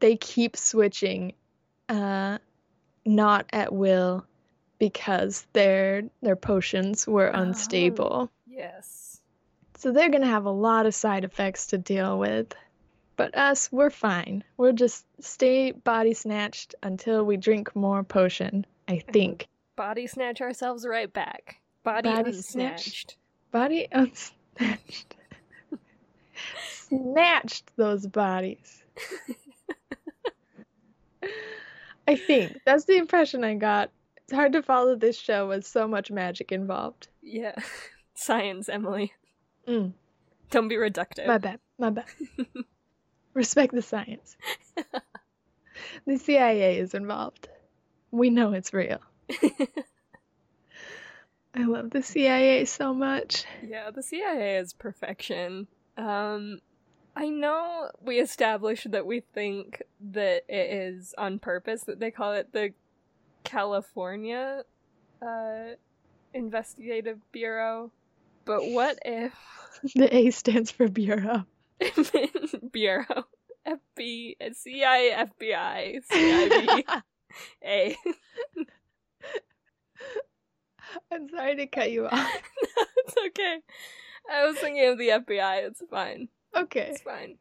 they 0.00 0.16
keep 0.16 0.56
switching, 0.56 1.34
uh, 1.88 2.38
not 3.04 3.46
at 3.52 3.72
will, 3.72 4.24
because 4.78 5.46
their 5.52 6.04
their 6.22 6.36
potions 6.36 7.06
were 7.06 7.30
Oh. 7.34 7.40
unstable. 7.40 8.30
Yes. 8.46 9.20
So 9.76 9.92
they're 9.92 10.08
gonna 10.10 10.26
have 10.26 10.44
a 10.46 10.50
lot 10.50 10.86
of 10.86 10.94
side 10.94 11.24
effects 11.24 11.66
to 11.68 11.78
deal 11.78 12.18
with. 12.18 12.54
But 13.16 13.36
us, 13.36 13.70
we're 13.70 13.90
fine. 13.90 14.44
We'll 14.56 14.72
just 14.72 15.04
stay 15.20 15.72
body 15.72 16.14
snatched 16.14 16.74
until 16.82 17.24
we 17.24 17.36
drink 17.36 17.76
more 17.76 18.02
potion, 18.02 18.64
I 18.88 19.00
think. 19.12 19.48
Body 19.76 20.06
snatch 20.06 20.40
ourselves 20.40 20.86
right 20.86 21.12
back. 21.12 21.60
Body, 21.82 22.08
Body 22.08 22.30
unsnatched. 22.32 23.16
Body 23.50 23.88
unsnatched. 23.92 24.32
Snatched 26.68 27.70
those 27.76 28.06
bodies. 28.06 28.82
I 32.08 32.16
think. 32.16 32.58
That's 32.64 32.84
the 32.84 32.96
impression 32.96 33.44
I 33.44 33.54
got. 33.54 33.90
It's 34.24 34.32
hard 34.32 34.52
to 34.52 34.62
follow 34.62 34.96
this 34.96 35.16
show 35.18 35.48
with 35.48 35.66
so 35.66 35.86
much 35.86 36.10
magic 36.10 36.52
involved. 36.52 37.08
Yeah. 37.22 37.54
Science, 38.14 38.68
Emily. 38.68 39.12
Mm, 39.68 39.92
Don't 40.50 40.68
be 40.68 40.76
reductive. 40.76 41.26
my 41.26 41.38
bad. 41.38 41.60
My 41.78 41.90
bad. 41.90 42.04
Respect 43.34 43.72
the 43.74 43.82
science. 43.82 44.36
the 46.06 46.16
CIA 46.16 46.78
is 46.78 46.94
involved. 46.94 47.48
We 48.10 48.30
know 48.30 48.52
it's 48.52 48.72
real. 48.74 48.98
I 51.54 51.64
love 51.64 51.90
the 51.90 52.02
CIA 52.02 52.64
so 52.64 52.94
much. 52.94 53.44
Yeah, 53.66 53.90
the 53.90 54.02
CIA 54.02 54.56
is 54.58 54.72
perfection. 54.72 55.66
Um, 55.96 56.60
I 57.16 57.28
know 57.28 57.90
we 58.00 58.20
established 58.20 58.90
that 58.92 59.04
we 59.04 59.20
think 59.20 59.82
that 60.12 60.44
it 60.48 60.70
is 60.72 61.14
on 61.18 61.38
purpose 61.38 61.82
that 61.84 61.98
they 61.98 62.10
call 62.10 62.34
it 62.34 62.52
the 62.52 62.72
California 63.42 64.62
uh, 65.20 65.74
Investigative 66.32 67.18
Bureau, 67.32 67.90
but 68.44 68.64
what 68.66 68.98
if 69.04 69.32
The 69.94 70.14
A 70.14 70.30
stands 70.30 70.70
for 70.70 70.88
Bureau. 70.88 71.44
Bureau, 72.72 73.24
FB, 73.66 74.36
CIA, 74.54 75.26
FBI, 75.40 76.00
CIB, 76.10 77.02
A. 77.64 77.96
I'm 81.12 81.28
sorry 81.28 81.56
to 81.56 81.66
cut 81.66 81.90
you 81.90 82.06
off. 82.10 82.30
it's 82.98 83.14
okay. 83.28 83.58
I 84.30 84.46
was 84.46 84.58
thinking 84.58 84.86
of 84.86 84.98
the 84.98 85.08
FBI. 85.08 85.66
It's 85.66 85.82
fine. 85.90 86.28
Okay. 86.56 86.90
It's 86.92 87.02
fine. 87.02 87.38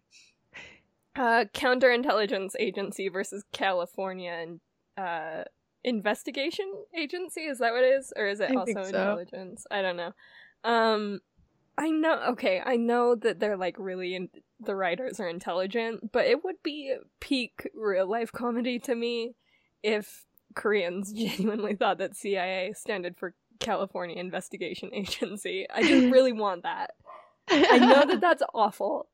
Uh, 1.15 1.45
counterintelligence 1.53 2.53
agency 2.59 3.09
versus 3.09 3.43
California 3.51 4.31
and 4.31 4.59
uh, 4.97 5.43
investigation 5.83 6.71
agency. 6.97 7.41
Is 7.41 7.59
that 7.59 7.73
what 7.73 7.83
it 7.83 7.93
is, 7.99 8.13
or 8.15 8.27
is 8.27 8.39
it 8.39 8.51
I 8.51 8.55
also 8.55 8.73
so. 8.73 8.81
intelligence? 8.81 9.65
I 9.69 9.81
don't 9.81 9.97
know. 9.97 10.13
Um, 10.63 11.19
I 11.77 11.89
know. 11.89 12.21
Okay, 12.29 12.61
I 12.63 12.77
know 12.77 13.15
that 13.15 13.39
they're 13.39 13.57
like 13.57 13.75
really. 13.79 14.15
In- 14.15 14.29
the 14.61 14.75
writers 14.75 15.19
are 15.19 15.29
intelligent, 15.29 16.11
but 16.11 16.25
it 16.25 16.43
would 16.43 16.57
be 16.63 16.93
peak 17.21 17.69
real 17.73 18.09
life 18.09 18.31
comedy 18.31 18.77
to 18.79 18.93
me 18.93 19.35
if 19.81 20.25
Koreans 20.55 21.13
genuinely 21.13 21.75
thought 21.75 21.99
that 21.99 22.15
CIA 22.15 22.73
stood 22.73 23.15
for 23.17 23.33
California 23.59 24.17
Investigation 24.17 24.89
Agency. 24.93 25.67
I 25.69 25.83
just 25.83 26.07
really 26.11 26.33
want 26.33 26.63
that. 26.63 26.91
I 27.51 27.79
know 27.79 28.05
that 28.05 28.21
that's 28.21 28.43
awful. 28.53 29.07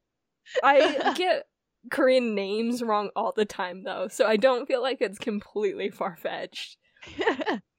I 0.62 1.14
get 1.16 1.48
Korean 1.90 2.36
names 2.36 2.84
wrong 2.84 3.10
all 3.16 3.32
the 3.36 3.46
time, 3.46 3.84
though, 3.84 4.08
so 4.10 4.28
I 4.28 4.36
don't 4.36 4.68
feel 4.68 4.82
like 4.82 4.98
it's 5.00 5.18
completely 5.18 5.90
far 5.90 6.18
fetched. 6.18 6.78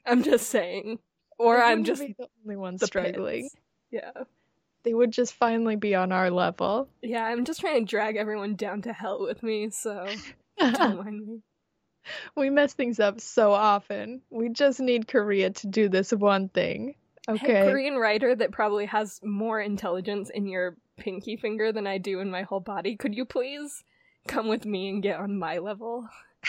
I'm 0.06 0.22
just 0.22 0.48
saying. 0.48 0.98
Or 1.38 1.62
I'm 1.62 1.84
just. 1.84 2.00
the 2.00 2.28
only 2.44 2.56
one 2.56 2.76
the 2.78 2.86
struggling. 2.86 3.42
pits. 3.42 3.56
Yeah. 3.90 4.12
They 4.84 4.94
would 4.94 5.12
just 5.12 5.34
finally 5.34 5.76
be 5.76 5.94
on 5.94 6.10
our 6.10 6.30
level. 6.30 6.88
Yeah, 7.02 7.24
I'm 7.24 7.44
just 7.44 7.60
trying 7.60 7.84
to 7.84 7.90
drag 7.90 8.16
everyone 8.16 8.54
down 8.54 8.82
to 8.82 8.92
hell 8.92 9.20
with 9.20 9.42
me, 9.42 9.68
so 9.70 10.06
don't 10.58 11.04
mind 11.04 11.26
me. 11.26 11.40
we 12.36 12.50
mess 12.50 12.74
things 12.74 13.00
up 13.00 13.20
so 13.20 13.52
often. 13.52 14.22
We 14.30 14.48
just 14.48 14.80
need 14.80 15.08
Korea 15.08 15.50
to 15.50 15.66
do 15.66 15.88
this 15.88 16.12
one 16.12 16.48
thing. 16.48 16.94
Okay. 17.28 17.68
Korean 17.68 17.96
writer 17.96 18.34
that 18.34 18.52
probably 18.52 18.86
has 18.86 19.20
more 19.24 19.60
intelligence 19.60 20.30
in 20.30 20.46
your 20.46 20.76
pinky 20.96 21.36
finger 21.36 21.72
than 21.72 21.86
I 21.86 21.98
do 21.98 22.20
in 22.20 22.30
my 22.30 22.42
whole 22.42 22.60
body, 22.60 22.96
could 22.96 23.14
you 23.14 23.24
please 23.24 23.84
come 24.26 24.48
with 24.48 24.64
me 24.64 24.88
and 24.88 25.02
get 25.02 25.20
on 25.20 25.38
my 25.38 25.58
level? 25.58 26.08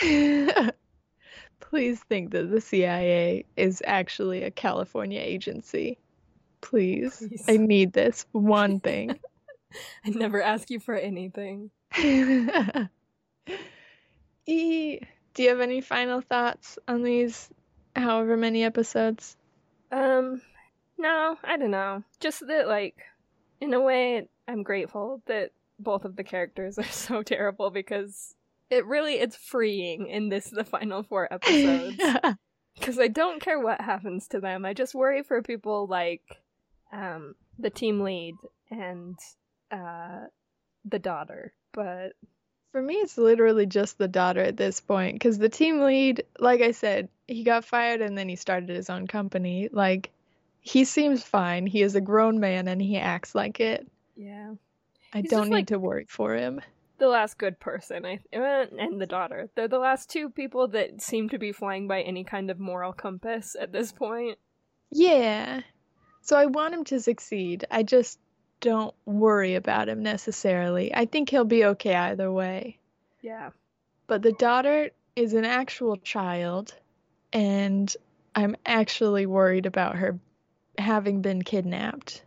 Please 1.60 2.00
think 2.00 2.30
that 2.32 2.50
the 2.50 2.60
CIA 2.60 3.44
is 3.56 3.82
actually 3.86 4.44
a 4.44 4.50
California 4.50 5.20
agency. 5.20 5.98
Please. 6.60 7.18
Please. 7.18 7.44
I 7.48 7.56
need 7.56 7.92
this 7.92 8.26
one 8.32 8.80
thing. 8.84 9.18
I 10.04 10.10
never 10.10 10.40
ask 10.40 10.70
you 10.70 10.80
for 10.80 10.94
anything. 10.94 11.70
e, 14.46 15.00
do 15.38 15.44
you 15.44 15.50
have 15.50 15.60
any 15.60 15.80
final 15.80 16.20
thoughts 16.20 16.80
on 16.88 17.04
these 17.04 17.48
however 17.94 18.36
many 18.36 18.64
episodes? 18.64 19.36
Um, 19.92 20.42
no, 20.98 21.36
I 21.44 21.56
don't 21.56 21.70
know. 21.70 22.02
Just 22.18 22.44
that, 22.48 22.66
like, 22.66 22.96
in 23.60 23.72
a 23.72 23.80
way, 23.80 24.28
I'm 24.48 24.64
grateful 24.64 25.22
that 25.26 25.52
both 25.78 26.04
of 26.04 26.16
the 26.16 26.24
characters 26.24 26.76
are 26.78 26.82
so 26.82 27.22
terrible 27.22 27.70
because 27.70 28.34
it 28.68 28.84
really 28.84 29.14
it's 29.14 29.36
freeing 29.36 30.08
in 30.08 30.28
this 30.28 30.50
the 30.50 30.64
final 30.64 31.04
four 31.04 31.28
episodes 31.32 32.02
because 32.76 32.98
I 32.98 33.06
don't 33.06 33.40
care 33.40 33.60
what 33.60 33.80
happens 33.80 34.26
to 34.28 34.40
them. 34.40 34.64
I 34.64 34.74
just 34.74 34.92
worry 34.92 35.22
for 35.22 35.40
people 35.40 35.86
like 35.86 36.22
um 36.92 37.36
the 37.60 37.70
team 37.70 38.00
lead 38.00 38.34
and 38.72 39.16
uh 39.70 40.22
the 40.84 40.98
daughter. 40.98 41.54
But 41.72 42.14
For 42.72 42.82
me, 42.82 42.94
it's 42.96 43.16
literally 43.16 43.66
just 43.66 43.96
the 43.98 44.08
daughter 44.08 44.40
at 44.40 44.56
this 44.56 44.80
point 44.80 45.14
because 45.14 45.38
the 45.38 45.48
team 45.48 45.80
lead, 45.80 46.24
like 46.38 46.60
I 46.60 46.72
said, 46.72 47.08
he 47.26 47.42
got 47.42 47.64
fired 47.64 48.00
and 48.02 48.16
then 48.16 48.28
he 48.28 48.36
started 48.36 48.68
his 48.68 48.90
own 48.90 49.06
company. 49.06 49.68
Like, 49.72 50.10
he 50.60 50.84
seems 50.84 51.22
fine. 51.22 51.66
He 51.66 51.80
is 51.82 51.94
a 51.94 52.00
grown 52.00 52.40
man 52.40 52.68
and 52.68 52.80
he 52.82 52.98
acts 52.98 53.34
like 53.34 53.58
it. 53.60 53.86
yeah, 54.16 54.52
I 55.14 55.22
He's 55.22 55.30
don't 55.30 55.48
need 55.48 55.54
like- 55.54 55.66
to 55.68 55.78
worry 55.78 56.04
for 56.08 56.34
him. 56.34 56.60
the 56.98 57.08
last 57.08 57.38
good 57.38 57.58
person, 57.60 58.04
I 58.04 58.18
uh, 58.36 58.66
and 58.78 59.00
the 59.00 59.06
daughter. 59.06 59.48
They're 59.54 59.68
the 59.68 59.78
last 59.78 60.10
two 60.10 60.28
people 60.28 60.68
that 60.68 61.00
seem 61.00 61.28
to 61.30 61.38
be 61.38 61.52
flying 61.52 61.86
by 61.88 62.02
any 62.02 62.24
kind 62.24 62.50
of 62.50 62.58
moral 62.60 62.92
compass 62.92 63.56
at 63.58 63.72
this 63.72 63.92
point. 63.92 64.36
Yeah. 64.90 65.62
So 66.22 66.36
I 66.36 66.46
want 66.46 66.74
him 66.74 66.84
to 66.84 67.00
succeed. 67.00 67.64
I 67.70 67.82
just 67.84 68.18
don't 68.60 68.94
worry 69.04 69.54
about 69.54 69.88
him 69.88 70.02
necessarily. 70.02 70.94
I 70.94 71.06
think 71.06 71.30
he'll 71.30 71.44
be 71.44 71.64
okay 71.64 71.94
either 71.94 72.30
way. 72.30 72.78
Yeah. 73.22 73.50
But 74.06 74.22
the 74.22 74.32
daughter 74.32 74.90
is 75.16 75.34
an 75.34 75.44
actual 75.44 75.96
child, 75.96 76.74
and 77.32 77.94
I'm 78.34 78.56
actually 78.64 79.26
worried 79.26 79.66
about 79.66 79.96
her 79.96 80.18
having 80.78 81.22
been 81.22 81.42
kidnapped. 81.42 82.22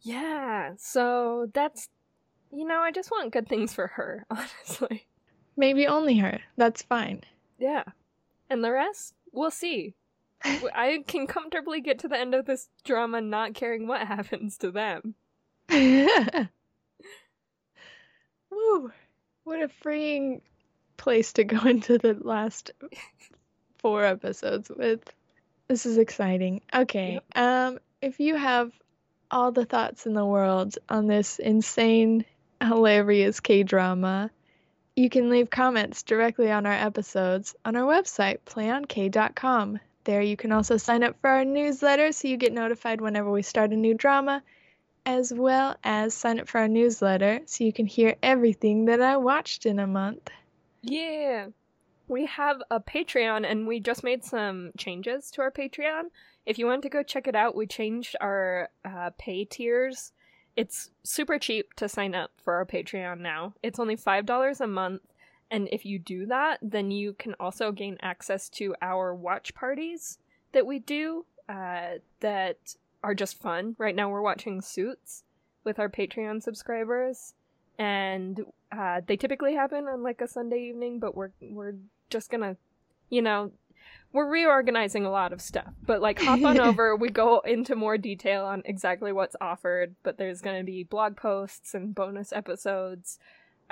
Yeah, 0.00 0.72
so 0.78 1.48
that's 1.52 1.88
you 2.52 2.66
know, 2.66 2.80
I 2.80 2.90
just 2.90 3.10
want 3.10 3.32
good 3.32 3.48
things 3.48 3.72
for 3.72 3.86
her, 3.88 4.26
honestly. 4.30 5.06
Maybe 5.56 5.86
only 5.86 6.18
her. 6.18 6.40
That's 6.56 6.82
fine. 6.82 7.22
Yeah. 7.58 7.84
And 8.50 8.62
the 8.62 8.72
rest, 8.72 9.14
we'll 9.32 9.50
see. 9.50 9.94
I 10.44 11.04
can 11.06 11.26
comfortably 11.26 11.80
get 11.80 12.00
to 12.00 12.08
the 12.08 12.18
end 12.18 12.34
of 12.34 12.46
this 12.46 12.68
drama 12.84 13.20
not 13.20 13.54
caring 13.54 13.86
what 13.86 14.06
happens 14.06 14.58
to 14.58 14.70
them. 14.70 15.14
Woo! 18.50 18.92
What 19.44 19.62
a 19.62 19.68
freeing 19.68 20.42
place 20.96 21.32
to 21.34 21.44
go 21.44 21.60
into 21.68 21.98
the 21.98 22.14
last 22.14 22.72
four 23.78 24.04
episodes 24.04 24.70
with. 24.70 25.02
This 25.68 25.86
is 25.86 25.98
exciting. 25.98 26.62
Okay. 26.74 27.14
Yep. 27.14 27.24
Um, 27.34 27.78
if 28.00 28.20
you 28.20 28.36
have 28.36 28.72
all 29.30 29.52
the 29.52 29.64
thoughts 29.64 30.06
in 30.06 30.12
the 30.12 30.26
world 30.26 30.76
on 30.88 31.06
this 31.06 31.38
insane, 31.38 32.24
hilarious 32.60 33.40
K 33.40 33.62
drama, 33.62 34.30
you 34.94 35.08
can 35.08 35.30
leave 35.30 35.48
comments 35.48 36.02
directly 36.02 36.50
on 36.50 36.66
our 36.66 36.72
episodes 36.72 37.54
on 37.64 37.76
our 37.76 37.86
website, 37.86 38.38
playonk.com. 38.44 39.80
There 40.04 40.22
you 40.22 40.36
can 40.36 40.52
also 40.52 40.76
sign 40.76 41.02
up 41.02 41.16
for 41.20 41.30
our 41.30 41.44
newsletter 41.44 42.12
so 42.12 42.28
you 42.28 42.36
get 42.36 42.52
notified 42.52 43.00
whenever 43.00 43.30
we 43.30 43.42
start 43.42 43.72
a 43.72 43.76
new 43.76 43.94
drama, 43.94 44.42
as 45.06 45.32
well 45.32 45.76
as 45.84 46.14
sign 46.14 46.40
up 46.40 46.48
for 46.48 46.58
our 46.58 46.68
newsletter 46.68 47.40
so 47.46 47.64
you 47.64 47.72
can 47.72 47.86
hear 47.86 48.16
everything 48.22 48.86
that 48.86 49.00
I 49.00 49.16
watched 49.16 49.64
in 49.66 49.78
a 49.78 49.86
month. 49.86 50.30
Yeah. 50.82 51.48
We 52.08 52.26
have 52.26 52.60
a 52.70 52.80
Patreon 52.80 53.48
and 53.48 53.66
we 53.66 53.78
just 53.78 54.02
made 54.02 54.24
some 54.24 54.72
changes 54.76 55.30
to 55.32 55.42
our 55.42 55.52
Patreon. 55.52 56.04
If 56.44 56.58
you 56.58 56.66
want 56.66 56.82
to 56.82 56.88
go 56.88 57.04
check 57.04 57.28
it 57.28 57.36
out, 57.36 57.54
we 57.54 57.66
changed 57.66 58.16
our 58.20 58.68
uh, 58.84 59.10
pay 59.18 59.44
tiers. 59.44 60.12
It's 60.56 60.90
super 61.04 61.38
cheap 61.38 61.74
to 61.74 61.88
sign 61.88 62.14
up 62.14 62.32
for 62.42 62.54
our 62.54 62.66
Patreon 62.66 63.20
now. 63.20 63.54
It's 63.62 63.78
only 63.78 63.96
$5 63.96 64.60
a 64.60 64.66
month. 64.66 65.02
And 65.52 65.68
if 65.70 65.84
you 65.84 65.98
do 65.98 66.24
that, 66.26 66.58
then 66.62 66.90
you 66.90 67.12
can 67.12 67.34
also 67.38 67.72
gain 67.72 67.98
access 68.00 68.48
to 68.50 68.74
our 68.80 69.14
watch 69.14 69.54
parties 69.54 70.16
that 70.52 70.64
we 70.64 70.78
do 70.78 71.26
uh, 71.46 71.98
that 72.20 72.56
are 73.04 73.14
just 73.14 73.38
fun. 73.38 73.76
Right 73.78 73.94
now, 73.94 74.08
we're 74.08 74.22
watching 74.22 74.62
Suits 74.62 75.24
with 75.62 75.78
our 75.78 75.90
Patreon 75.90 76.42
subscribers, 76.42 77.34
and 77.78 78.40
uh, 78.74 79.02
they 79.06 79.18
typically 79.18 79.54
happen 79.54 79.86
on 79.88 80.02
like 80.02 80.22
a 80.22 80.26
Sunday 80.26 80.70
evening. 80.70 80.98
But 80.98 81.14
we're 81.14 81.32
we're 81.42 81.74
just 82.08 82.30
gonna, 82.30 82.56
you 83.10 83.20
know, 83.20 83.52
we're 84.14 84.30
reorganizing 84.30 85.04
a 85.04 85.10
lot 85.10 85.34
of 85.34 85.42
stuff. 85.42 85.74
But 85.84 86.00
like, 86.00 86.18
hop 86.18 86.42
on 86.42 86.60
over. 86.68 86.96
We 86.96 87.10
go 87.10 87.40
into 87.40 87.76
more 87.76 87.98
detail 87.98 88.46
on 88.46 88.62
exactly 88.64 89.12
what's 89.12 89.36
offered. 89.38 89.96
But 90.02 90.16
there's 90.16 90.40
gonna 90.40 90.64
be 90.64 90.82
blog 90.82 91.14
posts 91.18 91.74
and 91.74 91.94
bonus 91.94 92.32
episodes. 92.32 93.18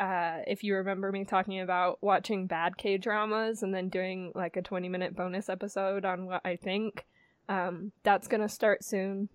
Uh, 0.00 0.38
if 0.46 0.64
you 0.64 0.74
remember 0.76 1.12
me 1.12 1.26
talking 1.26 1.60
about 1.60 1.98
watching 2.00 2.46
bad 2.46 2.78
K 2.78 2.96
dramas 2.96 3.62
and 3.62 3.74
then 3.74 3.90
doing 3.90 4.32
like 4.34 4.56
a 4.56 4.62
20 4.62 4.88
minute 4.88 5.14
bonus 5.14 5.50
episode 5.50 6.06
on 6.06 6.24
what 6.24 6.40
I 6.42 6.56
think, 6.56 7.04
um, 7.50 7.92
that's 8.02 8.26
gonna 8.26 8.48
start 8.48 8.82
soon. 8.82 9.28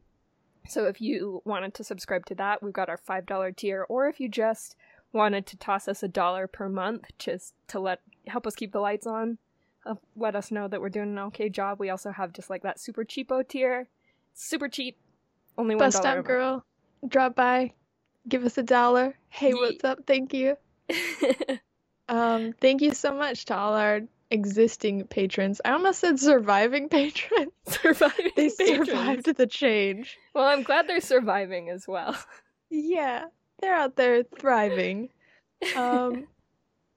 So 0.67 0.85
if 0.85 0.99
you 0.99 1.43
wanted 1.45 1.75
to 1.75 1.83
subscribe 1.83 2.25
to 2.25 2.35
that, 2.35 2.63
we've 2.63 2.73
got 2.73 2.89
our 2.89 2.97
$5 2.97 3.55
tier, 3.55 3.85
or 3.87 4.07
if 4.07 4.19
you 4.19 4.27
just 4.27 4.75
wanted 5.13 5.45
to 5.45 5.57
toss 5.57 5.87
us 5.87 6.01
a 6.01 6.07
dollar 6.07 6.47
per 6.47 6.67
month 6.67 7.11
just 7.19 7.53
to 7.67 7.79
let 7.79 8.01
help 8.25 8.47
us 8.47 8.55
keep 8.55 8.71
the 8.71 8.79
lights 8.79 9.05
on, 9.05 9.37
uh, 9.85 9.95
let 10.15 10.35
us 10.35 10.49
know 10.49 10.67
that 10.67 10.81
we're 10.81 10.89
doing 10.89 11.09
an 11.09 11.19
okay 11.19 11.47
job. 11.47 11.79
We 11.79 11.91
also 11.91 12.11
have 12.11 12.33
just 12.33 12.49
like 12.49 12.63
that 12.63 12.79
super 12.79 13.05
cheapo 13.05 13.47
tier. 13.47 13.87
Super 14.33 14.67
cheap. 14.67 14.97
Only 15.57 15.75
one 15.75 15.91
dollar. 15.91 15.91
stop 15.91 16.25
girl, 16.25 16.65
drop 17.07 17.35
by, 17.35 17.73
give 18.27 18.43
us 18.45 18.57
a 18.57 18.63
dollar. 18.63 19.15
Hey, 19.29 19.53
what's 19.53 19.83
up? 19.83 19.99
Thank 20.07 20.33
you. 20.33 20.57
Um, 22.07 22.53
thank 22.61 22.81
you 22.83 22.93
so 22.93 23.11
much 23.15 23.45
to 23.45 23.55
all 23.55 23.73
our 23.73 24.01
existing 24.29 25.05
patrons. 25.07 25.59
I 25.65 25.71
almost 25.71 25.99
said 25.99 26.19
surviving 26.19 26.87
patrons. 26.89 27.51
surviving 27.67 28.29
They 28.35 28.51
patrons. 28.51 28.89
survived 28.89 29.35
the 29.35 29.47
change. 29.47 30.15
Well, 30.35 30.45
I'm 30.45 30.61
glad 30.61 30.87
they're 30.87 31.01
surviving 31.01 31.71
as 31.71 31.87
well. 31.87 32.15
Yeah, 32.69 33.25
they're 33.59 33.73
out 33.73 33.95
there 33.95 34.21
thriving. 34.21 35.09
Um, 35.75 36.27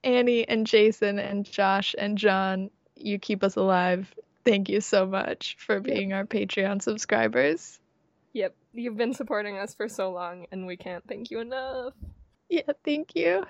Annie 0.03 0.47
and 0.47 0.67
Jason 0.67 1.17
and 1.17 1.43
Josh 1.43 1.95
and 1.97 2.15
John, 2.15 2.69
you 2.95 3.17
keep 3.17 3.43
us 3.43 3.55
alive. 3.55 4.13
Thank 4.45 4.69
you 4.69 4.79
so 4.79 5.07
much 5.07 5.57
for 5.59 5.79
being 5.79 6.13
our 6.13 6.25
Patreon 6.25 6.83
subscribers. 6.83 7.79
Yep, 8.33 8.55
you've 8.73 8.97
been 8.97 9.13
supporting 9.13 9.57
us 9.57 9.73
for 9.73 9.87
so 9.87 10.11
long, 10.11 10.45
and 10.51 10.65
we 10.65 10.77
can't 10.77 11.03
thank 11.07 11.31
you 11.31 11.39
enough. 11.39 11.93
Yeah, 12.49 12.71
thank 12.83 13.15
you. 13.15 13.45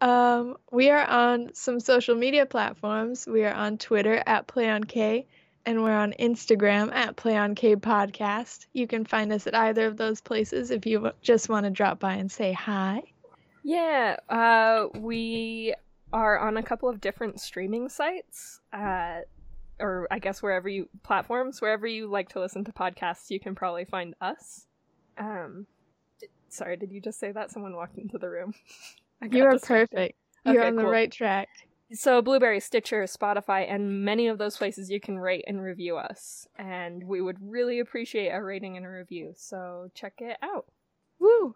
Um, 0.00 0.56
we 0.70 0.88
are 0.90 1.04
on 1.04 1.50
some 1.54 1.78
social 1.80 2.14
media 2.14 2.46
platforms. 2.46 3.26
We 3.26 3.44
are 3.44 3.52
on 3.52 3.76
Twitter 3.76 4.22
at 4.26 4.46
PlayOnK, 4.46 5.26
and 5.66 5.82
we're 5.82 5.96
on 5.96 6.14
Instagram 6.18 6.92
at 6.92 7.16
PlayOnK 7.16 7.76
Podcast. 7.76 8.66
You 8.72 8.86
can 8.86 9.04
find 9.04 9.32
us 9.32 9.46
at 9.46 9.54
either 9.54 9.86
of 9.86 9.96
those 9.96 10.20
places 10.20 10.70
if 10.70 10.86
you 10.86 11.10
just 11.20 11.48
want 11.48 11.64
to 11.64 11.70
drop 11.70 12.00
by 12.00 12.14
and 12.14 12.30
say 12.30 12.52
hi. 12.52 13.02
Yeah, 13.62 14.16
uh, 14.28 14.86
we 14.98 15.74
are 16.12 16.38
on 16.38 16.56
a 16.56 16.62
couple 16.62 16.88
of 16.88 17.00
different 17.00 17.40
streaming 17.40 17.88
sites, 17.88 18.60
uh, 18.72 19.20
or 19.80 20.06
I 20.10 20.18
guess 20.18 20.42
wherever 20.42 20.68
you 20.68 20.88
platforms, 21.02 21.60
wherever 21.60 21.86
you 21.86 22.06
like 22.08 22.28
to 22.30 22.40
listen 22.40 22.64
to 22.64 22.72
podcasts, 22.72 23.30
you 23.30 23.40
can 23.40 23.54
probably 23.54 23.84
find 23.84 24.14
us. 24.20 24.66
Um, 25.18 25.66
d- 26.20 26.28
sorry, 26.48 26.76
did 26.76 26.92
you 26.92 27.00
just 27.00 27.18
say 27.18 27.32
that? 27.32 27.50
Someone 27.50 27.74
walked 27.74 27.98
into 27.98 28.18
the 28.18 28.28
room. 28.28 28.54
You 29.30 29.44
are 29.44 29.58
perfect. 29.58 30.16
You're 30.46 30.60
Okay, 30.62 30.68
on 30.68 30.76
the 30.76 30.86
right 30.86 31.12
track. 31.12 31.48
So, 31.92 32.22
Blubrry, 32.22 32.58
Stitcher, 32.60 33.02
Spotify, 33.02 33.70
and 33.70 34.02
many 34.02 34.28
of 34.28 34.38
those 34.38 34.56
places 34.56 34.88
you 34.88 34.98
can 34.98 35.18
rate 35.18 35.44
and 35.46 35.60
review 35.60 35.98
us. 35.98 36.48
And 36.56 37.04
we 37.04 37.20
would 37.20 37.36
really 37.42 37.80
appreciate 37.80 38.30
a 38.30 38.42
rating 38.42 38.78
and 38.78 38.86
a 38.86 38.88
review. 38.88 39.34
So, 39.36 39.90
check 39.94 40.14
it 40.20 40.38
out. 40.40 40.64
Woo! 41.18 41.54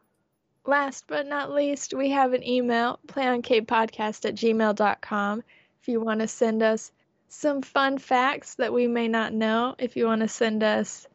Last 0.66 1.04
but 1.06 1.26
not 1.26 1.52
least, 1.52 1.94
we 1.94 2.10
have 2.10 2.32
an 2.34 2.46
email, 2.46 2.98
playonkpodcast 3.06 4.24
at 4.26 4.34
gmail.com. 4.34 5.42
If 5.80 5.88
you 5.88 6.00
want 6.00 6.20
to 6.20 6.28
send 6.28 6.62
us 6.62 6.92
some 7.34 7.62
fun 7.62 7.98
facts 7.98 8.54
that 8.56 8.72
we 8.72 8.86
may 8.86 9.08
not 9.08 9.32
know, 9.32 9.74
if 9.78 9.96
you 9.96 10.06
want 10.06 10.22
to 10.22 10.28
send 10.28 10.62
us 10.62 11.06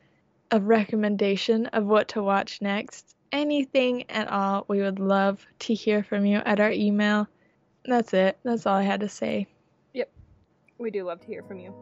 a 0.52 0.60
recommendation 0.60 1.68
of 1.68 1.86
what 1.86 2.10
to 2.10 2.24
watch 2.24 2.62
next, 2.62 3.16
anything 3.32 4.10
at 4.10 4.28
all, 4.28 4.66
we 4.68 4.82
would 4.82 5.00
love 5.00 5.46
to 5.60 5.74
hear 5.74 6.04
from 6.04 6.26
you 6.26 6.38
at 6.38 6.60
our 6.60 6.72
email. 6.72 7.28
That's 7.86 8.14
it. 8.14 8.38
That's 8.44 8.66
all 8.66 8.76
I 8.76 8.84
had 8.84 9.00
to 9.02 9.10
say. 9.10 9.48
Yep. 9.94 10.12
We 10.78 10.92
do 10.92 11.06
love 11.06 11.22
to 11.22 11.28
hear 11.28 11.44
from 11.44 11.60
you. 11.60 11.74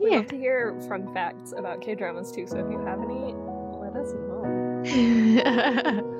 We 0.00 0.10
Yeah. 0.10 0.18
love 0.18 0.26
to 0.28 0.38
hear 0.38 0.80
fun 0.88 1.12
facts 1.12 1.52
about 1.56 1.80
K 1.80 1.94
dramas 1.94 2.30
too, 2.32 2.46
so 2.46 2.58
if 2.58 2.70
you 2.70 2.78
have 2.80 3.02
any, 3.02 3.34
let 3.80 3.94
us 3.96 4.12
know. 4.12 6.14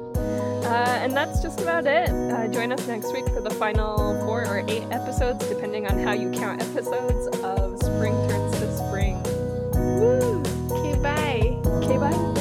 Uh, 0.64 0.98
and 1.02 1.16
that's 1.16 1.40
just 1.40 1.61
about 1.61 1.86
it. 1.86 2.11
Uh, 2.11 2.48
join 2.48 2.72
us 2.72 2.86
next 2.86 3.12
week 3.12 3.26
for 3.28 3.40
the 3.40 3.50
final 3.50 4.18
four 4.24 4.46
or 4.46 4.64
eight 4.68 4.84
episodes, 4.90 5.46
depending 5.48 5.86
on 5.86 5.98
how 5.98 6.12
you 6.12 6.30
count 6.30 6.62
episodes 6.62 7.26
of 7.38 7.78
Spring 7.78 8.14
Turns 8.28 8.59
to 8.59 8.76
Spring. 8.76 9.22
Woo! 9.98 10.42
Okay, 10.70 10.98
bye. 11.00 11.61
Okay, 11.82 11.96
bye. 11.96 12.38